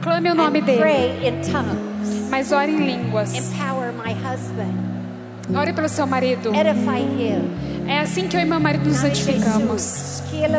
Clame 0.03 0.31
o 0.31 0.35
nome 0.35 0.61
dele, 0.61 0.79
pray 0.79 1.29
in 1.29 1.41
tongues. 1.43 1.86
Mas 2.29 2.53
ore 2.53 2.73
em 2.73 2.87
línguas. 2.87 3.35
Empower 3.35 3.93
my 3.93 4.13
husband. 4.13 4.75
Ore 5.55 5.73
pelo 5.73 5.89
seu 5.89 6.07
marido. 6.07 6.53
Edify 6.55 6.99
him. 7.01 7.87
É 7.89 8.01
assim 8.01 8.27
que 8.27 8.37
eu 8.37 8.41
e 8.41 8.45
meu 8.45 8.59
marido 8.59 8.89
nos 8.89 9.05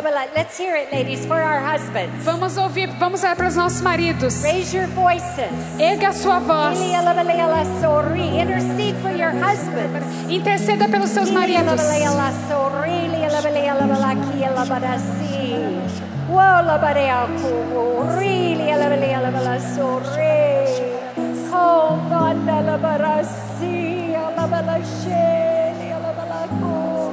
bala- 0.00 0.24
Let's 0.34 0.58
hear 0.58 0.74
it, 0.74 0.94
ladies, 0.94 1.26
for 1.26 1.36
our 1.36 1.60
husbands. 1.60 2.24
Vamos 2.24 2.56
ouvir, 2.56 2.88
vamos 2.98 3.22
orar 3.22 3.36
pelos 3.36 3.54
nossos 3.54 3.82
maridos. 3.82 4.42
Raise 4.42 4.74
your 4.74 4.86
voices. 4.88 5.50
Erga 5.78 6.08
a 6.08 6.12
sua 6.14 6.38
voz. 6.38 6.80
Intercede 6.80 6.94
for 9.02 9.10
your 9.10 9.30
husbands. 9.32 10.06
Interceda 10.30 10.88
pelos 10.88 11.10
seus 11.10 11.30
maridos. 11.30 11.80
Ela 11.80 11.98
ela 14.42 14.64
assim. 14.94 15.82
Uau, 16.30 16.58
ela 16.60 16.78
bala 16.78 17.00
corri, 18.96 19.22
ela 19.22 19.58
sorri. 19.60 20.87
Oh, 21.60 21.98
assim, 23.20 24.14
Oh. 26.60 27.08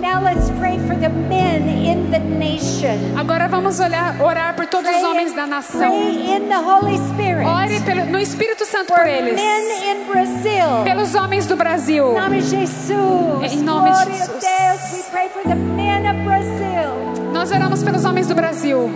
Now 0.00 0.20
let's 0.20 0.50
pray 0.58 0.78
for 0.78 0.96
the 0.96 1.08
men 1.08 1.68
in 1.68 2.10
the 2.10 2.18
nation. 2.18 3.16
Agora 3.16 3.48
vamos 3.48 3.78
olhar, 3.80 4.20
orar 4.20 4.54
por 4.54 4.66
todos 4.66 4.90
os 4.90 5.02
homens 5.04 5.32
da 5.32 5.46
nação. 5.46 5.78
Pray 5.80 6.36
in 6.36 6.48
the 6.48 6.58
Holy 6.58 6.98
Spirit. 7.08 7.46
Ore 7.46 7.80
pelo- 7.80 8.06
no 8.06 8.18
Espírito 8.18 8.64
Santo 8.66 8.88
por 8.88 8.98
for 8.98 9.06
eles. 9.06 9.34
men 9.34 9.90
in 9.90 10.04
Brazil. 10.10 10.84
Pelos 10.84 11.14
homens 11.14 11.46
do 11.46 11.56
Brasil. 11.56 12.12
Em 12.12 12.20
nome 12.20 12.40
de 12.40 12.48
Jesus. 12.48 13.52
Em 13.52 13.62
nome 13.62 13.90
de 13.92 14.04
Jesus. 14.12 14.28
Deus. 14.28 14.92
We 14.92 15.10
pray 15.10 15.28
for 15.28 15.42
the. 15.48 15.71
Nós 17.42 17.50
oramos 17.50 17.82
pelos 17.82 18.04
homens 18.04 18.28
do 18.28 18.36
Brasil. 18.36 18.88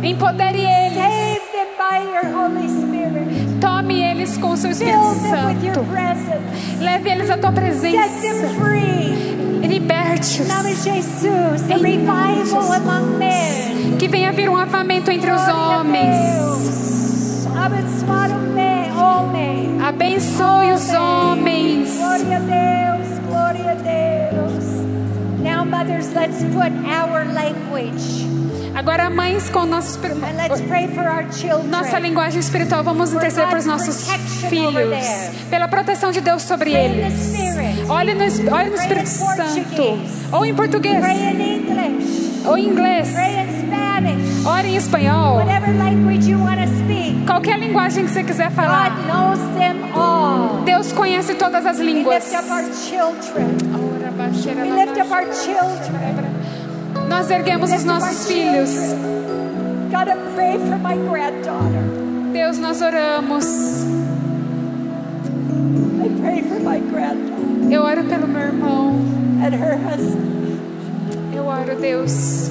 Empodere 0.00 0.60
eles. 0.60 0.94
Save 0.94 1.40
them 1.50 1.66
by 1.76 1.98
your 2.06 2.26
Holy 2.32 2.68
Spirit. 2.68 3.58
Tome 3.60 4.00
eles 4.00 4.36
com 4.36 4.52
o 4.52 4.56
seu 4.56 4.70
Espírito 4.70 5.02
Santo. 5.28 5.84
Leve 6.78 7.10
eles 7.10 7.30
à 7.30 7.36
tua 7.36 7.50
presença. 7.50 8.46
Liberte-os. 9.60 10.46
Que 13.98 14.06
venha 14.06 14.30
vir 14.30 14.48
um 14.48 14.56
avamento 14.56 15.10
entre 15.10 15.32
os 15.32 15.48
homens. 15.48 16.16
Abençoe 19.82 20.72
os 20.72 20.94
homens. 20.94 21.23
Mothers, 26.12 26.14
let's 26.14 26.42
put 26.54 26.72
our 26.86 27.24
language. 27.24 28.24
Agora, 28.74 29.08
mães, 29.08 29.48
com 29.50 29.66
nossos, 29.66 29.96
and 30.04 30.36
let's 30.36 30.60
pray 30.62 30.88
for 30.88 31.04
our 31.06 31.30
children. 31.32 31.70
nossa 31.70 31.98
linguagem 32.00 32.40
espiritual, 32.40 32.82
vamos 32.82 33.12
interceder 33.12 33.48
para 33.48 33.58
os 33.60 33.66
nossos 33.66 34.08
filhos, 34.48 34.98
pela 35.48 35.68
proteção 35.68 36.10
de 36.10 36.20
Deus 36.20 36.42
sobre 36.42 36.72
eles. 36.72 37.32
Olhe 37.88 38.14
no, 38.14 38.24
olhe 38.52 38.70
no 38.70 38.74
Espírito 38.76 39.08
Santo, 39.08 39.98
ou 40.32 40.44
em 40.44 40.52
português, 40.54 40.98
Pray 40.98 41.16
in 41.16 41.60
English. 41.60 42.42
ou 42.48 42.58
em 42.58 42.66
inglês, 42.66 43.14
ore 44.44 44.68
em 44.68 44.76
espanhol, 44.76 45.40
qualquer 47.26 47.58
linguagem 47.60 48.04
que 48.06 48.10
você 48.10 48.24
quiser 48.24 48.48
God 48.48 48.56
falar. 48.56 48.90
knows 49.06 49.38
them 49.56 49.96
all. 49.96 50.62
Deus 50.64 50.90
conhece 50.92 51.34
todas 51.34 51.64
as 51.64 51.78
línguas. 51.78 52.24
We 54.34 54.70
lift 54.72 54.98
up 54.98 55.10
our 55.12 55.26
children. 55.32 56.34
Nós 57.08 57.30
erguemos 57.30 57.70
os 57.72 57.84
nossos 57.84 58.26
filhos. 58.26 58.70
God, 59.90 60.08
I 60.08 60.16
pray 60.34 60.58
for 60.58 60.76
my 60.78 60.96
granddaughter. 60.96 61.82
Deus, 62.32 62.58
nós 62.58 62.82
oramos. 62.82 63.46
I 66.02 66.08
pray 66.20 66.42
for 66.42 66.60
my 66.60 66.80
granddaughter 66.80 67.72
Eu 67.72 67.82
oro 67.82 68.04
pelo 68.04 68.26
meu 68.26 68.42
irmão. 68.42 68.94
and 69.44 69.54
her 69.54 69.76
husband. 69.76 70.58
Eu 71.32 71.46
oro, 71.46 71.76
Deus. 71.80 72.50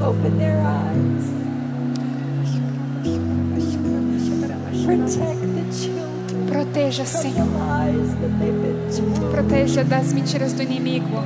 Open 0.00 0.38
their 0.38 0.60
eyes. 0.60 1.37
Proteja, 6.50 7.04
Senhor. 7.04 7.46
Proteja 9.30 9.84
das 9.84 10.14
mentiras 10.14 10.54
do 10.54 10.62
inimigo. 10.62 11.22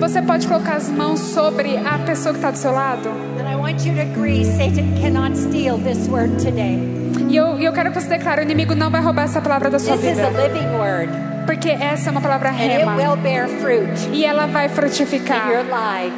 Você 0.00 0.22
pode 0.22 0.48
colocar 0.48 0.76
as 0.76 0.88
mãos 0.88 1.20
sobre 1.20 1.76
a 1.76 1.98
pessoa 1.98 2.32
que 2.32 2.38
está 2.38 2.50
do 2.50 2.56
seu 2.56 2.72
lado? 2.72 3.10
And 3.38 3.46
I 3.46 3.56
want 3.56 3.84
you 3.84 3.94
to 3.94 4.00
agree 4.00 4.44
Satan 4.44 4.98
cannot 4.98 5.36
steal 5.36 5.76
this 5.76 6.08
word 6.08 6.38
today. 6.38 7.07
E 7.28 7.36
eu, 7.36 7.58
eu 7.58 7.72
quero 7.72 7.92
que 7.92 8.00
você 8.00 8.08
declare: 8.08 8.40
o 8.40 8.44
inimigo 8.44 8.74
não 8.74 8.90
vai 8.90 9.02
roubar 9.02 9.24
essa 9.24 9.40
palavra 9.40 9.70
da 9.70 9.78
sua 9.78 9.96
This 9.96 10.16
vida. 10.16 11.27
Porque 11.48 11.70
essa 11.70 12.10
é 12.10 12.12
uma 12.12 12.20
palavra 12.20 12.50
rema. 12.50 12.94
will 12.94 13.16
bear 13.16 13.48
fruit 13.48 13.88
E 14.12 14.22
ela 14.22 14.46
vai 14.46 14.66
in 14.66 14.68
your 14.68 14.76
frutificar 14.76 15.48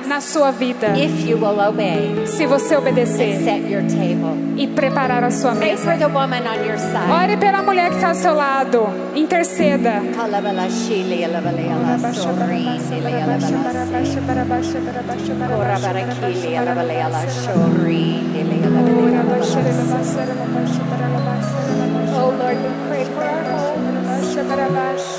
na 0.08 0.20
sua 0.20 0.50
vida. 0.50 0.88
if 0.98 1.24
you 1.24 1.36
will 1.38 1.60
obey 1.60 2.26
Se 2.26 2.46
você 2.46 2.74
obedecer 2.74 3.38
set 3.44 3.70
your 3.70 3.82
table. 3.82 4.34
e 4.56 4.66
preparar 4.66 5.22
a 5.22 5.30
sua 5.30 5.52
Pray 5.54 5.70
mesa. 5.70 5.84
for 5.84 5.96
the 5.96 6.06
woman 6.08 6.42
on 6.48 6.66
your 6.66 6.76
side. 6.78 7.12
Ore 7.12 7.36
pela 7.36 7.62
mulher 7.62 7.90
que 7.90 7.94
está 7.94 8.08
ao 8.08 8.14
seu 8.16 8.34
lado. 8.34 8.88
Interceda. 9.14 10.02
Oh 22.12 22.28
Lord, 22.38 22.56
we 22.58 22.88
pray 22.88 23.04
for 23.04 23.22
our 23.22 23.42
homes. 23.44 25.09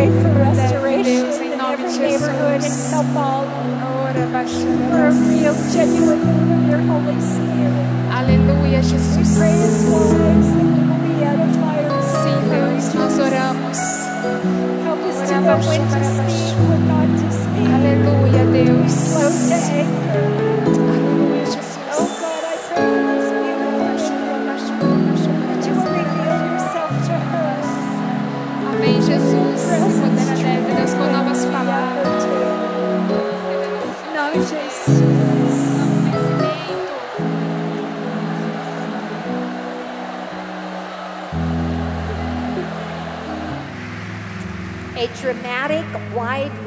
We 0.00 0.06
pray 0.06 0.22
for 0.22 0.32
restoration 0.32 1.52
in 1.52 1.60
every 1.60 1.98
neighborhood 1.98 2.64
in 2.64 2.70
Sao 2.70 3.02
Paulo. 3.12 3.50
For 4.88 5.08
a 5.08 5.12
real, 5.28 5.54
genuine 5.74 6.24
move 6.24 6.50
of 6.56 6.70
your 6.70 6.80
Holy 6.88 7.20
Spirit. 7.20 7.86
Aleluia, 8.08 8.80
Jesus. 8.80 9.36
Pray 9.36 9.52
as 9.52 9.84
wives 9.92 10.48
that 10.56 10.64
we 10.64 10.80
will 10.88 11.04
be. 11.04 11.20
Sim, 12.00 12.40
Deus, 12.48 12.94
nós 12.94 13.18
oramos. 13.18 13.78
Help 14.84 15.00
us 15.04 15.28
to 15.28 15.40
know 15.42 15.58
when 15.68 15.84
to 15.92 16.00
speak, 16.16 16.56
when 16.64 16.88
not 16.88 17.08
to 17.20 17.28
speak. 17.30 17.68
Aleluia, 17.68 18.44
Deus. 18.56 18.92
Slow 18.92 19.28
to 19.28 19.54
anger. 19.70 20.39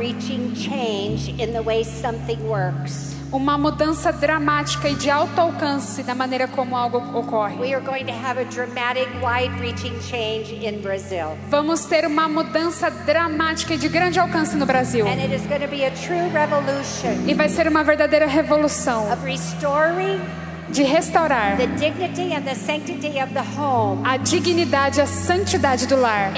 Reaching 0.04 0.54
change 0.54 1.30
in 1.40 1.54
the 1.54 1.62
way 1.62 1.82
something 1.82 2.38
works. 2.46 3.16
Uma 3.32 3.58
mudança 3.58 4.12
dramática 4.12 4.90
e 4.90 4.96
de 4.96 5.10
alto 5.10 5.40
alcance 5.40 6.04
da 6.04 6.14
maneira 6.14 6.46
como 6.46 6.76
algo 6.76 6.98
ocorre. 7.18 7.58
We 7.58 7.74
are 7.74 7.84
going 7.84 8.04
to 8.06 8.12
have 8.12 8.38
a 8.38 8.44
dramatic, 8.44 9.08
wide 9.24 9.58
reaching 9.62 9.98
change 10.02 10.54
in 10.54 10.82
Brazil. 10.82 11.38
Vamos 11.50 11.86
ter 11.86 12.06
uma 12.06 12.28
mudança 12.28 12.92
dramática 12.92 13.76
e 13.76 13.78
de 13.78 13.88
grande 13.88 14.20
alcance 14.20 14.58
no 14.58 14.66
Brasil. 14.66 15.08
And 15.08 15.22
it 15.22 15.34
is 15.34 15.48
going 15.48 15.62
to 15.62 15.70
be 15.70 15.86
a 15.86 15.92
true 15.92 16.30
revolution 16.34 17.26
E 17.26 17.34
vai 17.34 17.48
ser 17.48 17.70
uma 17.70 17.84
verdadeira 17.84 18.28
revolução 18.28 19.10
of 19.10 19.24
restoring 19.24 20.20
de 20.74 20.84
restaurar 20.84 21.56
the 21.58 21.68
dignity 21.68 22.34
and 22.34 22.41
the 22.44 22.56
sanctity 22.56 23.20
of 23.22 23.32
the 23.34 23.44
home 23.58 24.02
a 24.06 24.18
dignidade, 24.18 25.00
a 25.00 25.06
santidade 25.06 25.86
do 25.88 25.95
lar. 25.95 26.32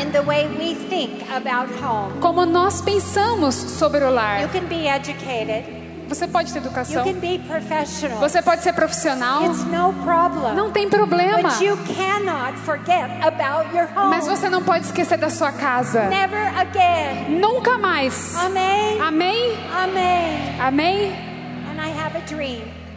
Como 2.20 2.46
nós 2.46 2.82
pensamos 2.82 3.56
sobre 3.56 4.04
o 4.04 4.10
You 4.10 4.14
lar. 4.14 4.50
can 4.52 4.66
be 4.68 4.88
educated, 4.88 5.64
Você 6.10 6.28
pode 6.28 6.52
ter 6.54 6.60
you 6.60 6.66
educação, 6.66 7.04
can 7.04 7.14
be 7.14 7.40
professional. 7.48 8.20
você 8.20 8.42
pode 8.42 8.62
ser 8.62 8.74
profissional, 8.74 9.46
It's 9.46 9.64
no 9.64 9.94
problem. 10.04 10.54
não 10.54 10.70
tem 10.72 10.90
problema. 10.90 11.42
But 11.50 11.62
you 11.62 11.78
cannot 11.96 12.58
forget 12.66 13.10
about 13.24 13.74
your 13.76 13.88
home. 13.96 14.10
Mas 14.10 14.28
você 14.28 14.50
não 14.50 14.62
pode 14.62 14.86
esquecer 14.86 15.18
da 15.18 15.30
sua 15.30 15.52
casa. 15.54 16.04
Never 16.10 16.54
again. 16.60 17.40
Nunca 17.40 17.78
mais. 17.78 18.36
Amen. 18.36 19.02
Amém? 19.02 19.58
Amen. 19.74 20.60
Amém? 20.60 21.26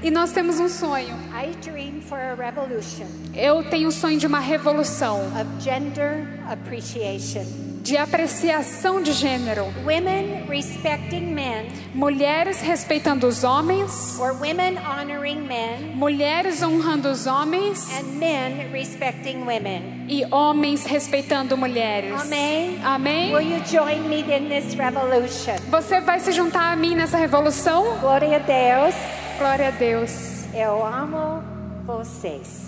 E 0.00 0.10
nós 0.12 0.30
temos 0.30 0.60
um 0.60 0.68
sonho. 0.68 1.16
I 1.32 1.54
dream 1.60 2.00
for 2.00 2.18
a 2.18 2.34
revolution 2.34 3.06
Eu 3.34 3.64
tenho 3.68 3.88
o 3.88 3.92
sonho 3.92 4.18
de 4.18 4.26
uma 4.26 4.38
revolução 4.38 5.20
of 5.40 5.46
gender 5.60 6.24
appreciation. 6.48 7.67
De 7.82 7.96
apreciação 7.96 9.02
de 9.02 9.12
gênero. 9.12 9.64
Women 9.84 10.44
respecting 10.48 11.32
men 11.32 11.66
Mulheres 11.94 12.60
respeitando 12.60 13.26
os 13.26 13.42
homens, 13.44 14.18
or 14.20 14.32
women 14.32 14.76
honoring 14.78 15.40
men 15.46 15.94
mulheres 15.94 16.62
honrando 16.62 17.08
os 17.08 17.26
homens 17.26 17.88
and 17.98 18.04
men 18.18 18.70
respecting 18.72 19.40
women. 19.44 20.06
e 20.08 20.24
homens 20.30 20.84
respeitando 20.86 21.56
mulheres. 21.56 22.20
Amém. 22.20 22.78
Amém? 22.84 23.34
Will 23.34 23.42
you 23.42 23.64
join 23.66 24.08
me 24.08 24.20
in 24.20 24.48
this 24.48 24.74
revolution? 24.74 25.56
Você 25.70 26.00
vai 26.00 26.20
se 26.20 26.32
juntar 26.32 26.72
a 26.72 26.76
mim 26.76 26.94
nessa 26.94 27.16
revolução? 27.16 27.98
Glória 28.00 28.36
a 28.36 28.38
Deus. 28.38 28.94
Glória 29.38 29.68
a 29.68 29.70
Deus. 29.72 30.44
Eu 30.54 30.84
amo 30.84 31.42
vocês. 31.84 32.67